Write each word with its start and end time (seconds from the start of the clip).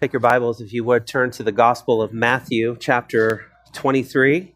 Take 0.00 0.12
your 0.12 0.20
Bibles, 0.20 0.60
if 0.60 0.72
you 0.72 0.84
would, 0.84 1.08
turn 1.08 1.32
to 1.32 1.42
the 1.42 1.50
Gospel 1.50 2.00
of 2.00 2.12
Matthew, 2.12 2.76
chapter 2.78 3.46
23. 3.72 4.36
I'm 4.36 4.44
going 4.46 4.54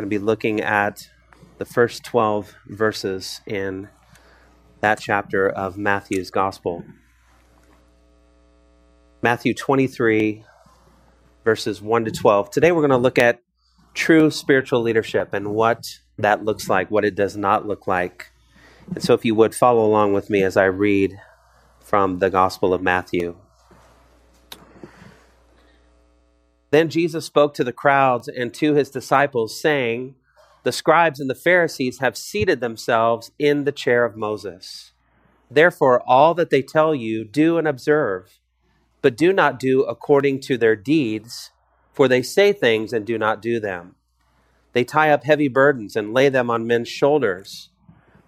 to 0.00 0.06
be 0.06 0.18
looking 0.18 0.60
at 0.60 1.08
the 1.56 1.64
first 1.64 2.04
12 2.04 2.54
verses 2.66 3.40
in 3.46 3.88
that 4.82 5.00
chapter 5.00 5.48
of 5.48 5.78
Matthew's 5.78 6.30
Gospel. 6.30 6.84
Matthew 9.22 9.54
23, 9.54 10.44
verses 11.42 11.80
1 11.80 12.04
to 12.04 12.10
12. 12.10 12.50
Today 12.50 12.72
we're 12.72 12.86
going 12.86 12.90
to 12.90 12.98
look 12.98 13.18
at 13.18 13.40
true 13.94 14.30
spiritual 14.30 14.82
leadership 14.82 15.32
and 15.32 15.54
what 15.54 15.86
that 16.18 16.44
looks 16.44 16.68
like, 16.68 16.90
what 16.90 17.06
it 17.06 17.14
does 17.14 17.38
not 17.38 17.66
look 17.66 17.86
like. 17.86 18.32
And 18.94 19.02
so, 19.02 19.14
if 19.14 19.24
you 19.24 19.34
would 19.34 19.54
follow 19.54 19.86
along 19.86 20.12
with 20.12 20.28
me 20.28 20.42
as 20.42 20.58
I 20.58 20.64
read 20.66 21.18
from 21.80 22.18
the 22.18 22.28
Gospel 22.28 22.74
of 22.74 22.82
Matthew. 22.82 23.34
Then 26.70 26.90
Jesus 26.90 27.24
spoke 27.24 27.54
to 27.54 27.64
the 27.64 27.72
crowds 27.72 28.28
and 28.28 28.52
to 28.54 28.74
his 28.74 28.90
disciples, 28.90 29.58
saying, 29.58 30.14
The 30.64 30.72
scribes 30.72 31.18
and 31.18 31.30
the 31.30 31.34
Pharisees 31.34 32.00
have 32.00 32.16
seated 32.16 32.60
themselves 32.60 33.30
in 33.38 33.64
the 33.64 33.72
chair 33.72 34.04
of 34.04 34.16
Moses. 34.16 34.92
Therefore, 35.50 36.02
all 36.06 36.34
that 36.34 36.50
they 36.50 36.60
tell 36.60 36.94
you, 36.94 37.24
do 37.24 37.56
and 37.56 37.66
observe, 37.66 38.38
but 39.00 39.16
do 39.16 39.32
not 39.32 39.58
do 39.58 39.82
according 39.82 40.40
to 40.40 40.58
their 40.58 40.76
deeds, 40.76 41.50
for 41.92 42.06
they 42.06 42.20
say 42.20 42.52
things 42.52 42.92
and 42.92 43.06
do 43.06 43.16
not 43.16 43.40
do 43.40 43.58
them. 43.58 43.94
They 44.74 44.84
tie 44.84 45.10
up 45.10 45.24
heavy 45.24 45.48
burdens 45.48 45.96
and 45.96 46.12
lay 46.12 46.28
them 46.28 46.50
on 46.50 46.66
men's 46.66 46.88
shoulders, 46.88 47.70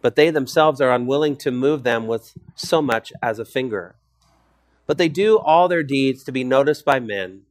but 0.01 0.17
they 0.17 0.31
themselves 0.31 0.81
are 0.81 0.91
unwilling 0.91 1.37
to 1.37 1.51
move 1.51 1.83
them 1.83 2.07
with 2.07 2.33
so 2.55 2.81
much 2.81 3.13
as 3.23 3.39
a 3.39 3.45
finger. 3.45 3.97
But 4.87 4.97
they 4.97 5.11
do 5.11 5.39
all 5.39 5.69
their 5.69 5.83
deeds 5.83 6.25
to 6.25 6.33
be 6.33 6.43
noticed 6.43 6.87
by 6.87 7.01
men 7.01 7.43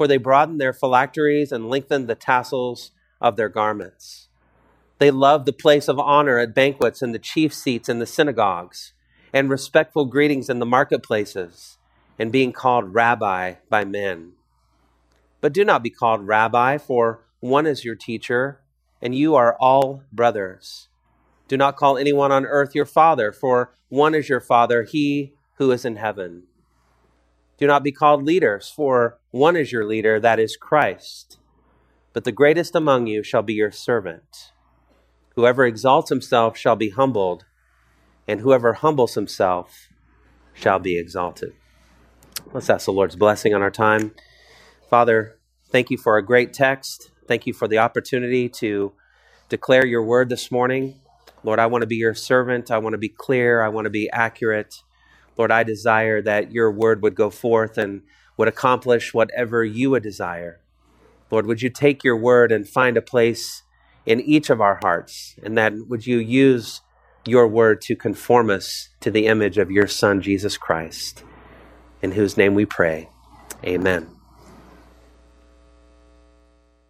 for 0.00 0.08
they 0.08 0.16
broadened 0.16 0.58
their 0.58 0.72
phylacteries 0.72 1.52
and 1.52 1.68
lengthened 1.68 2.08
the 2.08 2.14
tassels 2.14 2.90
of 3.20 3.36
their 3.36 3.50
garments. 3.50 4.30
They 4.96 5.10
loved 5.10 5.44
the 5.44 5.52
place 5.52 5.88
of 5.88 5.98
honor 5.98 6.38
at 6.38 6.54
banquets 6.54 7.02
and 7.02 7.14
the 7.14 7.18
chief 7.18 7.52
seats 7.52 7.86
in 7.86 7.98
the 7.98 8.06
synagogues, 8.06 8.94
and 9.30 9.50
respectful 9.50 10.06
greetings 10.06 10.48
in 10.48 10.58
the 10.58 10.64
marketplaces, 10.64 11.76
and 12.18 12.32
being 12.32 12.50
called 12.50 12.94
rabbi 12.94 13.56
by 13.68 13.84
men. 13.84 14.32
But 15.42 15.52
do 15.52 15.66
not 15.66 15.82
be 15.82 15.90
called 15.90 16.26
rabbi, 16.26 16.78
for 16.78 17.26
one 17.40 17.66
is 17.66 17.84
your 17.84 17.94
teacher, 17.94 18.62
and 19.02 19.14
you 19.14 19.34
are 19.34 19.54
all 19.60 20.02
brothers. 20.10 20.88
Do 21.46 21.58
not 21.58 21.76
call 21.76 21.98
anyone 21.98 22.32
on 22.32 22.46
earth 22.46 22.74
your 22.74 22.86
father, 22.86 23.32
for 23.32 23.74
one 23.90 24.14
is 24.14 24.30
your 24.30 24.40
father, 24.40 24.82
he 24.84 25.34
who 25.56 25.70
is 25.70 25.84
in 25.84 25.96
heaven. 25.96 26.44
Do 27.60 27.66
not 27.66 27.84
be 27.84 27.92
called 27.92 28.24
leaders, 28.24 28.72
for 28.74 29.18
one 29.32 29.54
is 29.54 29.70
your 29.70 29.84
leader, 29.84 30.18
that 30.18 30.40
is 30.40 30.56
Christ. 30.56 31.38
But 32.14 32.24
the 32.24 32.32
greatest 32.32 32.74
among 32.74 33.06
you 33.06 33.22
shall 33.22 33.42
be 33.42 33.52
your 33.52 33.70
servant. 33.70 34.52
Whoever 35.36 35.66
exalts 35.66 36.08
himself 36.08 36.56
shall 36.56 36.74
be 36.74 36.88
humbled, 36.88 37.44
and 38.26 38.40
whoever 38.40 38.72
humbles 38.72 39.14
himself 39.14 39.90
shall 40.54 40.78
be 40.78 40.98
exalted. 40.98 41.52
Let's 42.52 42.70
ask 42.70 42.86
the 42.86 42.92
Lord's 42.92 43.16
blessing 43.16 43.54
on 43.54 43.60
our 43.60 43.70
time. 43.70 44.12
Father, 44.88 45.38
thank 45.68 45.90
you 45.90 45.98
for 45.98 46.16
a 46.16 46.24
great 46.24 46.54
text. 46.54 47.10
Thank 47.28 47.46
you 47.46 47.52
for 47.52 47.68
the 47.68 47.78
opportunity 47.78 48.48
to 48.48 48.92
declare 49.50 49.86
your 49.86 50.02
word 50.02 50.30
this 50.30 50.50
morning. 50.50 50.98
Lord, 51.44 51.58
I 51.58 51.66
want 51.66 51.82
to 51.82 51.86
be 51.86 51.96
your 51.96 52.14
servant. 52.14 52.70
I 52.70 52.78
want 52.78 52.94
to 52.94 52.98
be 52.98 53.10
clear. 53.10 53.62
I 53.62 53.68
want 53.68 53.84
to 53.84 53.90
be 53.90 54.10
accurate. 54.10 54.82
Lord, 55.40 55.50
I 55.50 55.62
desire 55.62 56.20
that 56.20 56.52
your 56.52 56.70
word 56.70 57.02
would 57.02 57.14
go 57.14 57.30
forth 57.30 57.78
and 57.78 58.02
would 58.36 58.46
accomplish 58.46 59.14
whatever 59.14 59.64
you 59.64 59.88
would 59.88 60.02
desire. 60.02 60.60
Lord, 61.30 61.46
would 61.46 61.62
you 61.62 61.70
take 61.70 62.04
your 62.04 62.18
word 62.18 62.52
and 62.52 62.68
find 62.68 62.98
a 62.98 63.00
place 63.00 63.62
in 64.04 64.20
each 64.20 64.50
of 64.50 64.60
our 64.60 64.78
hearts? 64.82 65.36
And 65.42 65.56
that 65.56 65.72
would 65.88 66.06
you 66.06 66.18
use 66.18 66.82
your 67.26 67.48
word 67.48 67.80
to 67.80 67.96
conform 67.96 68.50
us 68.50 68.90
to 69.00 69.10
the 69.10 69.28
image 69.28 69.56
of 69.56 69.70
your 69.70 69.86
Son, 69.86 70.20
Jesus 70.20 70.58
Christ, 70.58 71.24
in 72.02 72.12
whose 72.12 72.36
name 72.36 72.54
we 72.54 72.66
pray. 72.66 73.08
Amen. 73.64 74.10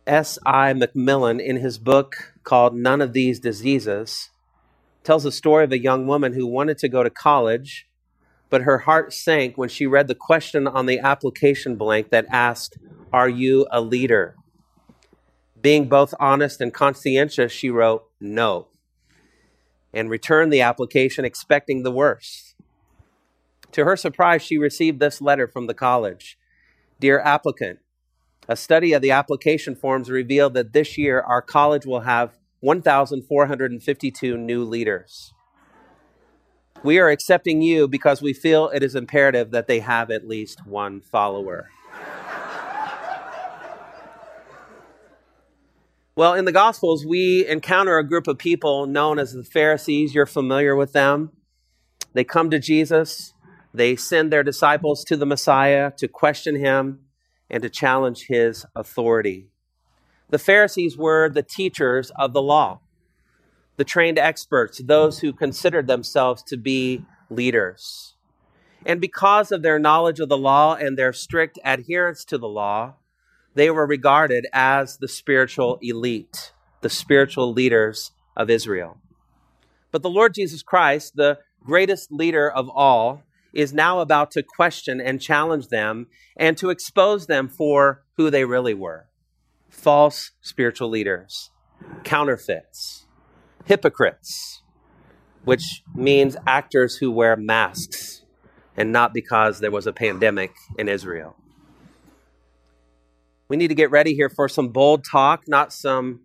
S.I. 0.08 0.72
McMillen, 0.72 1.40
in 1.40 1.58
his 1.58 1.78
book 1.78 2.34
called 2.42 2.74
None 2.74 3.00
of 3.00 3.12
These 3.12 3.38
Diseases, 3.38 4.30
tells 5.04 5.22
the 5.22 5.30
story 5.30 5.62
of 5.62 5.70
a 5.70 5.78
young 5.78 6.08
woman 6.08 6.32
who 6.32 6.48
wanted 6.48 6.78
to 6.78 6.88
go 6.88 7.04
to 7.04 7.10
college 7.10 7.86
but 8.50 8.62
her 8.62 8.78
heart 8.78 9.12
sank 9.12 9.56
when 9.56 9.68
she 9.68 9.86
read 9.86 10.08
the 10.08 10.14
question 10.14 10.66
on 10.66 10.86
the 10.86 10.98
application 10.98 11.76
blank 11.76 12.10
that 12.10 12.26
asked, 12.30 12.76
Are 13.12 13.28
you 13.28 13.66
a 13.70 13.80
leader? 13.80 14.36
Being 15.60 15.88
both 15.88 16.14
honest 16.18 16.60
and 16.60 16.74
conscientious, 16.74 17.52
she 17.52 17.70
wrote, 17.70 18.04
No, 18.20 18.68
and 19.94 20.10
returned 20.10 20.52
the 20.52 20.62
application 20.62 21.24
expecting 21.24 21.82
the 21.82 21.90
worst. 21.90 22.56
To 23.72 23.84
her 23.84 23.96
surprise, 23.96 24.42
she 24.42 24.58
received 24.58 24.98
this 24.98 25.20
letter 25.20 25.46
from 25.46 25.66
the 25.66 25.74
college 25.74 26.36
Dear 26.98 27.20
applicant, 27.20 27.78
a 28.46 28.56
study 28.56 28.92
of 28.92 29.00
the 29.00 29.10
application 29.10 29.74
forms 29.74 30.10
revealed 30.10 30.52
that 30.52 30.74
this 30.74 30.98
year 30.98 31.20
our 31.20 31.40
college 31.40 31.86
will 31.86 32.00
have 32.00 32.36
1,452 32.60 34.36
new 34.36 34.64
leaders. 34.64 35.32
We 36.82 36.98
are 36.98 37.10
accepting 37.10 37.60
you 37.60 37.88
because 37.88 38.22
we 38.22 38.32
feel 38.32 38.70
it 38.70 38.82
is 38.82 38.94
imperative 38.94 39.50
that 39.50 39.66
they 39.66 39.80
have 39.80 40.10
at 40.10 40.26
least 40.26 40.66
one 40.66 41.02
follower. 41.02 41.68
well, 46.16 46.32
in 46.32 46.46
the 46.46 46.52
Gospels, 46.52 47.04
we 47.04 47.46
encounter 47.46 47.98
a 47.98 48.06
group 48.06 48.26
of 48.26 48.38
people 48.38 48.86
known 48.86 49.18
as 49.18 49.34
the 49.34 49.44
Pharisees. 49.44 50.14
You're 50.14 50.24
familiar 50.24 50.74
with 50.74 50.94
them. 50.94 51.32
They 52.14 52.24
come 52.24 52.48
to 52.48 52.58
Jesus, 52.58 53.34
they 53.74 53.94
send 53.94 54.32
their 54.32 54.42
disciples 54.42 55.04
to 55.04 55.16
the 55.18 55.26
Messiah 55.26 55.92
to 55.98 56.08
question 56.08 56.56
him 56.56 57.00
and 57.50 57.62
to 57.62 57.68
challenge 57.68 58.26
his 58.26 58.64
authority. 58.74 59.48
The 60.30 60.38
Pharisees 60.38 60.96
were 60.96 61.28
the 61.28 61.42
teachers 61.42 62.10
of 62.16 62.32
the 62.32 62.42
law 62.42 62.80
the 63.80 63.84
trained 63.84 64.18
experts, 64.18 64.78
those 64.84 65.20
who 65.20 65.32
considered 65.32 65.86
themselves 65.86 66.42
to 66.42 66.58
be 66.58 67.02
leaders. 67.30 68.14
And 68.84 69.00
because 69.00 69.50
of 69.50 69.62
their 69.62 69.78
knowledge 69.78 70.20
of 70.20 70.28
the 70.28 70.36
law 70.36 70.74
and 70.74 70.98
their 70.98 71.14
strict 71.14 71.58
adherence 71.64 72.22
to 72.26 72.36
the 72.36 72.46
law, 72.46 72.96
they 73.54 73.70
were 73.70 73.86
regarded 73.86 74.46
as 74.52 74.98
the 74.98 75.08
spiritual 75.08 75.78
elite, 75.80 76.52
the 76.82 76.90
spiritual 76.90 77.54
leaders 77.54 78.12
of 78.36 78.50
Israel. 78.50 78.98
But 79.90 80.02
the 80.02 80.10
Lord 80.10 80.34
Jesus 80.34 80.62
Christ, 80.62 81.16
the 81.16 81.38
greatest 81.64 82.12
leader 82.12 82.50
of 82.50 82.68
all, 82.68 83.22
is 83.54 83.72
now 83.72 84.00
about 84.00 84.30
to 84.32 84.42
question 84.42 85.00
and 85.00 85.22
challenge 85.22 85.68
them 85.68 86.08
and 86.36 86.58
to 86.58 86.68
expose 86.68 87.28
them 87.28 87.48
for 87.48 88.04
who 88.18 88.28
they 88.28 88.44
really 88.44 88.74
were 88.74 89.06
false 89.70 90.32
spiritual 90.42 90.90
leaders, 90.90 91.48
counterfeits 92.04 93.06
hypocrites, 93.70 94.62
which 95.44 95.84
means 95.94 96.36
actors 96.44 96.96
who 96.96 97.08
wear 97.08 97.36
masks 97.36 98.22
and 98.76 98.90
not 98.90 99.14
because 99.14 99.60
there 99.60 99.70
was 99.70 99.86
a 99.86 99.92
pandemic 99.92 100.52
in 100.76 100.88
Israel. 100.88 101.36
We 103.48 103.56
need 103.56 103.68
to 103.68 103.76
get 103.76 103.92
ready 103.92 104.12
here 104.14 104.28
for 104.28 104.48
some 104.48 104.70
bold 104.70 105.04
talk, 105.04 105.44
not 105.46 105.72
some 105.72 106.22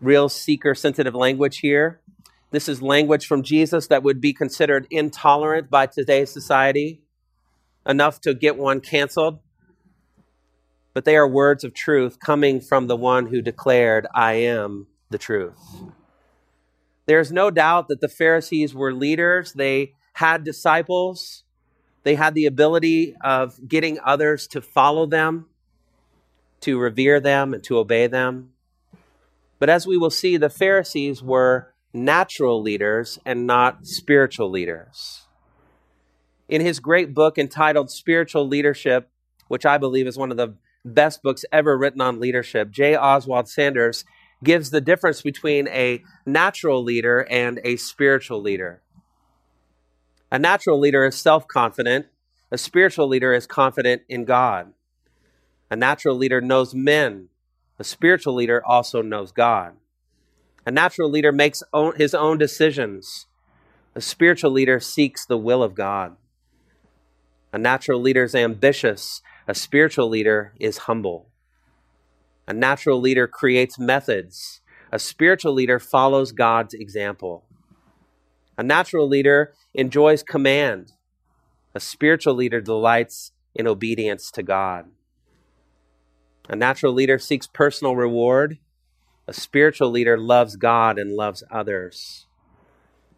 real 0.00 0.28
seeker 0.28 0.74
sensitive 0.74 1.14
language 1.14 1.58
here. 1.58 2.00
This 2.50 2.68
is 2.68 2.82
language 2.82 3.26
from 3.26 3.44
Jesus 3.44 3.86
that 3.86 4.02
would 4.02 4.20
be 4.20 4.32
considered 4.32 4.88
intolerant 4.90 5.70
by 5.70 5.86
today's 5.86 6.32
society, 6.32 7.00
enough 7.86 8.20
to 8.22 8.34
get 8.34 8.58
one 8.58 8.80
canceled. 8.80 9.38
But 10.94 11.04
they 11.04 11.14
are 11.14 11.28
words 11.28 11.62
of 11.62 11.74
truth 11.74 12.18
coming 12.18 12.60
from 12.60 12.88
the 12.88 12.96
one 12.96 13.28
who 13.28 13.40
declared, 13.40 14.08
I 14.12 14.32
am 14.32 14.88
the 15.10 15.18
truth. 15.18 15.58
There's 17.06 17.32
no 17.32 17.50
doubt 17.50 17.88
that 17.88 18.00
the 18.00 18.08
Pharisees 18.08 18.74
were 18.74 18.92
leaders, 18.92 19.52
they 19.52 19.94
had 20.14 20.44
disciples, 20.44 21.44
they 22.04 22.14
had 22.14 22.34
the 22.34 22.46
ability 22.46 23.16
of 23.22 23.68
getting 23.68 23.98
others 24.04 24.46
to 24.48 24.60
follow 24.60 25.06
them, 25.06 25.46
to 26.60 26.78
revere 26.78 27.20
them, 27.20 27.54
and 27.54 27.62
to 27.64 27.78
obey 27.78 28.06
them. 28.06 28.50
But 29.58 29.70
as 29.70 29.86
we 29.86 29.96
will 29.96 30.10
see, 30.10 30.36
the 30.36 30.50
Pharisees 30.50 31.22
were 31.22 31.72
natural 31.92 32.60
leaders 32.62 33.18
and 33.24 33.46
not 33.46 33.86
spiritual 33.86 34.50
leaders. 34.50 35.22
In 36.48 36.60
his 36.60 36.80
great 36.80 37.14
book 37.14 37.38
entitled 37.38 37.90
Spiritual 37.90 38.46
Leadership, 38.46 39.08
which 39.48 39.64
I 39.66 39.78
believe 39.78 40.06
is 40.06 40.18
one 40.18 40.30
of 40.30 40.36
the 40.36 40.56
best 40.84 41.22
books 41.22 41.44
ever 41.52 41.78
written 41.78 42.00
on 42.00 42.20
leadership, 42.20 42.70
J. 42.70 42.96
Oswald 42.96 43.48
Sanders 43.48 44.04
gives 44.44 44.70
the 44.70 44.80
difference 44.80 45.22
between 45.22 45.68
a 45.68 46.02
natural 46.26 46.82
leader 46.82 47.26
and 47.30 47.60
a 47.64 47.76
spiritual 47.76 48.40
leader. 48.40 48.82
A 50.30 50.38
natural 50.38 50.78
leader 50.78 51.04
is 51.04 51.16
self 51.16 51.46
confident 51.48 52.06
A 52.50 52.58
spiritual 52.58 53.08
leader 53.08 53.32
is 53.32 53.46
confident 53.46 54.02
in 54.08 54.26
God. 54.26 54.74
A 55.70 55.76
natural 55.76 56.16
leader 56.16 56.40
knows 56.40 56.74
men. 56.74 57.28
A 57.78 57.84
spiritual 57.84 58.34
leader 58.34 58.62
also 58.66 59.02
knows 59.02 59.32
God. 59.32 59.74
A 60.66 60.70
natural 60.70 61.10
leader 61.10 61.32
makes 61.32 61.62
own, 61.72 61.96
his 61.96 62.14
own 62.14 62.38
decisions. 62.38 63.26
A 63.94 64.02
spiritual 64.02 64.50
leader 64.50 64.80
seeks 64.80 65.26
the 65.26 65.38
will 65.38 65.62
of 65.62 65.74
God. 65.74 66.16
A 67.52 67.58
natural 67.58 68.00
leader 68.00 68.24
is 68.24 68.34
ambitious. 68.34 69.22
A 69.48 69.54
spiritual 69.54 70.08
leader 70.08 70.52
is 70.60 70.78
humble. 70.78 71.31
A 72.46 72.52
natural 72.52 73.00
leader 73.00 73.26
creates 73.26 73.78
methods. 73.78 74.60
A 74.90 74.98
spiritual 74.98 75.52
leader 75.52 75.78
follows 75.78 76.32
God's 76.32 76.74
example. 76.74 77.44
A 78.58 78.62
natural 78.62 79.08
leader 79.08 79.54
enjoys 79.74 80.22
command. 80.22 80.92
A 81.74 81.80
spiritual 81.80 82.34
leader 82.34 82.60
delights 82.60 83.32
in 83.54 83.66
obedience 83.66 84.30
to 84.32 84.42
God. 84.42 84.86
A 86.48 86.56
natural 86.56 86.92
leader 86.92 87.18
seeks 87.18 87.46
personal 87.46 87.96
reward. 87.96 88.58
A 89.26 89.32
spiritual 89.32 89.90
leader 89.90 90.18
loves 90.18 90.56
God 90.56 90.98
and 90.98 91.14
loves 91.14 91.44
others. 91.50 92.26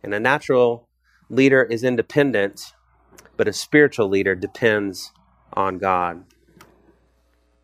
And 0.02 0.14
a 0.14 0.20
natural 0.20 0.86
leader 1.30 1.62
is 1.62 1.82
independent, 1.82 2.74
but 3.36 3.48
a 3.48 3.52
spiritual 3.52 4.08
leader 4.08 4.34
depends 4.34 5.12
on 5.54 5.78
God. 5.78 6.24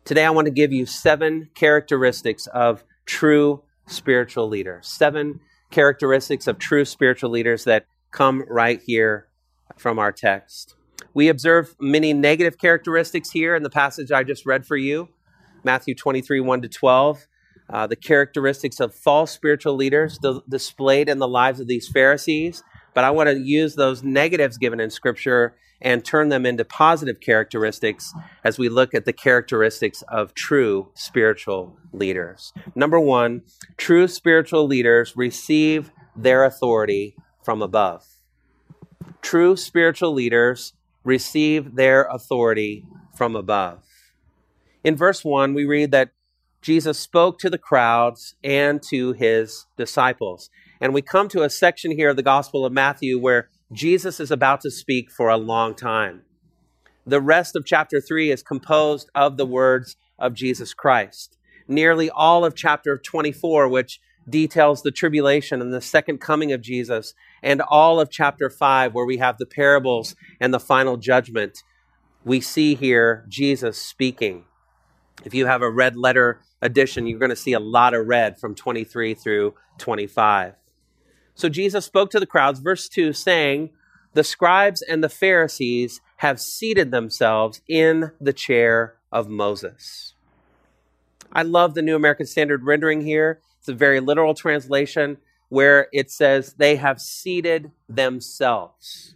Today, 0.03 0.25
I 0.25 0.29
want 0.31 0.45
to 0.45 0.51
give 0.51 0.73
you 0.73 0.85
seven 0.85 1.49
characteristics 1.53 2.47
of 2.47 2.83
true 3.05 3.63
spiritual 3.85 4.47
leaders. 4.47 4.87
Seven 4.87 5.39
characteristics 5.69 6.47
of 6.47 6.57
true 6.57 6.85
spiritual 6.85 7.29
leaders 7.29 7.63
that 7.65 7.85
come 8.11 8.43
right 8.49 8.81
here 8.85 9.27
from 9.77 9.99
our 9.99 10.11
text. 10.11 10.75
We 11.13 11.29
observe 11.29 11.75
many 11.79 12.13
negative 12.13 12.57
characteristics 12.57 13.31
here 13.31 13.55
in 13.55 13.63
the 13.63 13.69
passage 13.69 14.11
I 14.11 14.23
just 14.23 14.45
read 14.45 14.65
for 14.65 14.77
you 14.77 15.09
Matthew 15.63 15.93
23 15.93 16.39
1 16.39 16.61
to 16.61 16.67
12 16.67 17.27
uh, 17.71 17.87
the 17.87 17.95
characteristics 17.95 18.79
of 18.79 18.93
false 18.93 19.31
spiritual 19.31 19.75
leaders 19.75 20.19
displayed 20.49 21.07
in 21.07 21.19
the 21.19 21.27
lives 21.27 21.61
of 21.61 21.67
these 21.67 21.87
Pharisees. 21.87 22.63
But 22.93 23.03
I 23.03 23.11
want 23.11 23.29
to 23.29 23.39
use 23.39 23.75
those 23.75 24.03
negatives 24.03 24.57
given 24.57 24.79
in 24.79 24.89
Scripture 24.89 25.55
and 25.81 26.05
turn 26.05 26.29
them 26.29 26.45
into 26.45 26.63
positive 26.63 27.19
characteristics 27.19 28.13
as 28.43 28.59
we 28.59 28.69
look 28.69 28.93
at 28.93 29.05
the 29.05 29.13
characteristics 29.13 30.03
of 30.07 30.33
true 30.33 30.89
spiritual 30.93 31.75
leaders. 31.91 32.53
Number 32.75 32.99
one, 32.99 33.41
true 33.77 34.07
spiritual 34.07 34.67
leaders 34.67 35.17
receive 35.17 35.91
their 36.15 36.43
authority 36.43 37.15
from 37.43 37.61
above. 37.61 38.05
True 39.21 39.55
spiritual 39.55 40.13
leaders 40.13 40.73
receive 41.03 41.75
their 41.75 42.03
authority 42.03 42.85
from 43.15 43.35
above. 43.35 43.83
In 44.83 44.95
verse 44.95 45.23
1, 45.23 45.53
we 45.53 45.65
read 45.65 45.91
that 45.91 46.11
Jesus 46.61 46.99
spoke 46.99 47.39
to 47.39 47.49
the 47.49 47.57
crowds 47.57 48.35
and 48.43 48.81
to 48.83 49.13
his 49.13 49.65
disciples. 49.77 50.49
And 50.81 50.95
we 50.95 51.03
come 51.03 51.27
to 51.29 51.43
a 51.43 51.49
section 51.49 51.91
here 51.91 52.09
of 52.09 52.15
the 52.15 52.23
Gospel 52.23 52.65
of 52.65 52.73
Matthew 52.73 53.19
where 53.19 53.49
Jesus 53.71 54.19
is 54.19 54.31
about 54.31 54.61
to 54.61 54.71
speak 54.71 55.11
for 55.11 55.29
a 55.29 55.37
long 55.37 55.75
time. 55.75 56.23
The 57.05 57.21
rest 57.21 57.55
of 57.55 57.67
chapter 57.67 58.01
3 58.01 58.31
is 58.31 58.41
composed 58.41 59.07
of 59.13 59.37
the 59.37 59.45
words 59.45 59.95
of 60.17 60.33
Jesus 60.33 60.73
Christ. 60.73 61.37
Nearly 61.67 62.09
all 62.09 62.43
of 62.43 62.55
chapter 62.55 62.97
24, 62.97 63.67
which 63.67 63.99
details 64.27 64.81
the 64.81 64.89
tribulation 64.89 65.61
and 65.61 65.71
the 65.71 65.81
second 65.81 66.19
coming 66.19 66.51
of 66.51 66.61
Jesus, 66.61 67.13
and 67.43 67.61
all 67.61 67.99
of 67.99 68.09
chapter 68.09 68.49
5, 68.49 68.95
where 68.95 69.05
we 69.05 69.17
have 69.17 69.37
the 69.37 69.45
parables 69.45 70.15
and 70.39 70.51
the 70.51 70.59
final 70.59 70.97
judgment, 70.97 71.59
we 72.25 72.41
see 72.41 72.73
here 72.73 73.25
Jesus 73.29 73.79
speaking. 73.79 74.45
If 75.23 75.35
you 75.35 75.45
have 75.45 75.61
a 75.61 75.69
red 75.69 75.95
letter 75.95 76.41
edition, 76.59 77.05
you're 77.05 77.19
going 77.19 77.29
to 77.29 77.35
see 77.35 77.53
a 77.53 77.59
lot 77.59 77.93
of 77.93 78.07
red 78.07 78.39
from 78.39 78.55
23 78.55 79.13
through 79.13 79.53
25. 79.77 80.55
So 81.41 81.49
Jesus 81.49 81.85
spoke 81.85 82.11
to 82.11 82.19
the 82.19 82.27
crowds, 82.27 82.59
verse 82.59 82.87
2, 82.87 83.13
saying, 83.13 83.71
The 84.13 84.23
scribes 84.23 84.83
and 84.83 85.03
the 85.03 85.09
Pharisees 85.09 85.99
have 86.17 86.39
seated 86.39 86.91
themselves 86.91 87.63
in 87.67 88.11
the 88.21 88.31
chair 88.31 88.97
of 89.11 89.27
Moses. 89.27 90.13
I 91.33 91.41
love 91.41 91.73
the 91.73 91.81
New 91.81 91.95
American 91.95 92.27
Standard 92.27 92.63
rendering 92.63 93.01
here. 93.01 93.41
It's 93.57 93.69
a 93.69 93.73
very 93.73 93.99
literal 93.99 94.35
translation 94.35 95.17
where 95.49 95.87
it 95.91 96.11
says, 96.11 96.53
They 96.59 96.75
have 96.75 97.01
seated 97.01 97.71
themselves. 97.89 99.15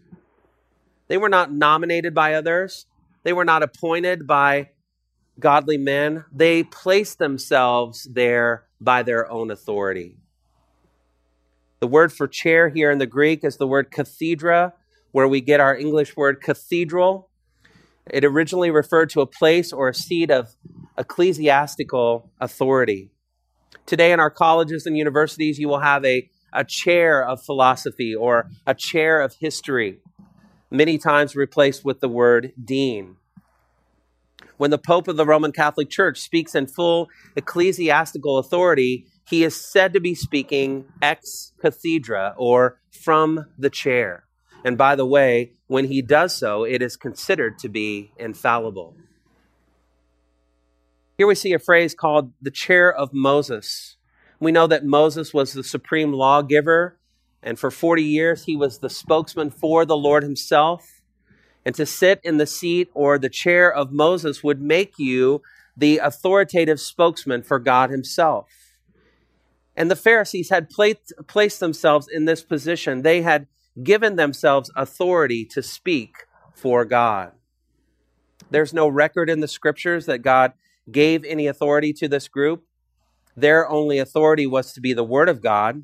They 1.08 1.18
were 1.18 1.30
not 1.30 1.54
nominated 1.54 2.16
by 2.16 2.34
others, 2.34 2.88
they 3.22 3.34
were 3.34 3.46
not 3.46 3.62
appointed 3.62 4.26
by 4.26 4.72
godly 5.40 5.78
men, 5.78 6.26
they 6.34 6.64
placed 6.64 7.20
themselves 7.20 8.06
there 8.12 8.66
by 8.82 9.04
their 9.04 9.30
own 9.30 9.52
authority. 9.52 10.18
The 11.86 11.92
word 11.92 12.12
for 12.12 12.28
chair 12.28 12.70
here 12.70 12.90
in 12.90 12.98
the 12.98 13.06
Greek 13.06 13.44
is 13.44 13.58
the 13.58 13.68
word 13.68 13.92
cathedra, 13.92 14.74
where 15.12 15.28
we 15.28 15.40
get 15.40 15.60
our 15.60 15.78
English 15.78 16.18
word 16.18 16.42
cathedral. 16.42 17.30
It 18.10 18.26
originally 18.26 18.72
referred 18.72 19.12
to 19.12 19.22
a 19.22 19.28
place 19.28 19.72
or 19.72 19.88
a 19.88 19.94
seat 19.94 20.32
of 20.32 20.56
ecclesiastical 20.98 22.32
authority. 22.42 23.12
Today, 23.86 24.12
in 24.12 24.20
our 24.20 24.32
colleges 24.32 24.88
and 24.88 24.98
universities, 24.98 25.60
you 25.60 25.68
will 25.68 25.82
have 25.82 26.04
a, 26.04 26.28
a 26.52 26.64
chair 26.64 27.24
of 27.24 27.44
philosophy 27.44 28.16
or 28.16 28.50
a 28.66 28.74
chair 28.74 29.22
of 29.22 29.36
history, 29.40 30.00
many 30.72 30.98
times 30.98 31.36
replaced 31.36 31.86
with 31.86 32.00
the 32.00 32.10
word 32.10 32.52
dean 32.60 33.18
when 34.58 34.72
the 34.72 34.78
Pope 34.78 35.08
of 35.08 35.18
the 35.18 35.26
Roman 35.26 35.52
Catholic 35.52 35.90
Church 35.90 36.20
speaks 36.20 36.56
in 36.56 36.68
full 36.68 37.10
ecclesiastical 37.36 38.38
authority, 38.38 39.06
he 39.28 39.44
is 39.44 39.56
said 39.56 39.94
to 39.94 40.00
be 40.00 40.16
speaking 40.16 40.86
ex 41.02 41.54
cathedra 41.60 42.36
or 42.38 42.80
from 42.92 43.46
the 43.58 43.70
chair. 43.70 44.26
And 44.64 44.78
by 44.78 44.96
the 44.96 45.06
way, 45.06 45.54
when 45.68 45.86
he 45.86 46.02
does 46.02 46.36
so, 46.36 46.64
it 46.64 46.82
is 46.82 46.96
considered 46.96 47.60
to 47.60 47.70
be 47.70 48.12
infallible. 48.18 48.96
Here 51.18 51.28
we 51.28 51.36
see 51.36 51.54
a 51.54 51.60
phrase 51.60 51.96
called 51.96 52.34
the 52.42 52.52
chair 52.52 52.94
of 52.94 53.14
Moses. 53.14 53.98
We 54.40 54.52
know 54.52 54.68
that 54.68 54.86
Moses 54.86 55.34
was 55.34 55.54
the 55.54 55.64
supreme 55.64 56.12
lawgiver, 56.12 57.00
and 57.42 57.58
for 57.58 57.72
40 57.72 58.04
years 58.04 58.46
he 58.46 58.56
was 58.56 58.80
the 58.80 58.90
spokesman 58.90 59.50
for 59.50 59.86
the 59.86 59.98
Lord 59.98 60.24
himself. 60.24 61.02
And 61.64 61.74
to 61.76 61.86
sit 61.86 62.20
in 62.24 62.38
the 62.38 62.46
seat 62.46 62.90
or 62.94 63.18
the 63.18 63.30
chair 63.30 63.72
of 63.74 63.92
Moses 63.92 64.44
would 64.44 64.62
make 64.62 65.00
you 65.00 65.42
the 65.76 65.98
authoritative 65.98 66.80
spokesman 66.80 67.44
for 67.44 67.60
God 67.60 67.90
Himself. 67.90 68.48
And 69.76 69.92
the 69.92 69.96
Pharisees 69.96 70.50
had 70.50 70.70
placed, 70.70 71.14
placed 71.28 71.60
themselves 71.60 72.08
in 72.08 72.26
this 72.26 72.44
position. 72.44 73.02
They 73.02 73.22
had 73.22 73.48
given 73.84 74.16
themselves 74.16 74.72
authority 74.76 75.46
to 75.46 75.62
speak 75.62 76.28
for 76.54 76.86
God. 76.86 77.34
There's 78.50 78.74
no 78.74 78.88
record 78.88 79.30
in 79.30 79.42
the 79.42 79.48
scriptures 79.48 80.06
that 80.06 80.20
God 80.20 80.54
gave 80.92 81.26
any 81.26 81.48
authority 81.48 81.92
to 81.94 82.08
this 82.08 82.28
group. 82.28 82.64
Their 83.36 83.68
only 83.70 84.00
authority 84.00 84.48
was 84.48 84.72
to 84.74 84.82
be 84.82 84.94
the 84.94 85.04
Word 85.04 85.28
of 85.28 85.42
God. 85.42 85.84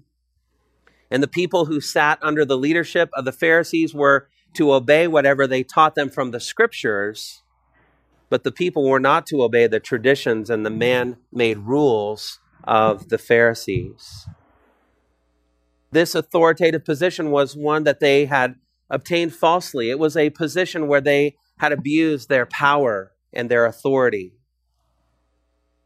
And 1.09 1.21
the 1.21 1.27
people 1.27 1.65
who 1.65 1.81
sat 1.81 2.19
under 2.21 2.45
the 2.45 2.57
leadership 2.57 3.09
of 3.13 3.25
the 3.25 3.33
Pharisees 3.33 3.93
were 3.93 4.29
to 4.53 4.73
obey 4.73 5.07
whatever 5.07 5.47
they 5.47 5.63
taught 5.63 5.95
them 5.95 6.09
from 6.09 6.31
the 6.31 6.39
scriptures, 6.39 7.41
but 8.29 8.43
the 8.43 8.51
people 8.51 8.87
were 8.87 8.99
not 8.99 9.25
to 9.27 9.43
obey 9.43 9.67
the 9.67 9.79
traditions 9.79 10.49
and 10.49 10.65
the 10.65 10.69
man 10.69 11.17
made 11.31 11.57
rules 11.57 12.40
of 12.63 13.09
the 13.09 13.17
Pharisees. 13.17 14.27
This 15.91 16.15
authoritative 16.15 16.85
position 16.85 17.31
was 17.31 17.55
one 17.55 17.83
that 17.83 17.99
they 17.99 18.25
had 18.25 18.55
obtained 18.89 19.33
falsely. 19.33 19.89
It 19.89 19.99
was 19.99 20.15
a 20.15 20.29
position 20.29 20.87
where 20.87 21.01
they 21.01 21.35
had 21.57 21.71
abused 21.71 22.29
their 22.29 22.45
power 22.45 23.11
and 23.33 23.49
their 23.49 23.65
authority. 23.65 24.33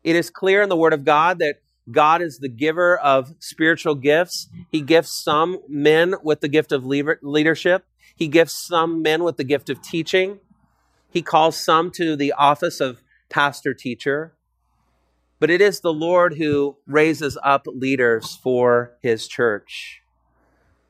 It 0.04 0.16
is 0.16 0.30
clear 0.30 0.62
in 0.62 0.70
the 0.70 0.76
Word 0.76 0.94
of 0.94 1.04
God 1.04 1.40
that 1.40 1.58
God 1.92 2.22
is 2.22 2.40
the 2.40 2.50
giver 2.50 2.98
of 2.98 3.34
spiritual 3.40 3.96
gifts. 3.96 4.48
He 4.72 4.82
gifts 4.82 5.24
some 5.24 5.60
men 5.68 6.16
with 6.24 6.42
the 6.42 6.48
gift 6.48 6.72
of 6.72 6.86
leadership, 6.86 7.86
he 8.16 8.28
gifts 8.28 8.66
some 8.68 9.02
men 9.02 9.24
with 9.24 9.38
the 9.38 9.44
gift 9.44 9.70
of 9.70 9.82
teaching. 9.82 10.40
He 11.10 11.22
calls 11.22 11.58
some 11.58 11.92
to 11.92 12.16
the 12.16 12.34
office 12.34 12.80
of 12.80 13.02
pastor 13.30 13.74
teacher. 13.74 14.34
But 15.40 15.50
it 15.50 15.62
is 15.62 15.82
the 15.82 15.94
Lord 15.94 16.36
who 16.38 16.78
raises 16.88 17.38
up 17.44 17.68
leaders 17.68 18.38
for 18.42 18.98
his 19.02 19.28
church. 19.28 20.02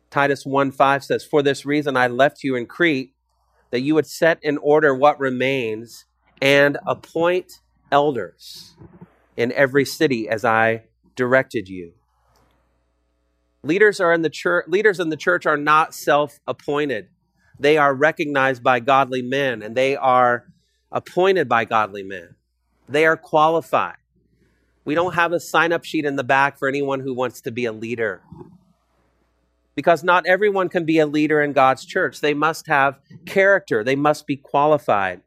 Titus 0.09 0.45
1 0.45 0.71
5 0.71 1.03
says, 1.03 1.25
For 1.25 1.41
this 1.41 1.65
reason 1.65 1.97
I 1.97 2.07
left 2.07 2.43
you 2.43 2.55
in 2.55 2.67
Crete, 2.67 3.13
that 3.71 3.81
you 3.81 3.95
would 3.95 4.07
set 4.07 4.39
in 4.41 4.57
order 4.59 4.93
what 4.93 5.19
remains 5.19 6.05
and 6.41 6.77
appoint 6.85 7.59
elders 7.91 8.75
in 9.35 9.51
every 9.51 9.85
city 9.85 10.29
as 10.29 10.45
I 10.45 10.83
directed 11.15 11.67
you. 11.67 11.93
Leaders 13.63 13.99
are 13.99 14.13
in 14.13 14.21
the 14.21 14.29
church 14.29 14.65
leaders 14.67 14.99
in 14.99 15.09
the 15.09 15.17
church 15.17 15.45
are 15.45 15.57
not 15.57 15.93
self-appointed. 15.93 17.07
They 17.59 17.77
are 17.77 17.93
recognized 17.93 18.61
by 18.61 18.79
godly 18.79 19.21
men 19.21 19.61
and 19.61 19.75
they 19.75 19.95
are 19.95 20.45
appointed 20.91 21.49
by 21.49 21.65
godly 21.65 22.03
men. 22.03 22.35
They 22.87 23.05
are 23.05 23.17
qualified. 23.17 23.97
We 24.85 24.95
don't 24.95 25.15
have 25.15 25.33
a 25.33 25.39
sign 25.39 25.73
up 25.73 25.83
sheet 25.83 26.05
in 26.05 26.15
the 26.15 26.23
back 26.23 26.57
for 26.57 26.67
anyone 26.67 26.99
who 26.99 27.13
wants 27.13 27.41
to 27.41 27.51
be 27.51 27.65
a 27.65 27.73
leader. 27.73 28.21
Because 29.75 30.03
not 30.03 30.25
everyone 30.25 30.69
can 30.69 30.85
be 30.85 30.99
a 30.99 31.07
leader 31.07 31.41
in 31.41 31.51
God's 31.51 31.83
church. 31.85 32.21
They 32.21 32.33
must 32.33 32.67
have 32.67 32.99
character, 33.25 33.83
they 33.83 33.95
must 33.95 34.25
be 34.27 34.37
qualified. 34.37 35.21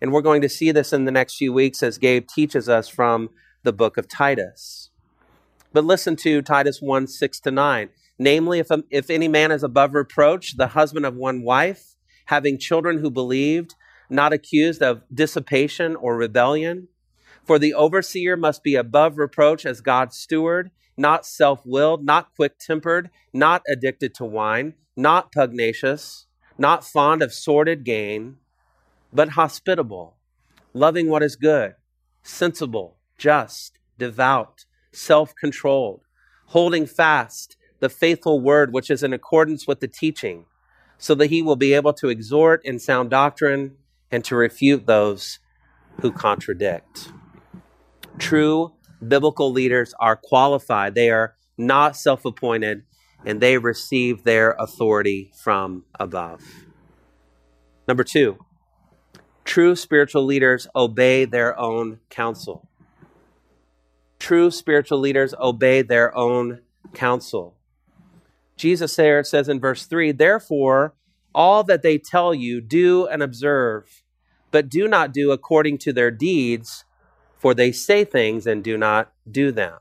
And 0.00 0.12
we're 0.12 0.22
going 0.22 0.42
to 0.42 0.48
see 0.48 0.72
this 0.72 0.92
in 0.92 1.04
the 1.04 1.12
next 1.12 1.36
few 1.36 1.52
weeks 1.52 1.82
as 1.82 1.98
Gabe 1.98 2.26
teaches 2.26 2.68
us 2.68 2.88
from 2.88 3.30
the 3.62 3.72
book 3.72 3.96
of 3.96 4.08
Titus. 4.08 4.90
But 5.72 5.84
listen 5.84 6.16
to 6.16 6.42
Titus 6.42 6.80
1 6.80 7.06
6 7.06 7.40
to 7.40 7.50
9. 7.50 7.88
Namely, 8.18 8.58
if, 8.58 8.70
a, 8.70 8.84
if 8.90 9.10
any 9.10 9.28
man 9.28 9.50
is 9.50 9.62
above 9.62 9.94
reproach, 9.94 10.56
the 10.56 10.68
husband 10.68 11.04
of 11.04 11.16
one 11.16 11.42
wife, 11.42 11.96
having 12.26 12.58
children 12.58 12.98
who 12.98 13.10
believed, 13.10 13.74
not 14.08 14.32
accused 14.32 14.82
of 14.82 15.02
dissipation 15.12 15.96
or 15.96 16.16
rebellion. 16.16 16.88
For 17.44 17.58
the 17.58 17.74
overseer 17.74 18.36
must 18.36 18.62
be 18.62 18.74
above 18.74 19.18
reproach 19.18 19.66
as 19.66 19.80
God's 19.82 20.16
steward, 20.16 20.70
not 20.96 21.26
self 21.26 21.64
willed, 21.66 22.04
not 22.04 22.34
quick 22.34 22.58
tempered, 22.58 23.10
not 23.32 23.62
addicted 23.70 24.14
to 24.14 24.24
wine, 24.24 24.74
not 24.96 25.30
pugnacious, 25.32 26.26
not 26.56 26.84
fond 26.84 27.22
of 27.22 27.32
sordid 27.32 27.84
gain, 27.84 28.36
but 29.12 29.30
hospitable, 29.30 30.16
loving 30.72 31.08
what 31.08 31.22
is 31.22 31.36
good, 31.36 31.74
sensible, 32.22 32.96
just, 33.18 33.78
devout, 33.98 34.64
self 34.92 35.34
controlled, 35.34 36.02
holding 36.46 36.86
fast 36.86 37.56
the 37.80 37.88
faithful 37.88 38.40
word 38.40 38.72
which 38.72 38.90
is 38.90 39.02
in 39.02 39.12
accordance 39.12 39.66
with 39.66 39.80
the 39.80 39.88
teaching, 39.88 40.46
so 40.96 41.14
that 41.14 41.26
he 41.28 41.42
will 41.42 41.56
be 41.56 41.74
able 41.74 41.92
to 41.92 42.08
exhort 42.08 42.64
in 42.64 42.78
sound 42.78 43.10
doctrine 43.10 43.76
and 44.10 44.24
to 44.24 44.34
refute 44.34 44.86
those 44.86 45.40
who 46.00 46.10
contradict. 46.10 47.12
True 48.18 48.72
biblical 49.06 49.52
leaders 49.52 49.94
are 50.00 50.16
qualified, 50.16 50.94
they 50.94 51.10
are 51.10 51.34
not 51.58 51.96
self 51.96 52.24
appointed, 52.24 52.82
and 53.24 53.40
they 53.40 53.58
receive 53.58 54.24
their 54.24 54.52
authority 54.52 55.32
from 55.42 55.84
above. 55.98 56.42
Number 57.86 58.04
two, 58.04 58.38
true 59.44 59.76
spiritual 59.76 60.24
leaders 60.24 60.66
obey 60.74 61.24
their 61.24 61.58
own 61.58 62.00
counsel. 62.08 62.68
True 64.18 64.50
spiritual 64.50 65.00
leaders 65.00 65.34
obey 65.38 65.82
their 65.82 66.16
own 66.16 66.60
counsel. 66.94 67.56
Jesus 68.56 68.94
there 68.96 69.22
says 69.24 69.48
in 69.48 69.60
verse 69.60 69.86
3 69.86 70.12
Therefore, 70.12 70.94
all 71.34 71.64
that 71.64 71.82
they 71.82 71.98
tell 71.98 72.32
you, 72.32 72.60
do 72.60 73.06
and 73.06 73.22
observe 73.22 74.04
but 74.54 74.68
do 74.68 74.86
not 74.86 75.12
do 75.12 75.32
according 75.32 75.76
to 75.76 75.92
their 75.92 76.12
deeds, 76.12 76.84
for 77.44 77.52
they 77.52 77.70
say 77.70 78.06
things 78.06 78.46
and 78.46 78.64
do 78.64 78.78
not 78.78 79.12
do 79.30 79.52
them. 79.52 79.74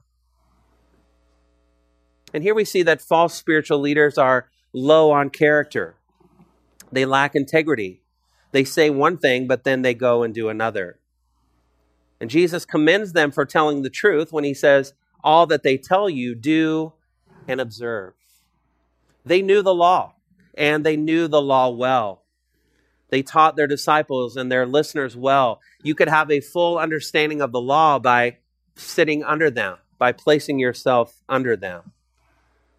And 2.34 2.44
here 2.44 2.54
we 2.54 2.66
see 2.66 2.84
that 2.84 3.02
false 3.02 3.36
spiritual 3.36 3.80
leaders 3.80 4.18
are 4.18 4.50
low 4.74 5.12
on 5.12 5.30
character. 5.30 5.96
They 6.92 7.06
lack 7.06 7.36
integrity. 7.36 8.02
They 8.52 8.66
say 8.66 8.90
one 8.90 9.18
thing, 9.18 9.48
but 9.48 9.64
then 9.64 9.82
they 9.82 9.94
go 9.94 10.24
and 10.24 10.34
do 10.34 10.50
another. 10.50 11.00
And 12.20 12.30
Jesus 12.30 12.66
commends 12.66 13.14
them 13.14 13.32
for 13.32 13.46
telling 13.46 13.82
the 13.82 13.90
truth 13.90 14.34
when 14.34 14.44
he 14.44 14.54
says, 14.54 14.94
All 15.24 15.48
that 15.48 15.64
they 15.64 15.78
tell 15.78 16.10
you, 16.10 16.36
do 16.36 16.92
and 17.48 17.62
observe. 17.62 18.14
They 19.26 19.42
knew 19.42 19.62
the 19.62 19.74
law, 19.74 20.16
and 20.54 20.86
they 20.86 20.98
knew 20.98 21.30
the 21.30 21.42
law 21.42 21.70
well. 21.70 22.23
They 23.14 23.22
taught 23.22 23.56
their 23.56 23.68
disciples 23.68 24.36
and 24.36 24.52
their 24.52 24.66
listeners 24.66 25.16
well. 25.16 25.62
You 25.84 25.94
could 25.94 26.08
have 26.08 26.32
a 26.32 26.40
full 26.40 26.80
understanding 26.80 27.42
of 27.42 27.52
the 27.52 27.62
law 27.62 28.00
by 28.00 28.38
sitting 28.76 29.24
under 29.24 29.52
them, 29.52 29.78
by 30.00 30.14
placing 30.14 30.58
yourself 30.58 31.22
under 31.30 31.56
them. 31.56 31.92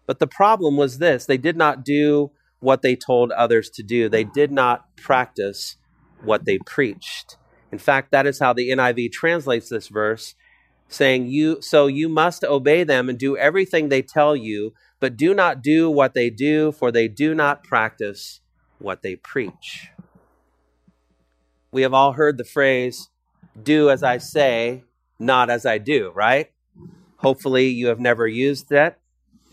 But 0.05 0.19
the 0.19 0.27
problem 0.27 0.75
was 0.75 0.97
this 0.97 1.25
they 1.25 1.37
did 1.37 1.55
not 1.55 1.85
do 1.85 2.31
what 2.59 2.81
they 2.81 2.97
told 2.97 3.31
others 3.31 3.69
to 3.75 3.81
do, 3.81 4.09
they 4.09 4.25
did 4.25 4.51
not 4.51 4.97
practice 4.97 5.77
what 6.21 6.43
they 6.43 6.57
preached. 6.65 7.37
In 7.71 7.77
fact, 7.77 8.11
that 8.11 8.27
is 8.27 8.39
how 8.39 8.51
the 8.51 8.71
NIV 8.71 9.13
translates 9.13 9.69
this 9.69 9.87
verse, 9.87 10.35
saying, 10.89 11.27
You 11.27 11.61
so 11.61 11.87
you 11.87 12.09
must 12.09 12.43
obey 12.43 12.83
them 12.83 13.07
and 13.07 13.17
do 13.17 13.37
everything 13.37 13.87
they 13.87 14.01
tell 14.01 14.35
you, 14.35 14.73
but 14.99 15.15
do 15.15 15.33
not 15.33 15.63
do 15.63 15.89
what 15.89 16.13
they 16.13 16.29
do, 16.29 16.73
for 16.73 16.91
they 16.91 17.07
do 17.07 17.33
not 17.33 17.63
practice 17.63 18.41
what 18.79 19.01
they 19.01 19.15
preach. 19.15 19.91
We 21.75 21.81
have 21.81 21.93
all 21.93 22.13
heard 22.13 22.37
the 22.37 22.45
phrase, 22.45 23.09
do 23.61 23.89
as 23.89 24.01
I 24.01 24.17
say, 24.19 24.85
not 25.19 25.49
as 25.49 25.65
I 25.65 25.77
do, 25.77 26.09
right? 26.15 26.49
Hopefully, 27.17 27.67
you 27.67 27.87
have 27.87 27.99
never 27.99 28.25
used 28.25 28.69
that. 28.69 28.99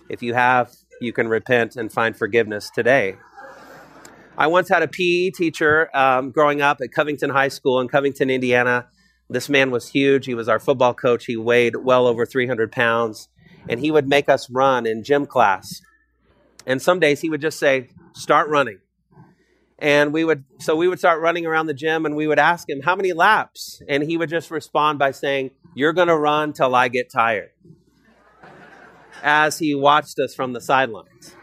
If 0.08 0.22
you 0.22 0.32
have, 0.32 0.70
you 1.00 1.12
can 1.12 1.26
repent 1.26 1.74
and 1.74 1.92
find 1.92 2.16
forgiveness 2.16 2.70
today. 2.70 3.16
I 4.38 4.46
once 4.46 4.68
had 4.68 4.84
a 4.84 4.86
PE 4.86 5.30
teacher 5.30 5.90
um, 5.96 6.30
growing 6.30 6.62
up 6.62 6.78
at 6.80 6.92
Covington 6.92 7.30
High 7.30 7.48
School 7.48 7.80
in 7.80 7.88
Covington, 7.88 8.30
Indiana. 8.30 8.86
This 9.28 9.48
man 9.48 9.72
was 9.72 9.88
huge. 9.88 10.26
He 10.26 10.34
was 10.34 10.48
our 10.48 10.60
football 10.60 10.94
coach. 10.94 11.24
He 11.24 11.36
weighed 11.36 11.74
well 11.74 12.06
over 12.06 12.24
300 12.24 12.70
pounds, 12.70 13.28
and 13.68 13.80
he 13.80 13.90
would 13.90 14.06
make 14.06 14.28
us 14.28 14.48
run 14.48 14.86
in 14.86 15.02
gym 15.02 15.26
class. 15.26 15.82
And 16.68 16.80
some 16.80 17.00
days 17.00 17.20
he 17.20 17.28
would 17.28 17.40
just 17.40 17.58
say, 17.58 17.88
Start 18.14 18.48
running 18.48 18.78
and 19.78 20.12
we 20.12 20.24
would 20.24 20.44
so 20.58 20.76
we 20.76 20.88
would 20.88 20.98
start 20.98 21.20
running 21.20 21.46
around 21.46 21.66
the 21.66 21.74
gym 21.74 22.06
and 22.06 22.14
we 22.14 22.26
would 22.26 22.38
ask 22.38 22.68
him 22.68 22.80
how 22.82 22.94
many 22.94 23.12
laps. 23.12 23.82
And 23.88 24.02
he 24.02 24.16
would 24.16 24.30
just 24.30 24.50
respond 24.50 24.98
by 24.98 25.10
saying 25.10 25.50
you're 25.74 25.92
going 25.92 26.08
to 26.08 26.16
run 26.16 26.52
till 26.52 26.74
i 26.74 26.88
get 26.88 27.10
tired. 27.10 27.50
As 29.22 29.58
he 29.58 29.74
watched 29.74 30.18
us 30.18 30.34
from 30.34 30.52
the 30.52 30.60
sidelines. 30.60 31.36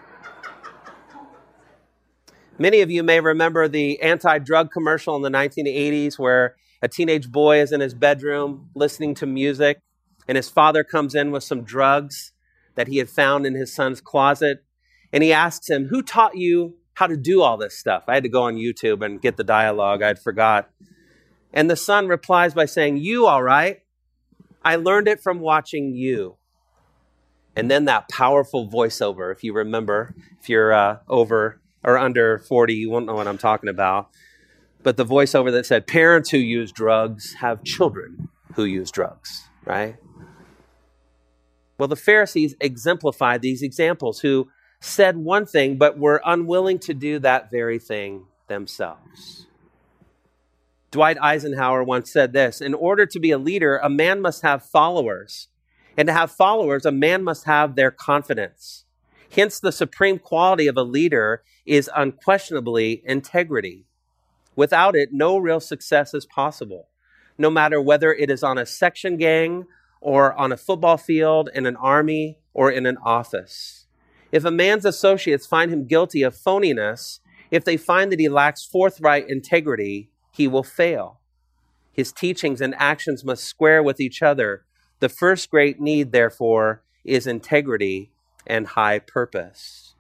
Many 2.58 2.82
of 2.82 2.92
you 2.92 3.04
may 3.04 3.22
remember 3.22 3.70
the 3.70 4.02
anti-drug 4.02 4.70
commercial 4.70 5.16
in 5.16 5.22
the 5.22 5.30
1980s 5.30 6.20
where 6.20 6.56
a 6.82 6.90
teenage 6.90 7.32
boy 7.32 7.62
is 7.62 7.72
in 7.72 7.80
his 7.80 7.94
bedroom 7.94 8.70
listening 8.76 9.16
to 9.16 9.26
music 9.26 9.80
and 10.28 10.36
his 10.36 10.50
father 10.50 10.84
comes 10.84 11.16
in 11.16 11.32
with 11.32 11.44
some 11.44 11.64
drugs 11.64 12.34
that 12.76 12.88
he 12.88 12.98
had 12.98 13.10
found 13.10 13.46
in 13.46 13.56
his 13.56 13.74
son's 13.74 14.02
closet. 14.02 14.64
And 15.12 15.24
he 15.24 15.34
asks 15.34 15.70
him 15.70 15.88
who 15.88 16.04
taught 16.04 16.38
you 16.38 16.76
how 17.00 17.08
to 17.08 17.16
do 17.16 17.42
all 17.42 17.56
this 17.56 17.78
stuff. 17.78 18.04
I 18.10 18.16
had 18.16 18.24
to 18.24 18.30
go 18.30 18.44
on 18.44 18.56
YouTube 18.56 19.06
and 19.06 19.22
get 19.22 19.38
the 19.38 19.44
dialogue. 19.46 20.04
I'd 20.04 20.20
forgot. 20.20 20.70
And 21.54 21.70
the 21.70 21.78
son 21.78 22.10
replies 22.10 22.54
by 22.54 22.66
saying, 22.66 22.98
You, 22.98 23.26
all 23.26 23.42
right? 23.42 23.80
I 24.66 24.76
learned 24.76 25.08
it 25.08 25.22
from 25.22 25.40
watching 25.40 25.96
you. 25.96 26.36
And 27.56 27.72
then 27.72 27.86
that 27.86 28.10
powerful 28.10 28.70
voiceover, 28.70 29.32
if 29.32 29.46
you 29.46 29.54
remember, 29.54 30.14
if 30.42 30.50
you're 30.50 30.74
uh, 30.74 30.98
over 31.08 31.62
or 31.86 31.98
under 31.98 32.38
40, 32.38 32.74
you 32.74 32.90
won't 32.90 33.06
know 33.06 33.16
what 33.16 33.30
I'm 33.30 33.38
talking 33.38 33.70
about. 33.70 34.10
But 34.84 34.98
the 34.98 35.06
voiceover 35.06 35.54
that 35.54 35.66
said, 35.66 35.88
Parents 35.88 36.30
who 36.30 36.38
use 36.38 36.74
drugs 36.74 37.36
have 37.36 37.64
children 37.64 38.28
who 38.56 38.66
use 38.66 38.92
drugs, 38.92 39.48
right? 39.64 39.96
Well, 41.78 41.88
the 41.88 41.96
Pharisees 41.96 42.56
exemplified 42.60 43.42
these 43.42 43.62
examples 43.62 44.20
who 44.20 44.50
said 44.80 45.18
one 45.18 45.46
thing, 45.46 45.78
but 45.78 45.98
were 45.98 46.22
unwilling 46.26 46.80
to 46.80 46.94
do 46.94 47.20
that 47.20 47.52
very 47.52 47.80
thing 47.80 48.26
themselves. 48.48 49.48
Dwight 50.92 51.18
Eisenhower 51.22 51.84
once 51.84 52.12
said 52.12 52.34
this 52.34 52.62
In 52.62 52.74
order 52.74 53.06
to 53.06 53.20
be 53.20 53.32
a 53.32 53.38
leader, 53.38 53.78
a 53.78 53.90
man 53.90 54.22
must 54.22 54.42
have 54.42 54.64
followers. 54.64 55.48
And 55.98 56.08
to 56.08 56.14
have 56.14 56.32
followers, 56.32 56.86
a 56.86 56.92
man 56.92 57.24
must 57.24 57.44
have 57.46 57.76
their 57.76 57.92
confidence. 57.92 58.86
Hence, 59.36 59.60
the 59.60 59.72
supreme 59.72 60.18
quality 60.18 60.68
of 60.68 60.78
a 60.78 60.84
leader 60.84 61.44
is 61.66 61.90
unquestionably 61.96 63.02
integrity. 63.06 63.86
Without 64.56 64.96
it, 64.96 65.10
no 65.12 65.38
real 65.38 65.60
success 65.60 66.14
is 66.14 66.26
possible, 66.26 66.90
no 67.38 67.50
matter 67.50 67.82
whether 67.82 68.14
it 68.14 68.32
is 68.32 68.44
on 68.44 68.58
a 68.58 68.66
section 68.66 69.18
gang 69.18 69.66
or 70.02 70.34
on 70.34 70.52
a 70.52 70.58
football 70.58 70.98
field, 70.98 71.50
in 71.54 71.66
an 71.66 71.76
army, 71.76 72.38
or 72.54 72.72
in 72.72 72.86
an 72.86 72.98
office. 73.04 73.86
If 74.32 74.46
a 74.46 74.52
man's 74.52 74.86
associates 74.86 75.48
find 75.48 75.72
him 75.72 75.88
guilty 75.88 76.22
of 76.22 76.36
phoniness, 76.36 77.20
if 77.52 77.66
they 77.66 77.78
find 77.78 78.12
that 78.12 78.20
he 78.20 78.30
lacks 78.30 78.64
forthright 78.64 79.30
integrity, 79.30 80.10
he 80.32 80.48
will 80.48 80.64
fail. 80.64 81.20
His 81.92 82.12
teachings 82.12 82.62
and 82.62 82.76
actions 82.78 83.24
must 83.26 83.44
square 83.44 83.82
with 83.82 84.00
each 84.00 84.22
other. 84.22 84.66
The 85.00 85.10
first 85.10 85.50
great 85.50 85.80
need, 85.80 86.12
therefore, 86.12 86.84
is 87.04 87.26
integrity 87.26 88.12
and 88.46 88.68
high 88.68 89.00
purpose. 89.00 89.96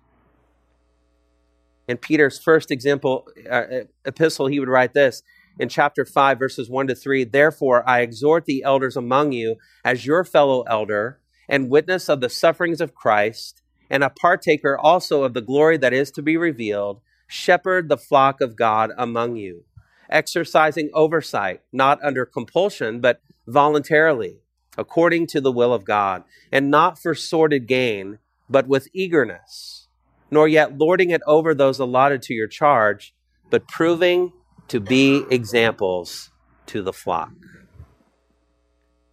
In 1.88 1.98
Peter's 1.98 2.38
first 2.38 2.70
example, 2.70 3.28
uh, 3.50 3.64
epistle, 4.06 4.46
he 4.46 4.60
would 4.60 4.70
write 4.70 4.94
this 4.94 5.24
in 5.58 5.70
chapter 5.70 6.06
5, 6.06 6.38
verses 6.38 6.70
1 6.70 6.88
to 6.88 6.96
3 6.96 7.24
Therefore, 7.24 7.88
I 7.90 8.02
exhort 8.02 8.46
the 8.46 8.64
elders 8.64 8.96
among 8.96 9.32
you 9.32 9.56
as 9.84 10.06
your 10.06 10.24
fellow 10.24 10.62
elder 10.64 11.20
and 11.50 11.70
witness 11.70 12.08
of 12.08 12.22
the 12.22 12.30
sufferings 12.30 12.80
of 12.80 12.94
Christ 12.94 13.64
and 13.90 14.04
a 14.04 14.10
partaker 14.10 14.78
also 14.78 15.24
of 15.24 15.34
the 15.34 15.42
glory 15.42 15.78
that 15.78 15.94
is 15.94 16.12
to 16.12 16.22
be 16.22 16.38
revealed, 16.38 17.02
shepherd 17.28 17.90
the 17.90 17.98
flock 17.98 18.42
of 18.42 18.56
God 18.56 18.92
among 18.98 19.36
you, 19.36 19.64
exercising 20.10 20.90
oversight, 20.94 21.62
not 21.72 22.04
under 22.04 22.26
compulsion, 22.26 23.00
but 23.00 23.22
voluntarily, 23.48 24.40
according 24.78 25.28
to 25.28 25.42
the 25.42 25.52
will 25.52 25.74
of 25.74 25.86
God, 25.86 26.24
and 26.52 26.70
not 26.70 27.00
for 27.00 27.16
sordid 27.16 27.68
gain, 27.68 28.20
but 28.50 28.68
with 28.68 28.88
eagerness, 28.94 29.88
nor 30.32 30.48
yet 30.48 30.78
lording 30.78 31.10
it 31.10 31.22
over 31.26 31.54
those 31.54 31.80
allotted 31.80 32.22
to 32.24 32.34
your 32.34 32.48
charge, 32.48 33.14
but 33.50 33.68
proving 33.68 34.32
to 34.68 34.80
be 34.80 35.26
examples 35.32 36.32
to 36.68 36.82
the 36.84 36.94
flock. 36.94 37.32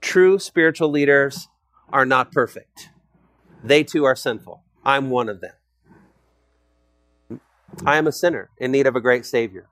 True 0.01 0.39
spiritual 0.39 0.91
leaders 0.91 1.49
are 1.93 2.05
not 2.07 2.31
perfect. 2.31 2.91
They 3.65 3.83
too 3.83 4.05
are 4.05 4.15
sinful. 4.15 4.63
I'm 4.87 5.11
one 5.11 5.29
of 5.29 5.41
them. 5.41 5.55
I 7.85 7.97
am 7.97 8.07
a 8.07 8.13
sinner 8.13 8.51
in 8.57 8.71
need 8.71 8.87
of 8.87 8.95
a 8.95 9.01
great 9.01 9.27
Savior. 9.27 9.67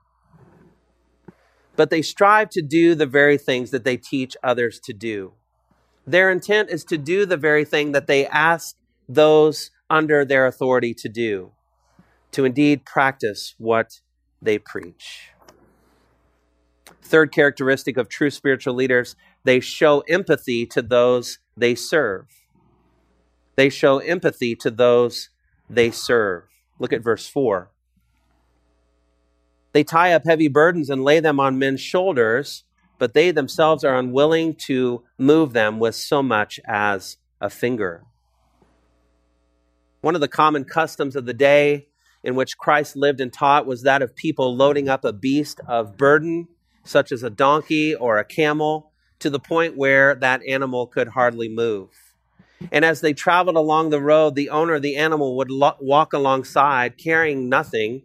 But 1.77 1.89
they 1.89 2.01
strive 2.01 2.49
to 2.49 2.61
do 2.61 2.95
the 2.95 3.05
very 3.05 3.37
things 3.37 3.71
that 3.71 3.85
they 3.85 3.95
teach 3.95 4.35
others 4.43 4.77
to 4.81 4.91
do. 4.91 5.31
Their 6.05 6.29
intent 6.29 6.69
is 6.69 6.83
to 6.85 6.97
do 6.97 7.25
the 7.25 7.37
very 7.37 7.63
thing 7.63 7.93
that 7.93 8.07
they 8.07 8.27
ask 8.27 8.75
those 9.07 9.71
under 9.89 10.25
their 10.25 10.47
authority 10.47 10.93
to 10.95 11.07
do, 11.07 11.53
to 12.33 12.43
indeed 12.43 12.83
practice 12.85 13.55
what 13.57 14.01
they 14.41 14.59
preach. 14.59 15.29
Third 17.01 17.31
characteristic 17.31 17.95
of 17.95 18.09
true 18.09 18.29
spiritual 18.29 18.73
leaders, 18.73 19.15
they 19.45 19.61
show 19.61 20.01
empathy 20.09 20.65
to 20.65 20.81
those 20.81 21.39
they 21.55 21.73
serve. 21.73 22.25
They 23.55 23.69
show 23.69 23.99
empathy 23.99 24.55
to 24.57 24.71
those 24.71 25.29
they 25.69 25.91
serve. 25.91 26.43
Look 26.79 26.93
at 26.93 27.03
verse 27.03 27.27
4. 27.27 27.71
They 29.71 29.83
tie 29.83 30.13
up 30.13 30.23
heavy 30.25 30.47
burdens 30.47 30.89
and 30.89 31.03
lay 31.03 31.19
them 31.19 31.39
on 31.39 31.59
men's 31.59 31.81
shoulders, 31.81 32.63
but 32.97 33.13
they 33.13 33.31
themselves 33.31 33.83
are 33.83 33.97
unwilling 33.97 34.55
to 34.55 35.03
move 35.17 35.53
them 35.53 35.79
with 35.79 35.95
so 35.95 36.23
much 36.23 36.59
as 36.65 37.17
a 37.41 37.49
finger. 37.49 38.05
One 40.01 40.15
of 40.15 40.21
the 40.21 40.27
common 40.27 40.63
customs 40.63 41.15
of 41.15 41.25
the 41.25 41.33
day 41.33 41.87
in 42.23 42.35
which 42.35 42.57
Christ 42.57 42.95
lived 42.95 43.19
and 43.19 43.33
taught 43.33 43.65
was 43.65 43.83
that 43.83 44.01
of 44.01 44.15
people 44.15 44.55
loading 44.55 44.87
up 44.87 45.03
a 45.03 45.13
beast 45.13 45.59
of 45.67 45.97
burden, 45.97 46.47
such 46.83 47.11
as 47.11 47.23
a 47.23 47.29
donkey 47.29 47.93
or 47.93 48.17
a 48.17 48.25
camel, 48.25 48.91
to 49.19 49.29
the 49.29 49.39
point 49.39 49.77
where 49.77 50.15
that 50.15 50.41
animal 50.47 50.87
could 50.87 51.09
hardly 51.09 51.49
move. 51.49 52.04
And 52.71 52.85
as 52.85 53.01
they 53.01 53.13
traveled 53.13 53.55
along 53.55 53.89
the 53.89 54.01
road, 54.01 54.35
the 54.35 54.49
owner 54.49 54.75
of 54.75 54.81
the 54.81 54.95
animal 54.95 55.35
would 55.37 55.51
lo- 55.51 55.77
walk 55.79 56.13
alongside 56.13 56.97
carrying 56.97 57.49
nothing 57.49 58.03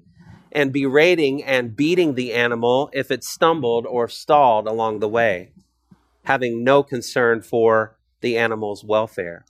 and 0.53 0.73
berating 0.73 1.43
and 1.45 1.77
beating 1.77 2.15
the 2.15 2.33
animal 2.33 2.91
if 2.93 3.11
it 3.11 3.25
stumbled 3.25 3.87
or 3.87 4.09
stalled 4.09 4.67
along 4.67 4.99
the 4.99 5.09
way, 5.09 5.53
having 6.25 6.65
no 6.65 6.83
concern 6.83 7.41
for 7.41 7.97
the 8.21 8.37
animal's 8.37 8.85
welfare. 8.85 9.45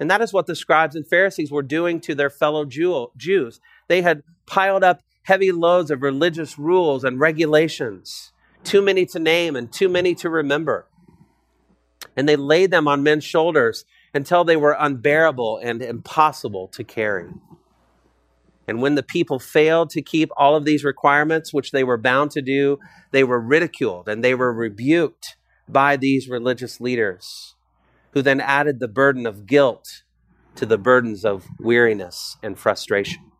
And 0.00 0.10
that 0.10 0.22
is 0.22 0.32
what 0.32 0.46
the 0.46 0.56
scribes 0.56 0.96
and 0.96 1.06
Pharisees 1.06 1.50
were 1.52 1.62
doing 1.62 2.00
to 2.00 2.14
their 2.14 2.30
fellow 2.30 2.64
Jews. 2.64 3.60
They 3.88 4.02
had 4.02 4.22
piled 4.46 4.82
up 4.82 5.02
heavy 5.24 5.52
loads 5.52 5.90
of 5.90 6.02
religious 6.02 6.58
rules 6.58 7.04
and 7.04 7.20
regulations, 7.20 8.32
too 8.64 8.82
many 8.82 9.06
to 9.06 9.18
name 9.18 9.54
and 9.54 9.72
too 9.72 9.88
many 9.88 10.14
to 10.16 10.28
remember 10.28 10.88
and 12.16 12.28
they 12.28 12.36
laid 12.36 12.70
them 12.70 12.88
on 12.88 13.02
men's 13.02 13.24
shoulders 13.24 13.84
until 14.14 14.44
they 14.44 14.56
were 14.56 14.76
unbearable 14.78 15.58
and 15.62 15.82
impossible 15.82 16.68
to 16.68 16.84
carry. 16.84 17.30
And 18.68 18.80
when 18.80 18.94
the 18.94 19.02
people 19.02 19.38
failed 19.38 19.90
to 19.90 20.02
keep 20.02 20.30
all 20.36 20.54
of 20.54 20.64
these 20.64 20.84
requirements, 20.84 21.52
which 21.52 21.72
they 21.72 21.84
were 21.84 21.98
bound 21.98 22.30
to 22.32 22.42
do, 22.42 22.78
they 23.10 23.24
were 23.24 23.40
ridiculed 23.40 24.08
and 24.08 24.22
they 24.22 24.34
were 24.34 24.52
rebuked 24.52 25.36
by 25.68 25.96
these 25.96 26.28
religious 26.28 26.80
leaders, 26.80 27.56
who 28.12 28.22
then 28.22 28.40
added 28.40 28.78
the 28.78 28.88
burden 28.88 29.26
of 29.26 29.46
guilt 29.46 30.02
to 30.54 30.66
the 30.66 30.78
burdens 30.78 31.24
of 31.24 31.46
weariness 31.58 32.36
and 32.42 32.58
frustration. 32.58 33.32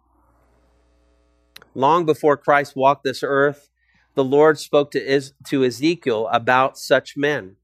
Long 1.75 2.05
before 2.05 2.37
Christ 2.37 2.75
walked 2.75 3.05
this 3.05 3.23
earth, 3.23 3.71
the 4.15 4.25
Lord 4.25 4.59
spoke 4.59 4.91
to, 4.93 5.23
to 5.47 5.65
Ezekiel 5.65 6.29
about 6.33 6.77
such 6.77 7.17
men 7.17 7.57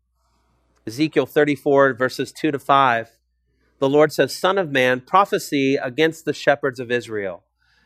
Ezekiel 0.88 1.26
34, 1.26 1.92
verses 1.92 2.32
2 2.32 2.50
to 2.50 2.58
5, 2.58 3.10
the 3.78 3.90
Lord 3.90 4.10
says, 4.10 4.34
Son 4.34 4.56
of 4.56 4.72
man, 4.72 5.02
prophesy 5.02 5.76
against 5.76 6.24
the 6.24 6.32
shepherds 6.32 6.80
of 6.80 6.90
Israel. 6.90 7.44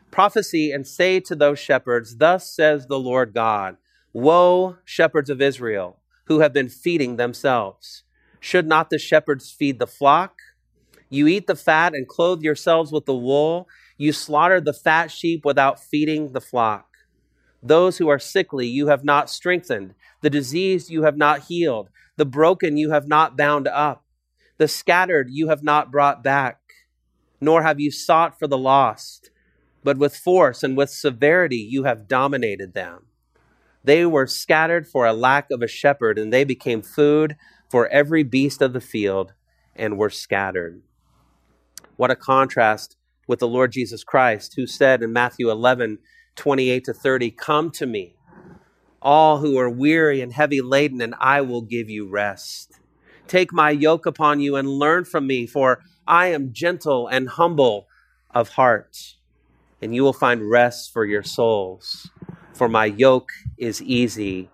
Prophesy 0.09 0.71
and 0.71 0.87
say 0.87 1.19
to 1.19 1.35
those 1.35 1.59
shepherds, 1.59 2.15
Thus 2.15 2.49
says 2.55 2.87
the 2.87 2.97
Lord 2.97 3.33
God, 3.33 3.75
Woe, 4.13 4.77
shepherds 4.85 5.29
of 5.29 5.41
Israel, 5.41 5.99
who 6.27 6.39
have 6.39 6.53
been 6.53 6.69
feeding 6.69 7.17
themselves. 7.17 8.03
Should 8.39 8.67
not 8.67 8.89
the 8.89 8.97
shepherds 8.97 9.51
feed 9.51 9.79
the 9.79 9.87
flock? 9.87 10.37
You 11.09 11.27
eat 11.27 11.45
the 11.45 11.57
fat 11.57 11.93
and 11.93 12.07
clothe 12.07 12.41
yourselves 12.41 12.93
with 12.93 13.05
the 13.05 13.13
wool. 13.13 13.67
You 13.97 14.13
slaughter 14.13 14.61
the 14.61 14.71
fat 14.71 15.11
sheep 15.11 15.43
without 15.43 15.77
feeding 15.77 16.31
the 16.31 16.41
flock. 16.41 16.87
Those 17.63 17.97
who 17.97 18.09
are 18.09 18.19
sickly 18.19 18.67
you 18.67 18.87
have 18.87 19.05
not 19.05 19.29
strengthened, 19.29 19.95
the 20.21 20.29
diseased 20.29 20.89
you 20.89 21.03
have 21.03 21.17
not 21.17 21.43
healed. 21.43 21.89
The 22.17 22.25
broken 22.25 22.77
you 22.77 22.91
have 22.91 23.07
not 23.07 23.35
bound 23.35 23.67
up, 23.67 24.05
the 24.57 24.67
scattered 24.67 25.29
you 25.31 25.47
have 25.47 25.63
not 25.63 25.91
brought 25.91 26.23
back, 26.23 26.59
nor 27.41 27.63
have 27.63 27.79
you 27.79 27.89
sought 27.89 28.37
for 28.37 28.45
the 28.45 28.57
lost, 28.57 29.31
but 29.83 29.97
with 29.97 30.15
force 30.15 30.61
and 30.61 30.77
with 30.77 30.91
severity 30.91 31.57
you 31.57 31.85
have 31.85 32.07
dominated 32.07 32.73
them. 32.73 33.07
They 33.83 34.05
were 34.05 34.27
scattered 34.27 34.87
for 34.87 35.05
a 35.05 35.13
lack 35.13 35.49
of 35.49 35.61
a 35.61 35.67
shepherd, 35.67 36.19
and 36.19 36.31
they 36.31 36.43
became 36.43 36.81
food 36.81 37.35
for 37.69 37.87
every 37.87 38.23
beast 38.23 38.61
of 38.61 38.73
the 38.73 38.79
field 38.79 39.33
and 39.75 39.97
were 39.97 40.11
scattered. 40.11 40.81
What 41.97 42.11
a 42.11 42.15
contrast 42.15 42.95
with 43.27 43.39
the 43.39 43.47
Lord 43.47 43.71
Jesus 43.71 44.03
Christ, 44.03 44.53
who 44.55 44.67
said 44.67 45.01
in 45.01 45.11
Matthew 45.11 45.49
11, 45.49 45.97
28 46.35 46.83
to 46.85 46.93
30, 46.93 47.31
Come 47.31 47.71
to 47.71 47.85
me 47.85 48.15
all 49.03 49.39
who 49.39 49.57
are 49.57 49.69
weary 49.69 50.21
and 50.21 50.31
heavy 50.31 50.61
laden, 50.61 51.01
and 51.01 51.13
I 51.19 51.41
will 51.41 51.61
give 51.61 51.89
you 51.89 52.07
rest. 52.07 52.79
Take 53.27 53.53
my 53.53 53.69
yoke 53.69 54.05
upon 54.05 54.39
you 54.39 54.55
and 54.55 54.67
learn 54.67 55.03
from 55.03 55.27
me, 55.27 55.45
for 55.45 55.81
I 56.07 56.27
am 56.27 56.53
gentle 56.53 57.07
and 57.07 57.27
humble 57.27 57.87
of 58.31 58.49
heart, 58.49 59.15
and 59.81 59.93
you 59.93 60.03
will 60.03 60.13
find 60.13 60.49
rest 60.49 60.91
for 60.91 61.05
your 61.05 61.23
souls. 61.23 62.09
For 62.53 62.69
my 62.69 62.85
yoke 62.85 63.31
is 63.57 63.81
easy 63.81 64.49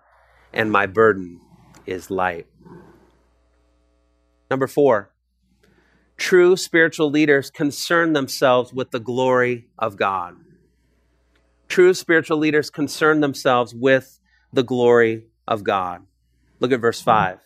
and 0.51 0.71
my 0.71 0.87
burden 0.87 1.39
is 1.85 2.09
light. 2.09 2.47
Number 4.49 4.67
four, 4.67 5.11
true 6.17 6.55
spiritual 6.55 7.11
leaders 7.11 7.51
concern 7.51 8.13
themselves 8.13 8.73
with 8.73 8.91
the 8.91 8.99
glory 8.99 9.67
of 9.77 9.95
God. 9.95 10.37
True 11.69 11.93
spiritual 11.93 12.38
leaders 12.38 12.71
concern 12.71 13.19
themselves 13.21 13.75
with 13.75 14.19
the 14.51 14.63
glory 14.63 15.27
of 15.47 15.63
God. 15.63 16.05
Look 16.60 16.71
at 16.71 16.82
verse 16.82 16.99
5. 16.99 17.39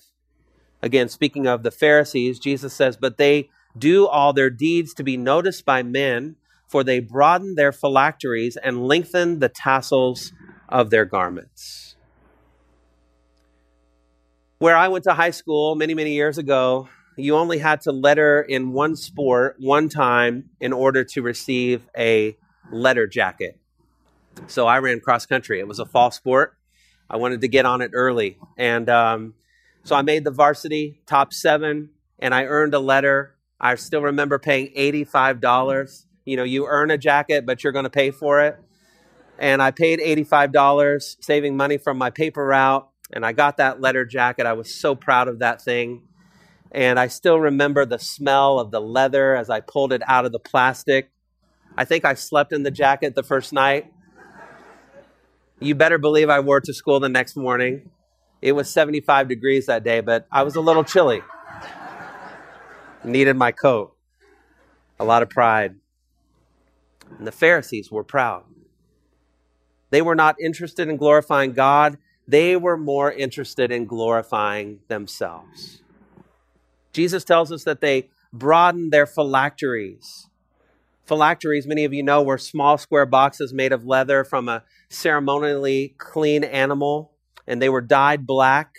Again, 0.81 1.09
speaking 1.09 1.45
of 1.45 1.63
the 1.63 1.71
Pharisees, 1.71 2.39
Jesus 2.39 2.73
says, 2.73 2.95
But 2.95 3.17
they 3.17 3.49
do 3.77 4.07
all 4.07 4.31
their 4.31 4.49
deeds 4.49 4.93
to 4.95 5.03
be 5.03 5.17
noticed 5.17 5.65
by 5.65 5.83
men, 5.83 6.37
for 6.67 6.83
they 6.83 6.99
broaden 6.99 7.55
their 7.55 7.73
phylacteries 7.73 8.55
and 8.55 8.87
lengthen 8.87 9.39
the 9.39 9.49
tassels 9.49 10.31
of 10.69 10.89
their 10.89 11.05
garments. 11.05 11.95
Where 14.59 14.77
I 14.77 14.87
went 14.87 15.03
to 15.03 15.13
high 15.13 15.31
school 15.31 15.75
many, 15.75 15.93
many 15.93 16.13
years 16.13 16.37
ago, 16.37 16.87
you 17.17 17.35
only 17.35 17.57
had 17.57 17.81
to 17.81 17.91
letter 17.91 18.41
in 18.41 18.71
one 18.71 18.95
sport 18.95 19.57
one 19.59 19.89
time 19.89 20.49
in 20.61 20.71
order 20.71 21.03
to 21.03 21.21
receive 21.21 21.87
a 21.97 22.37
letter 22.71 23.05
jacket. 23.05 23.59
So 24.47 24.67
I 24.67 24.79
ran 24.79 24.99
cross 24.99 25.25
country. 25.25 25.59
It 25.59 25.67
was 25.67 25.79
a 25.79 25.85
fall 25.85 26.11
sport. 26.11 26.57
I 27.09 27.17
wanted 27.17 27.41
to 27.41 27.47
get 27.47 27.65
on 27.65 27.81
it 27.81 27.91
early. 27.93 28.37
And 28.57 28.89
um, 28.89 29.33
so 29.83 29.95
I 29.95 30.01
made 30.01 30.23
the 30.23 30.31
varsity 30.31 31.01
top 31.05 31.33
seven 31.33 31.89
and 32.19 32.33
I 32.33 32.45
earned 32.45 32.73
a 32.73 32.79
letter. 32.79 33.35
I 33.59 33.75
still 33.75 34.01
remember 34.01 34.39
paying 34.39 34.73
$85. 34.75 36.05
You 36.25 36.37
know, 36.37 36.43
you 36.43 36.65
earn 36.67 36.89
a 36.89 36.97
jacket, 36.97 37.45
but 37.45 37.63
you're 37.63 37.73
going 37.73 37.83
to 37.83 37.89
pay 37.89 38.11
for 38.11 38.41
it. 38.41 38.57
And 39.37 39.61
I 39.61 39.71
paid 39.71 39.99
$85, 39.99 41.17
saving 41.21 41.57
money 41.57 41.77
from 41.77 41.97
my 41.97 42.09
paper 42.09 42.45
route. 42.45 42.89
And 43.11 43.25
I 43.25 43.31
got 43.31 43.57
that 43.57 43.81
letter 43.81 44.05
jacket. 44.05 44.45
I 44.45 44.53
was 44.53 44.73
so 44.73 44.95
proud 44.95 45.27
of 45.27 45.39
that 45.39 45.61
thing. 45.61 46.03
And 46.71 46.99
I 46.99 47.07
still 47.07 47.39
remember 47.39 47.85
the 47.85 47.99
smell 47.99 48.59
of 48.59 48.71
the 48.71 48.81
leather 48.81 49.35
as 49.35 49.49
I 49.49 49.59
pulled 49.59 49.93
it 49.93 50.01
out 50.07 50.25
of 50.25 50.31
the 50.31 50.39
plastic. 50.39 51.11
I 51.77 51.85
think 51.85 52.05
I 52.05 52.15
slept 52.15 52.51
in 52.51 52.63
the 52.63 52.71
jacket 52.71 53.13
the 53.15 53.23
first 53.23 53.53
night. 53.53 53.92
You 55.59 55.75
better 55.75 55.97
believe 55.97 56.29
I 56.29 56.39
wore 56.39 56.57
it 56.57 56.65
to 56.65 56.73
school 56.73 56.99
the 56.99 57.09
next 57.09 57.35
morning. 57.35 57.89
It 58.41 58.53
was 58.53 58.69
75 58.69 59.27
degrees 59.27 59.67
that 59.67 59.83
day, 59.83 60.01
but 60.01 60.27
I 60.31 60.43
was 60.43 60.55
a 60.55 60.61
little 60.61 60.83
chilly. 60.83 61.21
Needed 63.03 63.37
my 63.37 63.51
coat. 63.51 63.95
A 64.99 65.05
lot 65.05 65.23
of 65.23 65.29
pride. 65.29 65.75
And 67.17 67.27
the 67.27 67.31
Pharisees 67.31 67.91
were 67.91 68.03
proud. 68.03 68.43
They 69.89 70.01
were 70.01 70.15
not 70.15 70.35
interested 70.41 70.89
in 70.89 70.97
glorifying 70.97 71.53
God, 71.53 71.97
they 72.27 72.55
were 72.55 72.77
more 72.77 73.11
interested 73.11 73.71
in 73.71 73.85
glorifying 73.85 74.79
themselves. 74.87 75.81
Jesus 76.93 77.23
tells 77.23 77.51
us 77.51 77.63
that 77.65 77.81
they 77.81 78.09
broadened 78.31 78.91
their 78.91 79.05
phylacteries. 79.05 80.29
Phylacteries, 81.05 81.67
many 81.67 81.83
of 81.83 81.93
you 81.93 82.03
know, 82.03 82.21
were 82.21 82.37
small 82.37 82.77
square 82.77 83.05
boxes 83.05 83.53
made 83.53 83.73
of 83.73 83.85
leather 83.85 84.23
from 84.23 84.47
a 84.47 84.63
ceremonially 84.89 85.95
clean 85.97 86.43
animal, 86.43 87.11
and 87.45 87.61
they 87.61 87.69
were 87.69 87.81
dyed 87.81 88.25
black. 88.25 88.75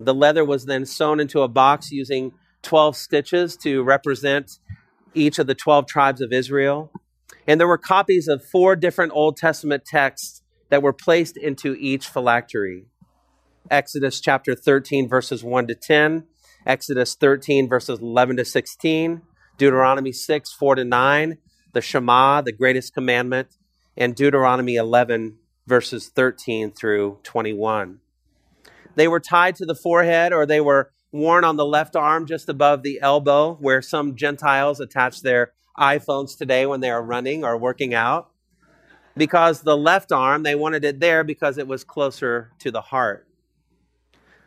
The 0.00 0.14
leather 0.14 0.44
was 0.44 0.64
then 0.64 0.86
sewn 0.86 1.20
into 1.20 1.42
a 1.42 1.48
box 1.48 1.90
using 1.90 2.32
12 2.62 2.96
stitches 2.96 3.56
to 3.58 3.82
represent 3.82 4.58
each 5.12 5.38
of 5.38 5.46
the 5.46 5.54
12 5.54 5.86
tribes 5.86 6.20
of 6.20 6.32
Israel. 6.32 6.90
And 7.46 7.60
there 7.60 7.68
were 7.68 7.78
copies 7.78 8.26
of 8.26 8.44
four 8.44 8.74
different 8.74 9.12
Old 9.14 9.36
Testament 9.36 9.84
texts 9.84 10.42
that 10.70 10.82
were 10.82 10.94
placed 10.94 11.36
into 11.36 11.74
each 11.78 12.08
phylactery 12.08 12.86
Exodus 13.70 14.20
chapter 14.20 14.54
13, 14.54 15.08
verses 15.08 15.42
1 15.42 15.68
to 15.68 15.74
10, 15.74 16.24
Exodus 16.66 17.14
13, 17.14 17.68
verses 17.68 17.98
11 17.98 18.36
to 18.36 18.44
16, 18.44 19.22
Deuteronomy 19.56 20.12
6, 20.12 20.52
4 20.52 20.74
to 20.76 20.84
9, 20.84 21.38
the 21.72 21.80
Shema, 21.80 22.40
the 22.40 22.52
greatest 22.52 22.94
commandment, 22.94 23.56
and 23.96 24.14
Deuteronomy 24.14 24.76
11, 24.76 25.38
verses 25.66 26.08
13 26.08 26.72
through 26.72 27.18
21. 27.22 28.00
They 28.96 29.08
were 29.08 29.20
tied 29.20 29.56
to 29.56 29.66
the 29.66 29.74
forehead 29.74 30.32
or 30.32 30.46
they 30.46 30.60
were 30.60 30.90
worn 31.12 31.44
on 31.44 31.56
the 31.56 31.64
left 31.64 31.94
arm 31.94 32.26
just 32.26 32.48
above 32.48 32.82
the 32.82 32.98
elbow, 33.00 33.54
where 33.60 33.80
some 33.80 34.16
Gentiles 34.16 34.80
attach 34.80 35.22
their 35.22 35.52
iPhones 35.78 36.36
today 36.36 36.66
when 36.66 36.80
they 36.80 36.90
are 36.90 37.02
running 37.02 37.44
or 37.44 37.56
working 37.56 37.94
out. 37.94 38.30
Because 39.16 39.60
the 39.60 39.76
left 39.76 40.10
arm, 40.10 40.42
they 40.42 40.56
wanted 40.56 40.84
it 40.84 40.98
there 40.98 41.22
because 41.22 41.56
it 41.56 41.68
was 41.68 41.84
closer 41.84 42.50
to 42.58 42.72
the 42.72 42.80
heart. 42.80 43.28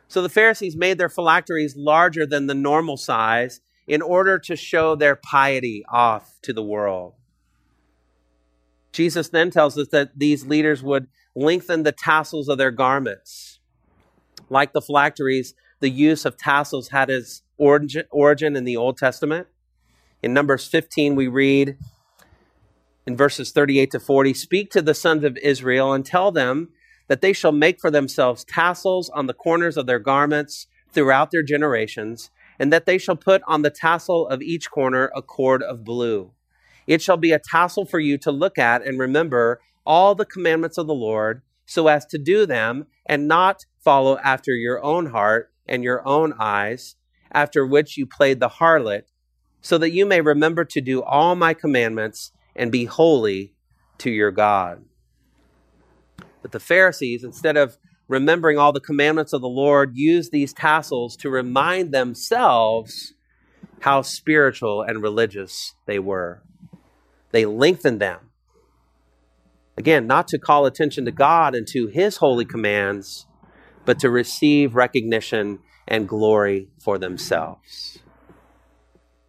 So 0.10 0.22
the 0.22 0.30
Pharisees 0.30 0.76
made 0.76 0.98
their 0.98 1.10
phylacteries 1.10 1.78
larger 1.78 2.26
than 2.26 2.48
the 2.48 2.54
normal 2.54 2.98
size 2.98 3.62
in 3.88 4.02
order 4.02 4.38
to 4.38 4.56
show 4.56 4.96
their 4.96 5.16
piety 5.16 5.84
off 5.90 6.34
to 6.42 6.54
the 6.54 6.64
world. 6.64 7.14
Jesus 8.92 9.30
then 9.30 9.52
tells 9.52 9.78
us 9.78 9.88
that 9.90 10.18
these 10.18 10.46
leaders 10.46 10.84
would 10.84 11.08
lengthen 11.36 11.84
the 11.84 11.92
tassels 11.92 12.50
of 12.50 12.58
their 12.58 12.72
garments. 12.72 13.60
Like 14.50 14.74
the 14.74 14.82
phylacteries, 14.82 15.54
the 15.80 15.90
use 15.90 16.26
of 16.26 16.38
tassels 16.38 16.90
had 16.90 17.10
its 17.10 17.44
origin 17.58 18.56
in 18.56 18.64
the 18.64 18.78
Old 18.78 18.98
Testament. 18.98 19.48
In 20.24 20.34
Numbers 20.34 20.68
15, 20.68 21.16
we 21.16 21.28
read 21.28 21.78
in 23.06 23.16
verses 23.16 23.52
38 23.52 23.92
to 23.92 24.00
40 24.00 24.34
Speak 24.34 24.72
to 24.72 24.82
the 24.82 24.94
sons 24.94 25.24
of 25.24 25.38
Israel 25.38 25.94
and 25.94 26.06
tell 26.06 26.32
them 26.32 26.70
that 27.08 27.22
they 27.22 27.34
shall 27.34 27.52
make 27.52 27.80
for 27.80 27.92
themselves 27.92 28.44
tassels 28.44 29.10
on 29.10 29.28
the 29.28 29.34
corners 29.34 29.78
of 29.78 29.86
their 29.86 30.00
garments 30.00 30.68
throughout 30.92 31.32
their 31.32 31.44
generations, 31.44 32.32
and 32.60 32.72
that 32.74 32.86
they 32.86 32.98
shall 32.98 33.16
put 33.16 33.42
on 33.48 33.62
the 33.62 33.70
tassel 33.70 34.28
of 34.28 34.42
each 34.42 34.70
corner 34.72 35.12
a 35.16 35.22
cord 35.22 35.62
of 35.64 35.84
blue. 35.84 36.32
It 36.88 37.02
shall 37.02 37.18
be 37.18 37.32
a 37.32 37.40
tassel 37.40 37.86
for 37.86 38.00
you 38.00 38.18
to 38.20 38.32
look 38.32 38.58
at 38.58 38.86
and 38.86 39.00
remember 39.00 39.60
all 39.86 40.16
the 40.16 40.26
commandments 40.26 40.78
of 40.78 40.88
the 40.88 40.94
Lord, 40.94 41.42
so 41.66 41.88
as 41.88 42.06
to 42.08 42.18
do 42.18 42.46
them 42.46 42.88
and 43.06 43.28
not 43.28 43.66
follow 43.84 44.18
after 44.20 44.54
your 44.54 44.84
own 44.84 45.08
heart 45.08 45.52
and 45.68 45.84
your 45.84 46.06
own 46.08 46.34
eyes, 46.40 46.96
after 47.32 47.66
which 47.66 47.98
you 47.98 48.06
played 48.06 48.40
the 48.40 48.50
harlot, 48.50 49.04
so 49.62 49.78
that 49.78 49.92
you 49.92 50.06
may 50.06 50.22
remember 50.22 50.64
to 50.66 50.82
do 50.82 51.04
all 51.04 51.36
my 51.36 51.54
commandments 51.54 52.32
and 52.56 52.72
be 52.72 52.86
holy 52.86 53.54
to 53.98 54.10
your 54.10 54.32
God. 54.32 54.86
But 56.42 56.52
the 56.52 56.60
Pharisees, 56.60 57.24
instead 57.24 57.58
of 57.58 57.78
remembering 58.08 58.58
all 58.58 58.72
the 58.72 58.80
commandments 58.80 59.34
of 59.34 59.42
the 59.42 59.48
Lord, 59.48 59.92
used 59.96 60.32
these 60.32 60.54
tassels 60.54 61.16
to 61.18 61.30
remind 61.30 61.94
themselves 61.94 63.14
how 63.82 64.02
spiritual 64.02 64.82
and 64.82 65.02
religious 65.02 65.74
they 65.86 66.00
were. 66.00 66.42
They 67.32 67.46
lengthened 67.46 68.00
them. 68.00 68.20
Again, 69.78 70.08
not 70.08 70.28
to 70.30 70.40
call 70.40 70.66
attention 70.66 71.06
to 71.06 71.12
God 71.12 71.54
and 71.54 71.68
to 71.68 71.88
his 71.88 72.18
holy 72.18 72.46
commands, 72.46 73.28
but 73.86 74.00
to 74.00 74.10
receive 74.10 74.76
recognition 74.76 75.60
and 75.88 76.08
glory 76.08 76.70
for 76.80 76.98
themselves. 76.98 78.00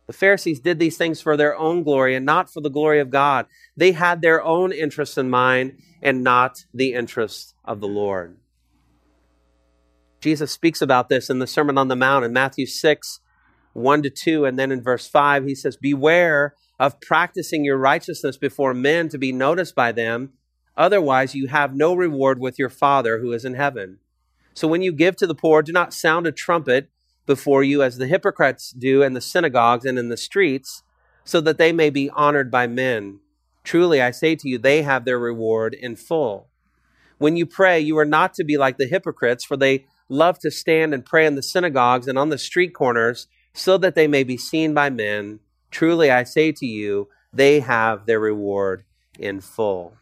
The 0.06 0.14
Pharisees 0.14 0.58
did 0.58 0.78
these 0.78 0.96
things 0.96 1.20
for 1.20 1.36
their 1.36 1.56
own 1.56 1.82
glory 1.82 2.14
and 2.14 2.24
not 2.24 2.50
for 2.50 2.62
the 2.62 2.70
glory 2.70 2.98
of 2.98 3.10
God. 3.10 3.46
They 3.76 3.92
had 3.92 4.22
their 4.22 4.42
own 4.42 4.72
interests 4.72 5.18
in 5.18 5.28
mind 5.28 5.78
and 6.00 6.24
not 6.24 6.64
the 6.72 6.94
interests 6.94 7.54
of 7.62 7.80
the 7.80 7.88
Lord. 7.88 8.38
Jesus 10.20 10.50
speaks 10.50 10.82
about 10.82 11.08
this 11.08 11.30
in 11.30 11.38
the 11.38 11.46
Sermon 11.46 11.78
on 11.78 11.88
the 11.88 11.96
Mount 11.96 12.24
in 12.24 12.32
Matthew 12.32 12.66
6, 12.66 13.20
1 13.72 14.02
to 14.02 14.10
2. 14.10 14.44
And 14.44 14.58
then 14.58 14.72
in 14.72 14.82
verse 14.82 15.06
5, 15.06 15.44
he 15.44 15.54
says, 15.54 15.76
Beware 15.76 16.54
of 16.78 17.00
practicing 17.00 17.64
your 17.64 17.78
righteousness 17.78 18.36
before 18.36 18.74
men 18.74 19.08
to 19.10 19.18
be 19.18 19.32
noticed 19.32 19.74
by 19.74 19.92
them. 19.92 20.32
Otherwise, 20.76 21.34
you 21.34 21.48
have 21.48 21.74
no 21.74 21.94
reward 21.94 22.40
with 22.40 22.58
your 22.58 22.68
Father 22.68 23.18
who 23.18 23.32
is 23.32 23.44
in 23.44 23.54
heaven. 23.54 23.98
So 24.54 24.66
when 24.66 24.82
you 24.82 24.92
give 24.92 25.16
to 25.16 25.26
the 25.26 25.34
poor, 25.34 25.62
do 25.62 25.72
not 25.72 25.94
sound 25.94 26.26
a 26.26 26.32
trumpet 26.32 26.90
before 27.26 27.62
you 27.62 27.82
as 27.82 27.98
the 27.98 28.06
hypocrites 28.06 28.70
do 28.70 29.02
in 29.02 29.12
the 29.12 29.20
synagogues 29.20 29.84
and 29.84 29.98
in 29.98 30.08
the 30.08 30.16
streets, 30.16 30.82
so 31.24 31.40
that 31.42 31.58
they 31.58 31.72
may 31.72 31.90
be 31.90 32.10
honored 32.10 32.50
by 32.50 32.66
men. 32.66 33.20
Truly, 33.62 34.00
I 34.00 34.10
say 34.12 34.34
to 34.34 34.48
you, 34.48 34.58
they 34.58 34.82
have 34.82 35.04
their 35.04 35.18
reward 35.18 35.74
in 35.74 35.94
full. 35.94 36.48
When 37.18 37.36
you 37.36 37.44
pray, 37.44 37.78
you 37.80 37.98
are 37.98 38.04
not 38.04 38.32
to 38.34 38.44
be 38.44 38.56
like 38.56 38.78
the 38.78 38.86
hypocrites, 38.86 39.44
for 39.44 39.56
they 39.56 39.84
love 40.08 40.38
to 40.40 40.50
stand 40.50 40.94
and 40.94 41.04
pray 41.04 41.26
in 41.26 41.34
the 41.34 41.42
synagogues 41.42 42.08
and 42.08 42.18
on 42.18 42.28
the 42.28 42.38
street 42.38 42.74
corners, 42.74 43.28
so 43.52 43.76
that 43.78 43.94
they 43.94 44.06
may 44.06 44.24
be 44.24 44.36
seen 44.36 44.74
by 44.74 44.90
men. 44.90 45.40
Truly, 45.70 46.10
I 46.10 46.24
say 46.24 46.52
to 46.52 46.66
you, 46.66 47.08
they 47.32 47.60
have 47.60 48.06
their 48.06 48.20
reward 48.20 48.84
in 49.18 49.40
full. 49.40 49.94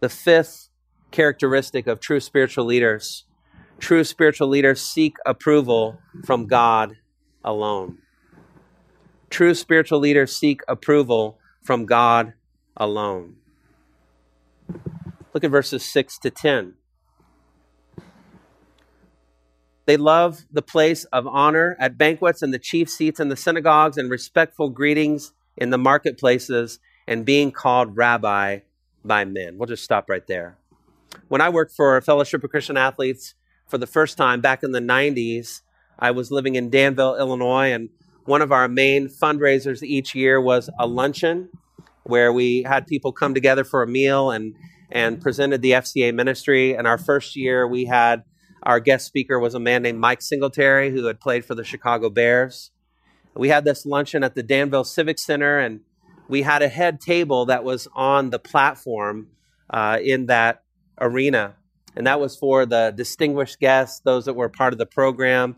The 0.00 0.08
fifth 0.08 0.68
characteristic 1.10 1.86
of 1.86 2.00
true 2.00 2.20
spiritual 2.20 2.64
leaders. 2.64 3.24
True 3.78 4.04
spiritual 4.04 4.48
leaders 4.48 4.80
seek 4.80 5.16
approval 5.24 5.98
from 6.24 6.46
God 6.46 6.96
alone. 7.44 7.98
True 9.30 9.54
spiritual 9.54 10.00
leaders 10.00 10.36
seek 10.36 10.62
approval 10.66 11.38
from 11.62 11.86
God 11.86 12.32
alone. 12.76 13.36
Look 15.32 15.44
at 15.44 15.50
verses 15.50 15.84
6 15.84 16.18
to 16.20 16.30
10. 16.30 16.74
They 19.88 19.96
love 19.96 20.44
the 20.52 20.60
place 20.60 21.04
of 21.04 21.26
honor 21.26 21.74
at 21.80 21.96
banquets 21.96 22.42
and 22.42 22.52
the 22.52 22.58
chief 22.58 22.90
seats 22.90 23.20
in 23.20 23.30
the 23.30 23.36
synagogues 23.36 23.96
and 23.96 24.10
respectful 24.10 24.68
greetings 24.68 25.32
in 25.56 25.70
the 25.70 25.78
marketplaces 25.78 26.78
and 27.06 27.24
being 27.24 27.50
called 27.50 27.96
rabbi 27.96 28.58
by 29.02 29.24
men. 29.24 29.56
We'll 29.56 29.66
just 29.66 29.84
stop 29.84 30.10
right 30.10 30.26
there. 30.26 30.58
When 31.28 31.40
I 31.40 31.48
worked 31.48 31.72
for 31.74 31.98
Fellowship 32.02 32.44
of 32.44 32.50
Christian 32.50 32.76
Athletes 32.76 33.34
for 33.66 33.78
the 33.78 33.86
first 33.86 34.18
time 34.18 34.42
back 34.42 34.62
in 34.62 34.72
the 34.72 34.80
90s, 34.80 35.62
I 35.98 36.10
was 36.10 36.30
living 36.30 36.54
in 36.54 36.68
Danville, 36.68 37.16
Illinois, 37.16 37.72
and 37.72 37.88
one 38.26 38.42
of 38.42 38.52
our 38.52 38.68
main 38.68 39.08
fundraisers 39.08 39.82
each 39.82 40.14
year 40.14 40.38
was 40.38 40.68
a 40.78 40.86
luncheon 40.86 41.48
where 42.02 42.30
we 42.30 42.62
had 42.64 42.86
people 42.86 43.12
come 43.12 43.32
together 43.32 43.64
for 43.64 43.82
a 43.82 43.88
meal 43.88 44.32
and 44.32 44.54
and 44.90 45.18
presented 45.18 45.62
the 45.62 45.72
FCA 45.72 46.14
ministry. 46.14 46.74
And 46.74 46.86
our 46.86 46.98
first 46.98 47.36
year, 47.36 47.66
we 47.66 47.86
had 47.86 48.24
our 48.62 48.80
guest 48.80 49.06
speaker 49.06 49.38
was 49.38 49.54
a 49.54 49.60
man 49.60 49.82
named 49.82 49.98
Mike 49.98 50.22
Singletary 50.22 50.90
who 50.90 51.06
had 51.06 51.20
played 51.20 51.44
for 51.44 51.54
the 51.54 51.64
Chicago 51.64 52.10
Bears. 52.10 52.70
We 53.34 53.48
had 53.48 53.64
this 53.64 53.86
luncheon 53.86 54.24
at 54.24 54.34
the 54.34 54.42
Danville 54.42 54.84
Civic 54.84 55.18
Center, 55.18 55.58
and 55.58 55.80
we 56.28 56.42
had 56.42 56.62
a 56.62 56.68
head 56.68 57.00
table 57.00 57.46
that 57.46 57.62
was 57.62 57.86
on 57.94 58.30
the 58.30 58.38
platform 58.38 59.28
uh, 59.70 59.98
in 60.02 60.26
that 60.26 60.64
arena. 61.00 61.54
And 61.96 62.06
that 62.06 62.20
was 62.20 62.36
for 62.36 62.66
the 62.66 62.92
distinguished 62.94 63.60
guests, 63.60 64.00
those 64.00 64.24
that 64.24 64.34
were 64.34 64.48
part 64.48 64.72
of 64.72 64.78
the 64.78 64.86
program. 64.86 65.56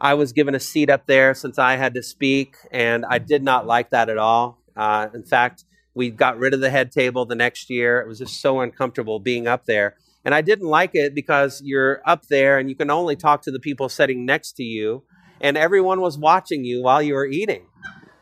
I 0.00 0.14
was 0.14 0.32
given 0.32 0.54
a 0.54 0.60
seat 0.60 0.90
up 0.90 1.06
there 1.06 1.32
since 1.32 1.58
I 1.58 1.76
had 1.76 1.94
to 1.94 2.02
speak, 2.02 2.56
and 2.72 3.04
I 3.08 3.18
did 3.18 3.42
not 3.42 3.66
like 3.66 3.90
that 3.90 4.08
at 4.08 4.18
all. 4.18 4.58
Uh, 4.76 5.08
in 5.14 5.22
fact, 5.22 5.64
we 5.94 6.10
got 6.10 6.38
rid 6.38 6.54
of 6.54 6.60
the 6.60 6.70
head 6.70 6.90
table 6.90 7.24
the 7.24 7.34
next 7.34 7.70
year. 7.70 8.00
It 8.00 8.08
was 8.08 8.18
just 8.18 8.40
so 8.40 8.60
uncomfortable 8.60 9.20
being 9.20 9.46
up 9.46 9.66
there. 9.66 9.96
And 10.24 10.34
I 10.34 10.40
didn't 10.40 10.68
like 10.68 10.90
it 10.94 11.14
because 11.14 11.60
you're 11.64 12.00
up 12.06 12.26
there 12.28 12.58
and 12.58 12.68
you 12.68 12.76
can 12.76 12.90
only 12.90 13.16
talk 13.16 13.42
to 13.42 13.50
the 13.50 13.58
people 13.58 13.88
sitting 13.88 14.24
next 14.24 14.52
to 14.52 14.62
you, 14.62 15.02
and 15.40 15.56
everyone 15.56 16.00
was 16.00 16.16
watching 16.16 16.64
you 16.64 16.82
while 16.82 17.02
you 17.02 17.14
were 17.14 17.26
eating. 17.26 17.66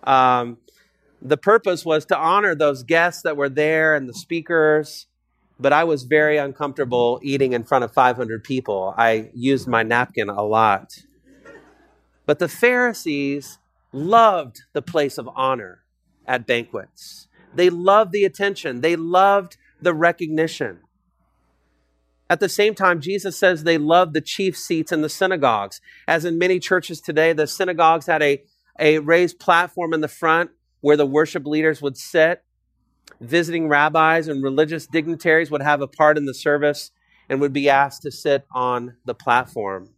Um, 0.05 0.59
the 1.21 1.37
purpose 1.37 1.85
was 1.85 2.07
to 2.07 2.17
honor 2.17 2.55
those 2.55 2.83
guests 2.83 3.23
that 3.23 3.37
were 3.37 3.51
there 3.51 3.95
and 3.95 4.09
the 4.09 4.15
speakers 4.15 5.07
but 5.61 5.75
I 5.75 5.85
was 5.85 6.05
very 6.05 6.39
uncomfortable 6.39 7.21
eating 7.23 7.53
in 7.53 7.65
front 7.65 7.85
of 7.85 7.93
500 7.93 8.43
people. 8.43 8.95
I 8.97 9.31
used 9.35 9.69
my 9.69 9.83
napkin 9.83 10.31
a 10.31 10.43
lot. 10.43 11.05
But 12.25 12.39
the 12.39 12.49
Pharisees 12.49 13.59
loved 13.93 14.63
the 14.73 14.81
place 14.81 15.19
of 15.19 15.29
honor 15.35 15.83
at 16.27 16.47
banquets. 16.47 17.29
They 17.55 17.69
loved 17.69 18.13
the 18.13 18.25
attention. 18.25 18.81
They 18.81 18.97
loved 18.97 19.59
the 19.83 19.93
recognition. 19.93 20.81
At 22.31 22.39
the 22.39 22.49
same 22.49 22.77
time, 22.77 23.01
Jesus 23.01 23.37
says 23.37 23.65
they 23.65 23.77
loved 23.77 24.15
the 24.15 24.21
chief 24.21 24.57
seats 24.57 24.93
in 24.93 25.03
the 25.03 25.09
synagogues. 25.09 25.81
As 26.07 26.25
in 26.25 26.39
many 26.39 26.61
churches 26.61 27.01
today, 27.01 27.33
the 27.33 27.49
synagogues 27.49 28.07
had 28.07 28.23
a, 28.23 28.45
a 28.79 29.01
raised 29.01 29.41
platform 29.41 29.93
in 29.93 30.01
the 30.01 30.07
front 30.07 30.51
where 30.81 30.97
the 30.97 31.05
worship 31.05 31.45
leaders 31.45 31.83
would 31.83 31.97
sit. 31.97 32.45
Visiting 33.21 33.69
rabbis 33.69 34.29
and 34.29 34.45
religious 34.45 34.87
dignitaries 34.87 35.51
would 35.51 35.61
have 35.61 35.83
a 35.83 35.89
part 35.89 36.17
in 36.17 36.27
the 36.27 36.33
service 36.33 36.93
and 37.29 37.41
would 37.41 37.53
be 37.53 37.69
asked 37.69 38.03
to 38.03 38.13
sit 38.13 38.47
on 38.55 38.95
the 39.05 39.15
platform. 39.15 39.91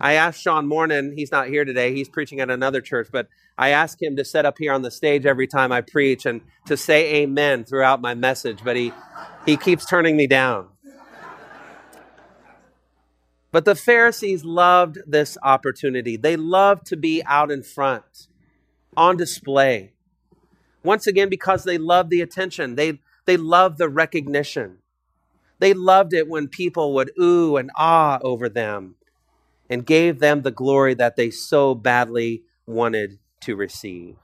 I 0.00 0.12
asked 0.12 0.40
Sean 0.40 0.68
Mornon, 0.68 1.14
he's 1.16 1.32
not 1.32 1.48
here 1.48 1.64
today, 1.64 1.92
he's 1.92 2.08
preaching 2.08 2.38
at 2.38 2.50
another 2.50 2.80
church, 2.80 3.08
but 3.10 3.28
I 3.58 3.70
ask 3.70 4.00
him 4.00 4.14
to 4.16 4.24
set 4.24 4.44
up 4.44 4.58
here 4.58 4.72
on 4.72 4.82
the 4.82 4.90
stage 4.90 5.26
every 5.26 5.46
time 5.48 5.72
I 5.72 5.80
preach 5.80 6.24
and 6.24 6.42
to 6.66 6.76
say 6.76 7.16
amen 7.16 7.64
throughout 7.64 8.00
my 8.00 8.14
message, 8.14 8.60
but 8.62 8.76
he, 8.76 8.92
he 9.44 9.56
keeps 9.56 9.86
turning 9.86 10.16
me 10.16 10.26
down. 10.26 10.68
But 13.56 13.64
the 13.64 13.74
Pharisees 13.74 14.44
loved 14.44 14.98
this 15.06 15.38
opportunity. 15.42 16.18
They 16.18 16.36
loved 16.36 16.84
to 16.88 16.94
be 16.94 17.22
out 17.24 17.50
in 17.50 17.62
front, 17.62 18.28
on 18.98 19.16
display. 19.16 19.94
Once 20.82 21.06
again, 21.06 21.30
because 21.30 21.64
they 21.64 21.78
loved 21.78 22.10
the 22.10 22.20
attention, 22.20 22.74
they, 22.74 23.00
they 23.24 23.38
loved 23.38 23.78
the 23.78 23.88
recognition. 23.88 24.80
They 25.58 25.72
loved 25.72 26.12
it 26.12 26.28
when 26.28 26.48
people 26.48 26.92
would 26.96 27.12
ooh 27.18 27.56
and 27.56 27.70
ah 27.78 28.18
over 28.20 28.50
them 28.50 28.96
and 29.70 29.86
gave 29.86 30.18
them 30.18 30.42
the 30.42 30.50
glory 30.50 30.92
that 30.92 31.16
they 31.16 31.30
so 31.30 31.74
badly 31.74 32.42
wanted 32.66 33.18
to 33.40 33.56
receive. 33.56 34.16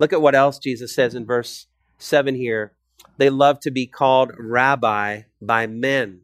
Look 0.00 0.12
at 0.12 0.20
what 0.20 0.34
else 0.34 0.58
Jesus 0.58 0.92
says 0.92 1.14
in 1.14 1.24
verse 1.24 1.68
7 1.98 2.34
here. 2.34 2.72
They 3.16 3.30
love 3.30 3.60
to 3.60 3.70
be 3.70 3.86
called 3.86 4.32
rabbi 4.36 5.20
by 5.40 5.68
men. 5.68 6.22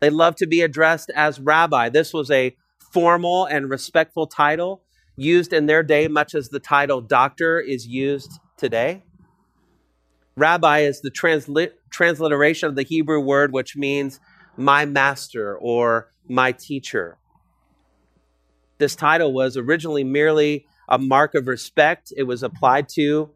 They 0.00 0.10
love 0.10 0.36
to 0.36 0.46
be 0.46 0.62
addressed 0.62 1.10
as 1.14 1.38
rabbi. 1.38 1.88
This 1.88 2.12
was 2.12 2.30
a 2.30 2.56
formal 2.92 3.46
and 3.46 3.70
respectful 3.70 4.26
title 4.26 4.82
used 5.16 5.52
in 5.52 5.66
their 5.66 5.82
day, 5.82 6.08
much 6.08 6.34
as 6.34 6.48
the 6.48 6.60
title 6.60 7.00
doctor 7.00 7.60
is 7.60 7.86
used 7.86 8.32
today. 8.56 9.02
Rabbi 10.36 10.80
is 10.80 11.02
the 11.02 11.10
transli- 11.10 11.72
transliteration 11.90 12.68
of 12.68 12.76
the 12.76 12.82
Hebrew 12.82 13.20
word 13.20 13.52
which 13.52 13.76
means 13.76 14.20
my 14.56 14.86
master 14.86 15.56
or 15.56 16.10
my 16.28 16.52
teacher. 16.52 17.18
This 18.78 18.96
title 18.96 19.34
was 19.34 19.56
originally 19.56 20.04
merely 20.04 20.64
a 20.88 20.98
mark 20.98 21.34
of 21.34 21.46
respect. 21.46 22.12
It 22.16 22.22
was 22.22 22.42
applied 22.42 22.88
to 22.90 23.30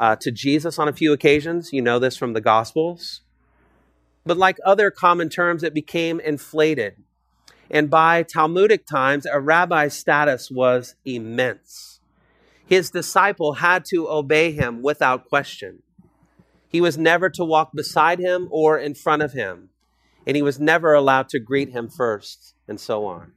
uh, 0.00 0.16
to 0.16 0.30
Jesus 0.30 0.78
on 0.78 0.88
a 0.88 0.92
few 0.92 1.12
occasions. 1.12 1.72
You 1.72 1.82
know 1.82 1.98
this 1.98 2.16
from 2.16 2.32
the 2.32 2.40
Gospels. 2.40 3.22
But 4.24 4.36
like 4.36 4.58
other 4.64 4.90
common 4.90 5.28
terms, 5.28 5.62
it 5.62 5.74
became 5.74 6.20
inflated. 6.20 6.96
And 7.70 7.90
by 7.90 8.22
Talmudic 8.22 8.86
times, 8.86 9.26
a 9.26 9.40
rabbi's 9.40 9.94
status 9.94 10.50
was 10.50 10.94
immense. 11.04 12.00
His 12.66 12.90
disciple 12.90 13.54
had 13.54 13.84
to 13.86 14.08
obey 14.08 14.52
him 14.52 14.82
without 14.82 15.28
question. 15.28 15.82
He 16.68 16.80
was 16.80 16.98
never 16.98 17.30
to 17.30 17.44
walk 17.44 17.70
beside 17.74 18.18
him 18.18 18.48
or 18.50 18.78
in 18.78 18.94
front 18.94 19.22
of 19.22 19.32
him 19.32 19.70
and 20.28 20.36
he 20.36 20.42
was 20.42 20.60
never 20.60 20.92
allowed 20.92 21.30
to 21.30 21.38
greet 21.38 21.70
him 21.70 21.88
first, 21.88 22.54
and 22.68 22.78
so 22.78 23.06
on. 23.06 23.32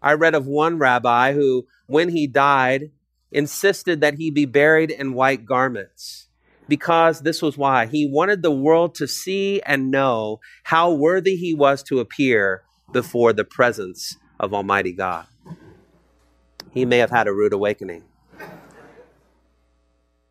I 0.00 0.14
read 0.14 0.34
of 0.34 0.46
one 0.46 0.78
rabbi 0.78 1.34
who, 1.34 1.66
when 1.86 2.08
he 2.08 2.26
died, 2.26 2.90
insisted 3.30 4.00
that 4.00 4.14
he 4.14 4.30
be 4.30 4.46
buried 4.46 4.90
in 4.90 5.12
white 5.12 5.44
garments 5.44 6.28
because 6.68 7.20
this 7.20 7.42
was 7.42 7.58
why 7.58 7.86
he 7.86 8.06
wanted 8.06 8.42
the 8.42 8.50
world 8.50 8.94
to 8.96 9.06
see 9.06 9.60
and 9.62 9.90
know 9.90 10.40
how 10.64 10.92
worthy 10.92 11.36
he 11.36 11.54
was 11.54 11.82
to 11.84 12.00
appear 12.00 12.62
before 12.92 13.32
the 13.32 13.44
presence 13.44 14.16
of 14.40 14.54
Almighty 14.54 14.92
God. 14.92 15.26
He 16.70 16.84
may 16.84 16.98
have 16.98 17.10
had 17.10 17.28
a 17.28 17.32
rude 17.32 17.52
awakening. 17.52 18.04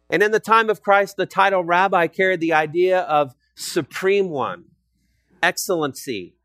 And 0.09 0.21
in 0.21 0.31
the 0.31 0.39
time 0.39 0.69
of 0.69 0.83
Christ, 0.83 1.17
the 1.17 1.25
title 1.25 1.63
rabbi 1.63 2.07
carried 2.07 2.39
the 2.39 2.53
idea 2.53 2.99
of 3.01 3.33
supreme 3.55 4.29
one, 4.29 4.65
excellency, 5.41 6.35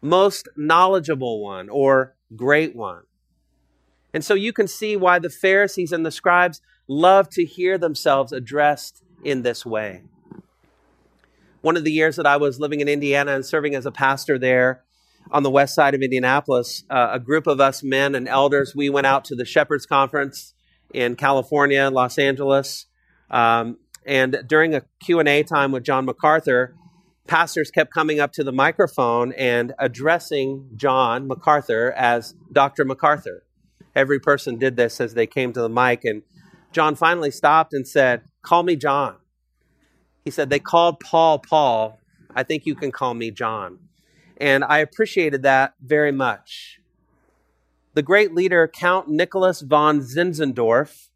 most 0.00 0.48
knowledgeable 0.56 1.42
one, 1.42 1.68
or 1.68 2.14
great 2.36 2.76
one. 2.76 3.02
And 4.14 4.24
so 4.24 4.34
you 4.34 4.52
can 4.52 4.68
see 4.68 4.96
why 4.96 5.18
the 5.18 5.30
Pharisees 5.30 5.92
and 5.92 6.04
the 6.04 6.10
scribes 6.10 6.60
love 6.86 7.28
to 7.30 7.44
hear 7.44 7.76
themselves 7.76 8.32
addressed 8.32 9.02
in 9.24 9.42
this 9.42 9.64
way. 9.66 10.02
One 11.60 11.76
of 11.76 11.84
the 11.84 11.92
years 11.92 12.16
that 12.16 12.26
I 12.26 12.36
was 12.36 12.60
living 12.60 12.80
in 12.80 12.88
Indiana 12.88 13.32
and 13.32 13.44
serving 13.44 13.74
as 13.74 13.84
a 13.84 13.90
pastor 13.90 14.38
there 14.38 14.84
on 15.30 15.42
the 15.42 15.50
west 15.50 15.74
side 15.74 15.94
of 15.94 16.02
Indianapolis, 16.02 16.84
uh, 16.88 17.10
a 17.12 17.20
group 17.20 17.46
of 17.46 17.60
us 17.60 17.82
men 17.82 18.14
and 18.14 18.28
elders, 18.28 18.74
we 18.74 18.88
went 18.88 19.06
out 19.06 19.24
to 19.26 19.34
the 19.34 19.44
Shepherds 19.44 19.84
Conference 19.84 20.54
in 20.94 21.16
California, 21.16 21.90
Los 21.90 22.18
Angeles. 22.18 22.86
Um, 23.30 23.78
and 24.06 24.42
during 24.46 24.74
a 24.74 24.82
Q&A 25.00 25.42
time 25.42 25.72
with 25.72 25.82
John 25.82 26.06
MacArthur, 26.06 26.74
pastors 27.26 27.70
kept 27.70 27.92
coming 27.92 28.20
up 28.20 28.32
to 28.32 28.44
the 28.44 28.52
microphone 28.52 29.32
and 29.32 29.74
addressing 29.78 30.70
John 30.76 31.26
MacArthur 31.26 31.92
as 31.92 32.34
Dr. 32.50 32.84
MacArthur. 32.84 33.44
Every 33.94 34.18
person 34.18 34.58
did 34.58 34.76
this 34.76 35.00
as 35.00 35.14
they 35.14 35.26
came 35.26 35.52
to 35.52 35.60
the 35.60 35.68
mic, 35.68 36.04
and 36.04 36.22
John 36.72 36.94
finally 36.94 37.30
stopped 37.30 37.74
and 37.74 37.86
said, 37.86 38.22
Call 38.48 38.62
me 38.62 38.76
John. 38.76 39.16
He 40.24 40.30
said, 40.30 40.48
They 40.48 40.58
called 40.58 41.00
Paul 41.00 41.38
Paul. 41.38 42.00
I 42.34 42.44
think 42.44 42.64
you 42.64 42.74
can 42.74 42.90
call 42.90 43.12
me 43.12 43.30
John. 43.30 43.78
And 44.38 44.64
I 44.64 44.78
appreciated 44.78 45.42
that 45.42 45.74
very 45.82 46.12
much. 46.12 46.80
The 47.92 48.00
great 48.00 48.34
leader, 48.34 48.66
Count 48.66 49.06
Nicholas 49.06 49.60
von 49.60 50.00
Zinzendorf, 50.00 51.08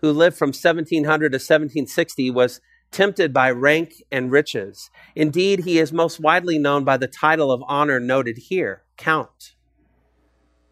who 0.00 0.12
lived 0.12 0.36
from 0.36 0.50
1700 0.50 1.32
to 1.32 1.36
1760, 1.38 2.30
was 2.30 2.60
tempted 2.92 3.32
by 3.32 3.50
rank 3.50 4.04
and 4.12 4.30
riches. 4.30 4.90
Indeed, 5.16 5.64
he 5.64 5.80
is 5.80 5.92
most 5.92 6.20
widely 6.20 6.60
known 6.60 6.84
by 6.84 6.98
the 6.98 7.08
title 7.08 7.50
of 7.50 7.64
honor 7.66 7.98
noted 7.98 8.38
here, 8.38 8.84
Count. 8.96 9.56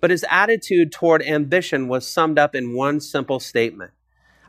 But 0.00 0.12
his 0.12 0.24
attitude 0.30 0.92
toward 0.92 1.22
ambition 1.22 1.88
was 1.88 2.06
summed 2.06 2.38
up 2.38 2.54
in 2.54 2.76
one 2.76 3.00
simple 3.00 3.40
statement 3.40 3.90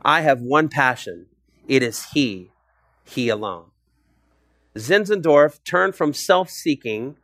I 0.05 0.21
have 0.21 0.41
one 0.41 0.67
passion. 0.67 1.27
It 1.67 1.81
is 1.81 2.07
He, 2.13 2.51
He 3.05 3.29
alone. 3.29 3.67
Zinzendorf 4.77 5.63
turned 5.63 5.95
from 5.95 6.13
self 6.13 6.49
seeking 6.49 7.15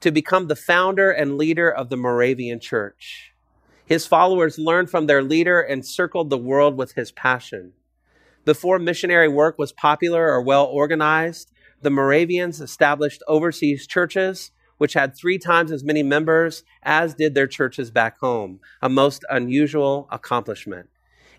to 0.00 0.10
become 0.10 0.46
the 0.46 0.56
founder 0.56 1.10
and 1.10 1.36
leader 1.36 1.70
of 1.70 1.90
the 1.90 1.96
Moravian 1.96 2.58
Church. 2.58 3.32
His 3.84 4.06
followers 4.06 4.58
learned 4.58 4.88
from 4.88 5.06
their 5.06 5.22
leader 5.22 5.60
and 5.60 5.84
circled 5.84 6.30
the 6.30 6.38
world 6.38 6.76
with 6.76 6.94
his 6.94 7.12
passion. 7.12 7.72
Before 8.46 8.78
missionary 8.78 9.28
work 9.28 9.58
was 9.58 9.72
popular 9.72 10.32
or 10.32 10.40
well 10.40 10.64
organized, 10.64 11.52
the 11.82 11.90
Moravians 11.90 12.60
established 12.60 13.22
overseas 13.28 13.86
churches, 13.86 14.52
which 14.78 14.94
had 14.94 15.14
three 15.14 15.38
times 15.38 15.70
as 15.70 15.84
many 15.84 16.02
members 16.02 16.64
as 16.82 17.14
did 17.14 17.34
their 17.34 17.46
churches 17.46 17.90
back 17.90 18.18
home, 18.20 18.60
a 18.80 18.88
most 18.88 19.24
unusual 19.28 20.08
accomplishment. 20.10 20.88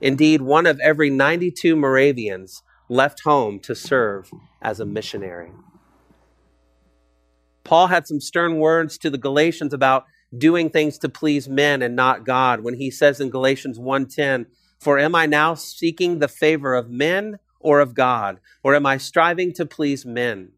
Indeed, 0.03 0.41
one 0.41 0.65
of 0.65 0.81
every 0.81 1.09
92 1.09 1.77
Moravians 1.77 2.61
left 2.89 3.21
home 3.21 3.57
to 3.61 3.73
serve 3.73 4.29
as 4.61 4.81
a 4.81 4.85
missionary. 4.85 5.53
Paul 7.63 7.87
had 7.87 8.05
some 8.05 8.19
stern 8.19 8.57
words 8.57 8.97
to 8.97 9.09
the 9.09 9.17
Galatians 9.17 9.73
about 9.73 10.03
doing 10.37 10.69
things 10.69 10.97
to 10.97 11.07
please 11.07 11.47
men 11.47 11.81
and 11.81 11.95
not 11.95 12.25
God 12.25 12.65
when 12.65 12.73
he 12.73 12.91
says 12.91 13.21
in 13.21 13.29
Galatians 13.29 13.79
1:10 13.79 14.47
for 14.77 14.99
am 14.99 15.15
I 15.15 15.25
now 15.25 15.53
seeking 15.53 16.19
the 16.19 16.27
favor 16.27 16.73
of 16.73 16.89
men 16.89 17.39
or 17.61 17.79
of 17.79 17.93
God? 17.93 18.41
Or 18.61 18.75
am 18.75 18.85
I 18.85 18.97
striving 18.97 19.53
to 19.53 19.65
please 19.65 20.05
men? 20.05 20.51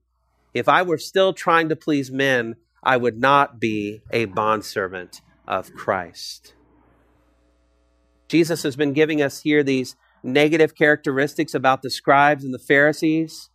If 0.55 0.67
I 0.67 0.81
were 0.81 0.97
still 0.97 1.33
trying 1.33 1.69
to 1.69 1.75
please 1.75 2.09
men, 2.09 2.55
I 2.81 2.97
would 2.97 3.19
not 3.19 3.59
be 3.59 4.01
a 4.09 4.25
bondservant 4.25 5.21
of 5.47 5.71
Christ. 5.75 6.55
Jesus 8.27 8.63
has 8.63 8.75
been 8.75 8.93
giving 8.93 9.21
us 9.21 9.41
here 9.41 9.63
these 9.63 9.95
negative 10.23 10.75
characteristics 10.75 11.53
about 11.53 11.81
the 11.81 11.89
scribes 11.89 12.43
and 12.43 12.53
the 12.53 12.59
Pharisees, 12.59 13.49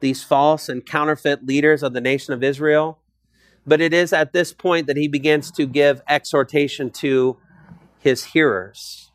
these 0.00 0.22
false 0.22 0.68
and 0.68 0.84
counterfeit 0.86 1.44
leaders 1.44 1.82
of 1.82 1.92
the 1.92 2.00
nation 2.00 2.32
of 2.32 2.42
Israel. 2.42 2.98
But 3.66 3.80
it 3.80 3.92
is 3.92 4.12
at 4.12 4.32
this 4.32 4.52
point 4.52 4.86
that 4.86 4.96
he 4.96 5.08
begins 5.08 5.50
to 5.52 5.66
give 5.66 6.02
exhortation 6.08 6.90
to 6.90 7.36
his 7.98 8.24
hearers 8.24 9.12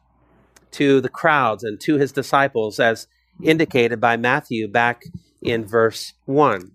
to 0.72 1.02
the 1.02 1.10
crowds 1.10 1.64
and 1.64 1.80
to 1.82 1.98
his 1.98 2.12
disciples, 2.12 2.80
as 2.80 3.08
indicated 3.42 4.00
by 4.00 4.18
Matthew 4.18 4.68
back 4.68 5.04
in 5.42 5.66
verse 5.66 6.14
1. 6.26 6.72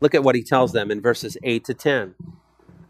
Look 0.00 0.14
at 0.14 0.22
what 0.22 0.34
he 0.34 0.42
tells 0.42 0.72
them 0.72 0.90
in 0.90 1.00
verses 1.00 1.36
8 1.42 1.64
to 1.64 1.74
10. 1.74 2.14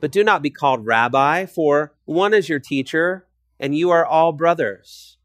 But 0.00 0.12
do 0.12 0.22
not 0.22 0.42
be 0.42 0.50
called 0.50 0.86
rabbi, 0.86 1.46
for 1.46 1.94
one 2.04 2.34
is 2.34 2.48
your 2.48 2.60
teacher, 2.60 3.26
and 3.60 3.76
you 3.76 3.90
are 3.90 4.04
all 4.06 4.32
brothers. 4.32 5.16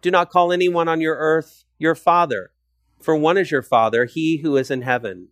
Do 0.00 0.10
not 0.10 0.30
call 0.30 0.52
anyone 0.52 0.88
on 0.88 1.00
your 1.00 1.16
earth 1.16 1.64
your 1.78 1.94
father, 1.94 2.52
for 3.00 3.16
one 3.16 3.36
is 3.36 3.50
your 3.50 3.62
Father, 3.62 4.04
he 4.04 4.38
who 4.38 4.56
is 4.56 4.70
in 4.70 4.82
heaven. 4.82 5.28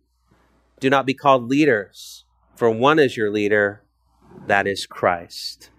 Do 0.81 0.89
not 0.89 1.05
be 1.05 1.13
called 1.13 1.47
leaders, 1.47 2.25
for 2.55 2.69
one 2.69 2.99
is 2.99 3.15
your 3.15 3.31
leader, 3.31 3.83
that 4.47 4.67
is 4.67 4.85
Christ. 4.85 5.69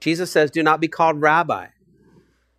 Jesus 0.00 0.30
says, 0.30 0.52
Do 0.52 0.62
not 0.62 0.80
be 0.80 0.86
called 0.86 1.20
rabbi. 1.20 1.68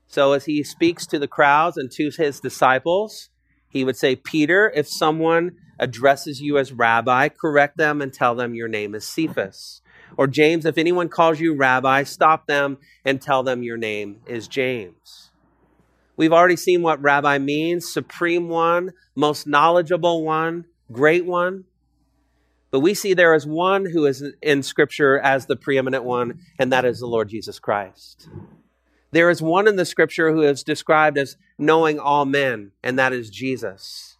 So 0.07 0.33
as 0.33 0.45
he 0.45 0.63
speaks 0.63 1.05
to 1.07 1.19
the 1.19 1.27
crowds 1.27 1.77
and 1.77 1.89
to 1.91 2.11
his 2.15 2.41
disciples, 2.41 3.29
he 3.69 3.85
would 3.85 3.95
say, 3.95 4.15
Peter, 4.15 4.71
if 4.75 4.87
someone 4.87 5.51
addresses 5.79 6.41
you 6.41 6.57
as 6.57 6.73
rabbi, 6.73 7.29
correct 7.29 7.77
them 7.77 8.01
and 8.01 8.11
tell 8.13 8.35
them 8.35 8.55
your 8.55 8.67
name 8.67 8.95
is 8.95 9.05
Cephas. 9.05 9.81
Or 10.17 10.27
James, 10.27 10.65
if 10.65 10.77
anyone 10.77 11.09
calls 11.09 11.39
you 11.39 11.55
rabbi, 11.55 12.03
stop 12.03 12.47
them 12.47 12.79
and 13.05 13.21
tell 13.21 13.43
them 13.43 13.63
your 13.63 13.77
name 13.77 14.21
is 14.25 14.47
James. 14.47 15.31
We've 16.17 16.33
already 16.33 16.55
seen 16.55 16.81
what 16.81 17.01
rabbi 17.01 17.37
means 17.37 17.91
supreme 17.91 18.49
one, 18.49 18.93
most 19.15 19.45
knowledgeable 19.45 20.23
one, 20.23 20.65
great 20.91 21.25
one. 21.25 21.65
But 22.71 22.79
we 22.79 22.95
see 22.95 23.13
there 23.13 23.35
is 23.35 23.45
one 23.45 23.85
who 23.85 24.05
is 24.07 24.23
in 24.41 24.63
Scripture 24.63 25.19
as 25.19 25.45
the 25.45 25.55
preeminent 25.55 26.03
one, 26.03 26.39
and 26.59 26.73
that 26.73 26.83
is 26.83 26.99
the 26.99 27.07
Lord 27.07 27.29
Jesus 27.29 27.59
Christ. 27.59 28.27
There 29.11 29.29
is 29.29 29.41
one 29.41 29.67
in 29.67 29.77
the 29.77 29.85
Scripture 29.85 30.33
who 30.33 30.41
is 30.41 30.63
described 30.63 31.17
as 31.17 31.37
knowing 31.57 31.97
all 31.99 32.25
men, 32.25 32.71
and 32.83 32.99
that 32.99 33.13
is 33.13 33.29
Jesus. 33.29 34.17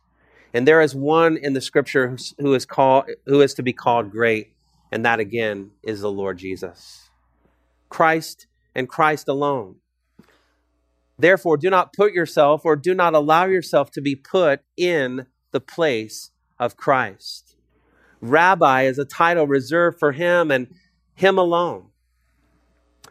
And 0.54 0.68
there 0.68 0.82
is 0.82 0.96
one 0.96 1.36
in 1.36 1.54
the 1.54 1.62
Scripture 1.62 2.16
who 2.40 2.54
is 2.54 2.66
called 2.66 3.06
who 3.26 3.42
is 3.42 3.54
to 3.56 3.64
be 3.64 3.74
called 3.74 4.12
great, 4.12 4.54
and 4.92 5.06
that 5.06 5.20
again 5.20 5.72
is 5.84 6.02
the 6.02 6.12
Lord 6.12 6.38
Jesus. 6.38 7.10
Christ 7.90 8.48
and 8.76 8.88
Christ 8.88 9.28
alone. 9.28 9.78
Therefore, 11.20 11.58
do 11.58 11.70
not 11.70 11.94
put 11.94 12.14
yourself 12.14 12.62
or 12.64 12.76
do 12.76 12.94
not 12.94 13.16
allow 13.16 13.46
yourself 13.46 13.92
to 13.92 14.02
be 14.02 14.16
put 14.16 14.62
in 14.76 15.26
the 15.52 15.60
place 15.60 16.32
of 16.60 16.78
Christ. 16.78 17.56
Rabbi 18.22 18.84
is 18.84 19.00
a 19.00 19.06
title 19.06 19.48
reserved 19.48 20.00
for 20.00 20.12
him 20.12 20.52
and 20.52 20.68
him 21.16 21.38
alone. 21.38 21.88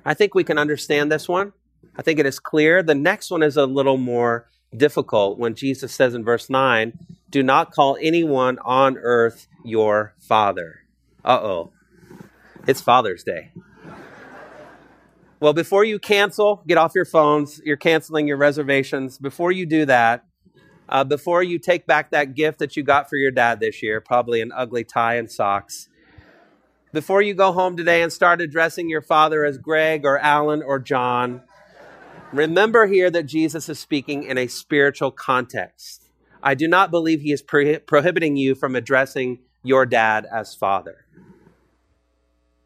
I 0.04 0.14
think 0.14 0.34
we 0.34 0.44
can 0.44 0.58
understand 0.58 1.10
this 1.10 1.28
one. 1.28 1.52
I 1.96 2.02
think 2.02 2.18
it 2.18 2.26
is 2.26 2.38
clear. 2.38 2.82
The 2.82 2.94
next 2.94 3.30
one 3.30 3.42
is 3.42 3.56
a 3.56 3.66
little 3.66 3.96
more 3.96 4.48
difficult 4.76 5.38
when 5.38 5.54
Jesus 5.54 5.92
says 5.92 6.14
in 6.14 6.24
verse 6.24 6.48
9, 6.48 6.92
Do 7.30 7.42
not 7.42 7.72
call 7.72 7.96
anyone 8.00 8.58
on 8.64 8.98
earth 8.98 9.48
your 9.64 10.14
father. 10.20 10.85
Uh 11.26 11.40
oh. 11.42 11.72
It's 12.68 12.80
Father's 12.80 13.24
Day. 13.24 13.50
Well, 15.40 15.52
before 15.52 15.82
you 15.82 15.98
cancel, 15.98 16.62
get 16.68 16.78
off 16.78 16.92
your 16.94 17.04
phones. 17.04 17.60
You're 17.64 17.76
canceling 17.76 18.28
your 18.28 18.36
reservations. 18.36 19.18
Before 19.18 19.50
you 19.50 19.66
do 19.66 19.84
that, 19.86 20.24
uh, 20.88 21.02
before 21.02 21.42
you 21.42 21.58
take 21.58 21.84
back 21.84 22.12
that 22.12 22.36
gift 22.36 22.60
that 22.60 22.76
you 22.76 22.84
got 22.84 23.10
for 23.10 23.16
your 23.16 23.32
dad 23.32 23.58
this 23.58 23.82
year, 23.82 24.00
probably 24.00 24.40
an 24.40 24.52
ugly 24.54 24.84
tie 24.84 25.16
and 25.16 25.28
socks, 25.28 25.88
before 26.92 27.20
you 27.20 27.34
go 27.34 27.50
home 27.50 27.76
today 27.76 28.02
and 28.02 28.12
start 28.12 28.40
addressing 28.40 28.88
your 28.88 29.02
father 29.02 29.44
as 29.44 29.58
Greg 29.58 30.04
or 30.04 30.18
Alan 30.20 30.62
or 30.62 30.78
John, 30.78 31.42
remember 32.32 32.86
here 32.86 33.10
that 33.10 33.26
Jesus 33.26 33.68
is 33.68 33.80
speaking 33.80 34.22
in 34.22 34.38
a 34.38 34.46
spiritual 34.46 35.10
context. 35.10 36.04
I 36.40 36.54
do 36.54 36.68
not 36.68 36.92
believe 36.92 37.20
he 37.20 37.32
is 37.32 37.42
pro- 37.42 37.80
prohibiting 37.80 38.36
you 38.36 38.54
from 38.54 38.76
addressing 38.76 39.40
your 39.64 39.84
dad 39.84 40.24
as 40.32 40.54
father. 40.54 41.05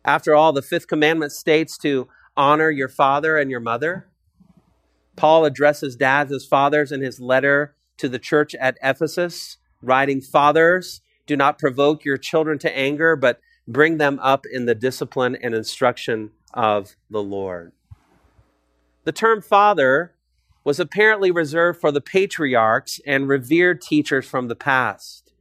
After 0.05 0.35
all, 0.35 0.53
the 0.53 0.63
fifth 0.63 0.87
commandment 0.87 1.33
states 1.33 1.77
to 1.79 2.09
honor 2.37 2.71
your 2.71 2.89
father 2.89 3.37
and 3.37 3.51
your 3.51 3.61
mother. 3.61 4.09
Paul 5.17 5.45
addresses 5.45 5.97
dads 5.97 6.33
as 6.33 6.47
fathers 6.47 6.93
in 6.93 7.03
his 7.03 7.21
letter 7.21 7.75
to 7.99 8.09
the 8.09 8.19
church 8.19 8.55
at 8.55 8.79
Ephesus, 8.83 9.59
writing, 9.83 10.21
Fathers, 10.21 11.03
do 11.27 11.37
not 11.37 11.59
provoke 11.59 12.05
your 12.05 12.17
children 12.17 12.59
to 12.61 12.77
anger, 12.77 13.15
but 13.15 13.41
bring 13.69 13.99
them 13.99 14.19
up 14.21 14.47
in 14.51 14.65
the 14.65 14.75
discipline 14.75 15.37
and 15.37 15.55
instruction 15.55 16.31
of 16.55 16.97
the 17.11 17.23
Lord. 17.23 17.73
The 19.05 19.13
term 19.13 19.43
father 19.43 20.15
was 20.65 20.81
apparently 20.81 21.31
reserved 21.31 21.81
for 21.81 21.93
the 21.93 22.01
patriarchs 22.01 23.01
and 23.07 23.29
revered 23.29 23.81
teachers 23.81 24.27
from 24.27 24.49
the 24.49 24.57
past, 24.57 25.33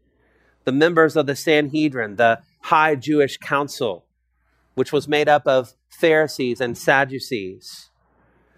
the 0.63 0.72
members 0.72 1.15
of 1.15 1.26
the 1.26 1.36
Sanhedrin, 1.36 2.17
the 2.17 2.41
high 2.63 2.95
Jewish 2.95 3.38
council, 3.38 4.06
which 4.80 4.94
was 4.94 5.10
made 5.10 5.28
up 5.28 5.46
of 5.46 5.74
Pharisees 5.89 6.62
and 6.62 6.78
Sadducees. 6.78 7.89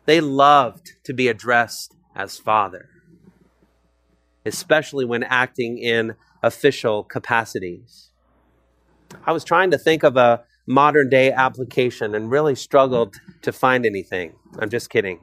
They 0.05 0.21
loved 0.21 0.91
to 1.05 1.15
be 1.15 1.27
addressed 1.27 1.95
as 2.15 2.37
Father, 2.37 2.89
especially 4.45 5.03
when 5.03 5.23
acting 5.23 5.79
in 5.79 6.13
official 6.43 7.03
capacities. 7.03 8.11
I 9.25 9.31
was 9.31 9.43
trying 9.43 9.71
to 9.71 9.79
think 9.79 10.03
of 10.03 10.15
a 10.15 10.43
modern 10.67 11.09
day 11.09 11.31
application 11.31 12.13
and 12.13 12.29
really 12.29 12.53
struggled 12.53 13.15
to 13.41 13.51
find 13.51 13.83
anything. 13.83 14.35
I'm 14.59 14.69
just 14.69 14.91
kidding. 14.91 15.21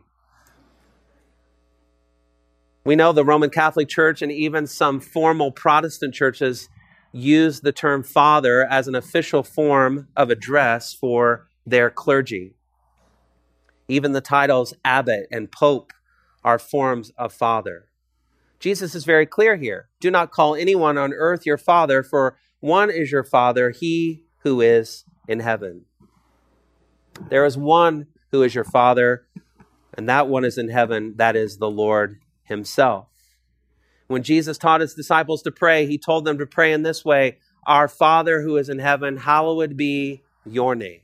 We 2.84 2.96
know 2.96 3.12
the 3.12 3.24
Roman 3.24 3.50
Catholic 3.50 3.88
Church 3.88 4.20
and 4.20 4.32
even 4.32 4.66
some 4.66 4.98
formal 4.98 5.52
Protestant 5.52 6.12
churches 6.12 6.68
use 7.12 7.60
the 7.60 7.72
term 7.72 8.02
father 8.02 8.66
as 8.68 8.88
an 8.88 8.94
official 8.94 9.42
form 9.42 10.08
of 10.16 10.30
address 10.30 10.92
for 10.92 11.48
their 11.66 11.90
clergy. 11.90 12.54
Even 13.88 14.12
the 14.12 14.20
titles 14.20 14.74
abbot 14.84 15.26
and 15.30 15.50
pope 15.50 15.92
are 16.44 16.58
forms 16.58 17.10
of 17.16 17.32
father. 17.32 17.86
Jesus 18.60 18.94
is 18.94 19.04
very 19.04 19.26
clear 19.26 19.56
here. 19.56 19.88
Do 20.00 20.10
not 20.10 20.30
call 20.30 20.54
anyone 20.54 20.98
on 20.98 21.12
earth 21.12 21.46
your 21.46 21.58
father, 21.58 22.02
for 22.02 22.36
one 22.60 22.90
is 22.90 23.12
your 23.12 23.24
father, 23.24 23.70
he 23.70 24.24
who 24.42 24.60
is 24.60 25.04
in 25.26 25.40
heaven. 25.40 25.84
There 27.28 27.44
is 27.44 27.56
one 27.56 28.08
who 28.30 28.42
is 28.42 28.54
your 28.54 28.64
father, 28.64 29.26
and 29.96 30.08
that 30.08 30.28
one 30.28 30.44
is 30.44 30.58
in 30.58 30.68
heaven, 30.68 31.14
that 31.16 31.36
is 31.36 31.58
the 31.58 31.70
Lord 31.70 32.20
himself. 32.44 33.08
When 34.08 34.22
Jesus 34.22 34.56
taught 34.58 34.80
his 34.80 34.94
disciples 34.94 35.42
to 35.42 35.50
pray, 35.50 35.86
he 35.86 35.98
told 35.98 36.24
them 36.24 36.38
to 36.38 36.46
pray 36.46 36.72
in 36.72 36.82
this 36.82 37.04
way 37.04 37.38
Our 37.66 37.88
Father 37.88 38.42
who 38.42 38.56
is 38.56 38.68
in 38.68 38.78
heaven, 38.78 39.18
hallowed 39.18 39.76
be 39.76 40.22
your 40.44 40.74
name. 40.74 41.00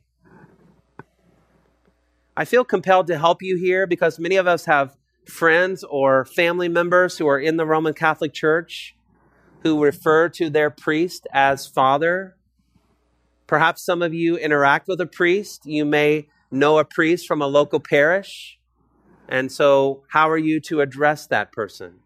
I 2.36 2.44
feel 2.44 2.64
compelled 2.64 3.06
to 3.08 3.18
help 3.18 3.42
you 3.42 3.56
here 3.56 3.86
because 3.86 4.18
many 4.18 4.36
of 4.36 4.46
us 4.46 4.64
have 4.64 4.96
friends 5.26 5.84
or 5.84 6.24
family 6.24 6.68
members 6.68 7.18
who 7.18 7.28
are 7.28 7.38
in 7.38 7.58
the 7.58 7.66
Roman 7.66 7.94
Catholic 7.94 8.32
Church 8.32 8.96
who 9.62 9.82
refer 9.82 10.28
to 10.28 10.50
their 10.50 10.70
priest 10.70 11.26
as 11.32 11.66
Father. 11.66 12.36
Perhaps 13.46 13.84
some 13.84 14.02
of 14.02 14.12
you 14.12 14.36
interact 14.36 14.88
with 14.88 15.00
a 15.00 15.06
priest. 15.06 15.64
You 15.66 15.84
may 15.84 16.28
know 16.50 16.78
a 16.78 16.84
priest 16.84 17.26
from 17.26 17.40
a 17.40 17.46
local 17.46 17.80
parish. 17.80 18.58
And 19.28 19.50
so, 19.50 20.04
how 20.08 20.28
are 20.28 20.38
you 20.38 20.60
to 20.60 20.82
address 20.82 21.26
that 21.28 21.50
person? 21.52 22.00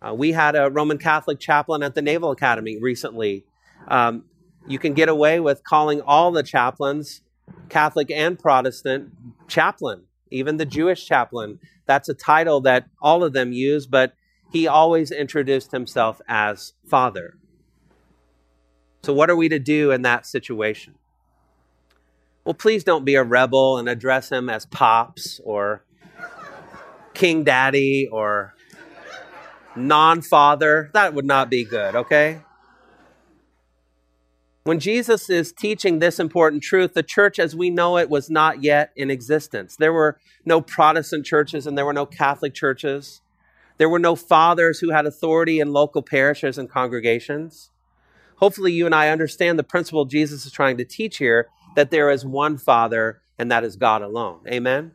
Uh, 0.00 0.14
we 0.14 0.32
had 0.32 0.54
a 0.54 0.70
Roman 0.70 0.98
Catholic 0.98 1.40
chaplain 1.40 1.82
at 1.82 1.94
the 1.94 2.02
Naval 2.02 2.30
Academy 2.30 2.78
recently. 2.78 3.44
Um, 3.88 4.24
you 4.66 4.78
can 4.78 4.94
get 4.94 5.08
away 5.08 5.40
with 5.40 5.64
calling 5.64 6.00
all 6.02 6.30
the 6.30 6.42
chaplains, 6.42 7.22
Catholic 7.68 8.10
and 8.10 8.38
Protestant, 8.38 9.10
chaplain, 9.48 10.02
even 10.30 10.56
the 10.56 10.66
Jewish 10.66 11.06
chaplain. 11.06 11.58
That's 11.86 12.08
a 12.08 12.14
title 12.14 12.60
that 12.62 12.86
all 13.00 13.24
of 13.24 13.32
them 13.32 13.52
use, 13.52 13.86
but 13.86 14.12
he 14.52 14.66
always 14.66 15.10
introduced 15.10 15.72
himself 15.72 16.20
as 16.28 16.74
Father. 16.86 17.36
So, 19.02 19.12
what 19.12 19.30
are 19.30 19.36
we 19.36 19.48
to 19.48 19.58
do 19.58 19.90
in 19.90 20.02
that 20.02 20.26
situation? 20.26 20.94
Well, 22.44 22.54
please 22.54 22.84
don't 22.84 23.04
be 23.04 23.14
a 23.14 23.22
rebel 23.22 23.78
and 23.78 23.88
address 23.88 24.30
him 24.30 24.48
as 24.48 24.66
Pops 24.66 25.40
or 25.44 25.84
King 27.14 27.44
Daddy 27.44 28.08
or 28.10 28.54
non 29.78 30.22
father, 30.22 30.90
that 30.94 31.14
would 31.14 31.24
not 31.24 31.50
be 31.50 31.64
good, 31.64 31.94
okay? 31.94 32.40
When 34.68 34.80
Jesus 34.80 35.30
is 35.30 35.50
teaching 35.50 35.98
this 35.98 36.20
important 36.20 36.62
truth, 36.62 36.92
the 36.92 37.02
church 37.02 37.38
as 37.38 37.56
we 37.56 37.70
know 37.70 37.96
it 37.96 38.10
was 38.10 38.28
not 38.28 38.62
yet 38.62 38.92
in 38.94 39.10
existence. 39.10 39.76
There 39.76 39.94
were 39.94 40.18
no 40.44 40.60
Protestant 40.60 41.24
churches 41.24 41.66
and 41.66 41.78
there 41.78 41.86
were 41.86 41.94
no 41.94 42.04
Catholic 42.04 42.52
churches. 42.52 43.22
There 43.78 43.88
were 43.88 43.98
no 43.98 44.14
fathers 44.14 44.80
who 44.80 44.90
had 44.90 45.06
authority 45.06 45.58
in 45.58 45.72
local 45.72 46.02
parishes 46.02 46.58
and 46.58 46.68
congregations. 46.68 47.70
Hopefully, 48.36 48.72
you 48.72 48.86
and 48.86 48.94
I 48.94 49.08
understand 49.08 49.58
the 49.58 49.64
principle 49.64 50.04
Jesus 50.04 50.44
is 50.44 50.52
trying 50.52 50.76
to 50.76 50.84
teach 50.84 51.16
here 51.16 51.48
that 51.74 51.90
there 51.90 52.10
is 52.10 52.26
one 52.26 52.58
Father, 52.58 53.22
and 53.38 53.50
that 53.50 53.64
is 53.64 53.76
God 53.76 54.02
alone. 54.02 54.40
Amen? 54.48 54.92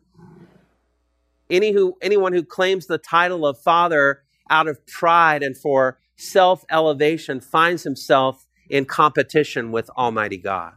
Any 1.49 1.71
who, 1.71 1.97
anyone 2.01 2.33
who 2.33 2.43
claims 2.43 2.85
the 2.85 2.97
title 2.97 3.45
of 3.45 3.59
Father 3.59 4.22
out 4.53 4.67
of 4.67 4.85
pride 4.85 5.41
and 5.41 5.57
for 5.57 5.97
self 6.15 6.63
elevation 6.69 7.41
finds 7.41 7.83
himself 7.83 8.45
in 8.69 8.85
competition 8.85 9.71
with 9.71 9.89
Almighty 9.97 10.37
God. 10.37 10.73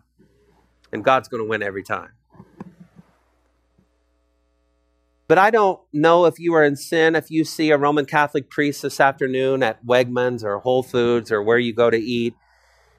And 0.90 1.04
God's 1.04 1.28
going 1.28 1.42
to 1.42 1.48
win 1.48 1.62
every 1.62 1.82
time. 1.82 2.12
But 5.28 5.38
I 5.38 5.50
don't 5.50 5.80
know 5.92 6.24
if 6.24 6.38
you 6.38 6.54
are 6.54 6.64
in 6.64 6.76
sin 6.76 7.16
if 7.16 7.30
you 7.30 7.44
see 7.44 7.70
a 7.70 7.76
Roman 7.76 8.06
Catholic 8.06 8.48
priest 8.48 8.82
this 8.82 9.00
afternoon 9.00 9.62
at 9.62 9.84
Wegmans 9.84 10.42
or 10.42 10.58
Whole 10.60 10.84
Foods 10.84 11.30
or 11.30 11.42
where 11.42 11.58
you 11.58 11.72
go 11.72 11.90
to 11.90 11.98
eat 11.98 12.34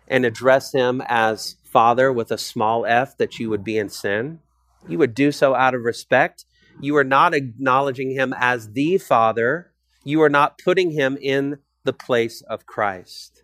and 0.07 0.25
address 0.25 0.73
him 0.73 1.01
as 1.07 1.55
Father 1.63 2.11
with 2.11 2.32
a 2.32 2.38
small 2.38 2.86
f, 2.86 3.17
that 3.17 3.39
you 3.39 3.49
would 3.49 3.63
be 3.63 3.78
in 3.78 3.89
sin. 3.89 4.39
You 4.88 4.97
would 4.99 5.15
do 5.15 5.32
so 5.32 5.55
out 5.55 5.73
of 5.73 5.84
respect. 5.84 6.45
You 6.82 6.95
are 6.97 7.03
not 7.03 7.34
acknowledging 7.34 8.11
him 8.11 8.34
as 8.38 8.73
the 8.73 8.97
Father. 8.97 9.71
You 10.08 10.22
are 10.22 10.30
not 10.30 10.58
putting 10.58 10.91
him 10.91 11.18
in 11.22 11.58
the 11.84 11.91
place 11.91 12.41
of 12.43 12.66
Christ. 12.66 13.43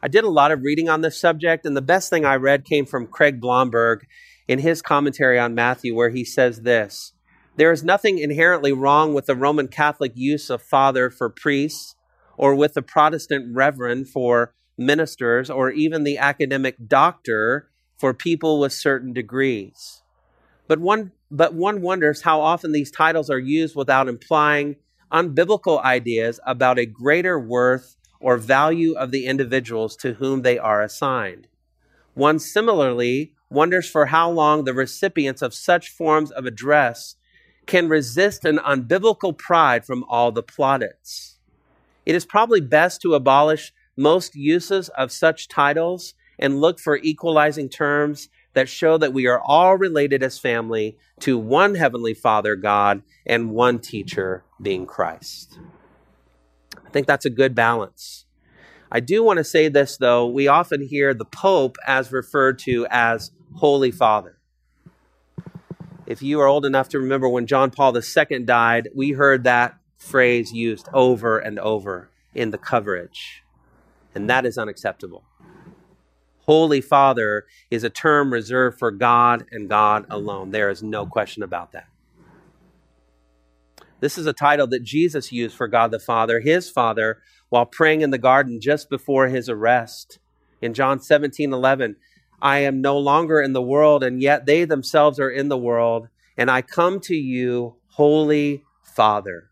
I 0.00 0.06
did 0.06 0.22
a 0.22 0.30
lot 0.30 0.52
of 0.52 0.62
reading 0.62 0.88
on 0.88 1.00
this 1.00 1.20
subject, 1.20 1.66
and 1.66 1.76
the 1.76 1.82
best 1.82 2.08
thing 2.08 2.24
I 2.24 2.36
read 2.36 2.64
came 2.64 2.86
from 2.86 3.08
Craig 3.08 3.40
Blomberg 3.40 4.06
in 4.46 4.60
his 4.60 4.80
commentary 4.80 5.40
on 5.40 5.56
Matthew, 5.56 5.96
where 5.96 6.10
he 6.10 6.24
says 6.24 6.62
this 6.62 7.14
There 7.56 7.72
is 7.72 7.82
nothing 7.82 8.20
inherently 8.20 8.70
wrong 8.70 9.12
with 9.12 9.26
the 9.26 9.34
Roman 9.34 9.66
Catholic 9.66 10.12
use 10.14 10.50
of 10.50 10.62
father 10.62 11.10
for 11.10 11.28
priests, 11.28 11.96
or 12.36 12.54
with 12.54 12.74
the 12.74 12.82
Protestant 12.82 13.52
reverend 13.52 14.08
for 14.08 14.54
ministers, 14.76 15.50
or 15.50 15.72
even 15.72 16.04
the 16.04 16.16
academic 16.16 16.76
doctor 16.86 17.70
for 17.96 18.14
people 18.14 18.60
with 18.60 18.72
certain 18.72 19.12
degrees. 19.12 20.04
But 20.68 20.78
one, 20.78 21.10
but 21.28 21.54
one 21.54 21.82
wonders 21.82 22.22
how 22.22 22.40
often 22.40 22.70
these 22.70 22.92
titles 22.92 23.30
are 23.30 23.40
used 23.40 23.74
without 23.74 24.06
implying 24.06 24.76
unbiblical 25.12 25.82
ideas 25.82 26.40
about 26.46 26.78
a 26.78 26.86
greater 26.86 27.38
worth 27.38 27.96
or 28.20 28.36
value 28.36 28.94
of 28.94 29.10
the 29.10 29.26
individuals 29.26 29.96
to 29.96 30.14
whom 30.14 30.42
they 30.42 30.58
are 30.58 30.82
assigned. 30.82 31.48
One 32.14 32.38
similarly 32.38 33.34
wonders 33.50 33.88
for 33.88 34.06
how 34.06 34.30
long 34.30 34.64
the 34.64 34.74
recipients 34.74 35.42
of 35.42 35.54
such 35.54 35.90
forms 35.90 36.30
of 36.30 36.46
address 36.46 37.16
can 37.66 37.88
resist 37.88 38.44
an 38.44 38.58
unbiblical 38.58 39.36
pride 39.36 39.84
from 39.84 40.04
all 40.08 40.32
the 40.32 40.42
plaudits. 40.42 41.38
It 42.04 42.14
is 42.14 42.24
probably 42.24 42.60
best 42.60 43.02
to 43.02 43.14
abolish 43.14 43.72
most 43.96 44.34
uses 44.34 44.88
of 44.90 45.12
such 45.12 45.48
titles 45.48 46.14
and 46.38 46.60
look 46.60 46.78
for 46.78 46.98
equalizing 47.02 47.68
terms 47.68 48.28
that 48.54 48.68
show 48.68 48.98
that 48.98 49.12
we 49.12 49.26
are 49.26 49.40
all 49.40 49.76
related 49.76 50.22
as 50.22 50.38
family 50.38 50.96
to 51.20 51.38
one 51.38 51.74
Heavenly 51.74 52.14
Father, 52.14 52.56
God, 52.56 53.02
and 53.26 53.50
one 53.50 53.78
teacher, 53.78 54.44
being 54.60 54.86
Christ. 54.86 55.58
I 56.76 56.90
think 56.90 57.06
that's 57.06 57.26
a 57.26 57.30
good 57.30 57.54
balance. 57.54 58.24
I 58.90 59.00
do 59.00 59.22
want 59.22 59.36
to 59.36 59.44
say 59.44 59.68
this, 59.68 59.96
though. 59.98 60.26
We 60.26 60.48
often 60.48 60.82
hear 60.82 61.12
the 61.12 61.26
Pope 61.26 61.76
as 61.86 62.10
referred 62.10 62.58
to 62.60 62.86
as 62.90 63.30
Holy 63.56 63.90
Father. 63.90 64.38
If 66.06 66.22
you 66.22 66.40
are 66.40 66.46
old 66.46 66.64
enough 66.64 66.88
to 66.90 66.98
remember 66.98 67.28
when 67.28 67.46
John 67.46 67.70
Paul 67.70 67.94
II 67.94 68.38
died, 68.44 68.88
we 68.94 69.10
heard 69.10 69.44
that 69.44 69.78
phrase 69.98 70.52
used 70.52 70.88
over 70.94 71.38
and 71.38 71.58
over 71.58 72.10
in 72.34 72.50
the 72.50 72.56
coverage, 72.56 73.42
and 74.14 74.30
that 74.30 74.46
is 74.46 74.56
unacceptable. 74.56 75.24
Holy 76.48 76.80
Father 76.80 77.44
is 77.70 77.84
a 77.84 77.90
term 77.90 78.32
reserved 78.32 78.78
for 78.78 78.90
God 78.90 79.44
and 79.52 79.68
God 79.68 80.06
alone. 80.08 80.50
There 80.50 80.70
is 80.70 80.82
no 80.82 81.04
question 81.04 81.42
about 81.42 81.72
that. 81.72 81.88
This 84.00 84.16
is 84.16 84.24
a 84.24 84.32
title 84.32 84.66
that 84.68 84.82
Jesus 84.82 85.30
used 85.30 85.54
for 85.54 85.68
God 85.68 85.90
the 85.90 85.98
Father, 85.98 86.40
his 86.40 86.70
Father, 86.70 87.18
while 87.50 87.66
praying 87.66 88.00
in 88.00 88.12
the 88.12 88.16
garden 88.16 88.62
just 88.62 88.88
before 88.88 89.28
his 89.28 89.50
arrest. 89.50 90.20
In 90.62 90.72
John 90.72 91.02
17 91.02 91.52
11, 91.52 91.96
I 92.40 92.60
am 92.60 92.80
no 92.80 92.96
longer 92.96 93.42
in 93.42 93.52
the 93.52 93.60
world, 93.60 94.02
and 94.02 94.22
yet 94.22 94.46
they 94.46 94.64
themselves 94.64 95.20
are 95.20 95.30
in 95.30 95.50
the 95.50 95.58
world, 95.58 96.08
and 96.38 96.50
I 96.50 96.62
come 96.62 96.98
to 97.00 97.14
you, 97.14 97.76
Holy 97.88 98.64
Father. 98.82 99.50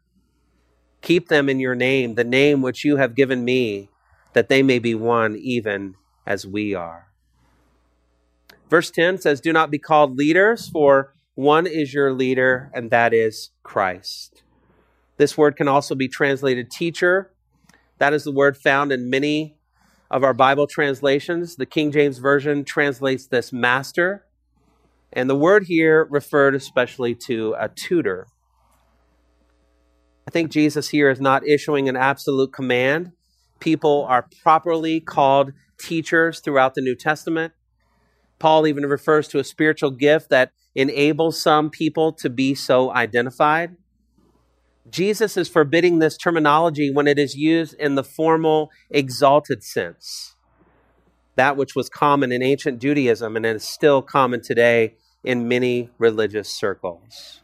Keep 1.03 1.29
them 1.29 1.51
in 1.51 1.61
your 1.61 1.75
name, 1.75 2.15
the 2.15 2.25
name 2.25 2.63
which 2.63 2.87
you 2.87 2.97
have 2.97 3.15
given 3.15 3.45
me, 3.45 3.91
that 4.33 4.49
they 4.49 4.63
may 4.63 4.79
be 4.79 4.95
one 4.95 5.37
even 5.37 5.95
as 6.27 6.47
we 6.47 6.75
are. 6.75 7.09
Verse 8.69 8.91
10 8.91 9.19
says, 9.19 9.41
Do 9.41 9.53
not 9.53 9.71
be 9.71 9.79
called 9.79 10.17
leaders, 10.17 10.69
for 10.69 11.15
one 11.35 11.67
is 11.67 11.95
your 11.95 12.13
leader, 12.13 12.71
and 12.75 12.91
that 12.91 13.15
is 13.15 13.51
Christ. 13.63 14.43
This 15.19 15.39
word 15.39 15.57
can 15.57 15.69
also 15.69 15.95
be 15.95 16.09
translated 16.09 16.71
teacher. 16.71 17.33
That 17.99 18.13
is 18.13 18.25
the 18.25 18.33
word 18.33 18.57
found 18.57 18.93
in 18.93 19.09
many 19.09 19.57
of 20.11 20.25
our 20.25 20.35
Bible 20.35 20.67
translations. 20.67 21.57
The 21.57 21.67
King 21.67 21.93
James 21.93 22.19
Version 22.19 22.65
translates 22.65 23.27
this 23.27 23.53
master. 23.53 24.25
And 25.13 25.31
the 25.31 25.37
word 25.37 25.65
here 25.65 26.07
referred 26.11 26.55
especially 26.55 27.15
to 27.27 27.55
a 27.59 27.69
tutor. 27.69 28.27
I 30.29 30.31
think 30.31 30.51
Jesus 30.51 30.89
here 30.89 31.09
is 31.09 31.21
not 31.21 31.47
issuing 31.47 31.89
an 31.89 31.97
absolute 31.97 32.53
command. 32.53 33.13
People 33.61 34.05
are 34.09 34.27
properly 34.43 35.01
called 35.01 35.53
teachers 35.79 36.41
throughout 36.41 36.75
the 36.75 36.83
New 36.83 36.95
Testament. 36.95 37.53
Paul 38.39 38.67
even 38.67 38.87
refers 38.87 39.29
to 39.29 39.39
a 39.39 39.45
spiritual 39.45 39.91
gift 39.91 40.31
that 40.31 40.53
enables 40.75 41.41
some 41.41 41.71
people 41.71 42.13
to 42.13 42.29
be 42.29 42.55
so 42.55 42.93
identified. 42.93 43.77
Jesus 44.91 45.37
is 45.37 45.49
forbidding 45.49 45.99
this 45.99 46.17
terminology 46.17 46.91
when 46.93 47.09
it 47.09 47.19
is 47.19 47.35
used 47.35 47.75
in 47.75 47.95
the 47.95 48.05
formal, 48.05 48.71
exalted 48.91 49.65
sense, 49.65 50.37
that 51.35 51.57
which 51.57 51.75
was 51.75 51.89
common 51.89 52.31
in 52.31 52.43
ancient 52.43 52.81
Judaism 52.81 53.37
and 53.37 53.45
is 53.45 53.65
still 53.65 54.01
common 54.03 54.43
today 54.43 54.95
in 55.25 55.49
many 55.49 55.91
religious 55.99 56.49
circles. 56.49 57.43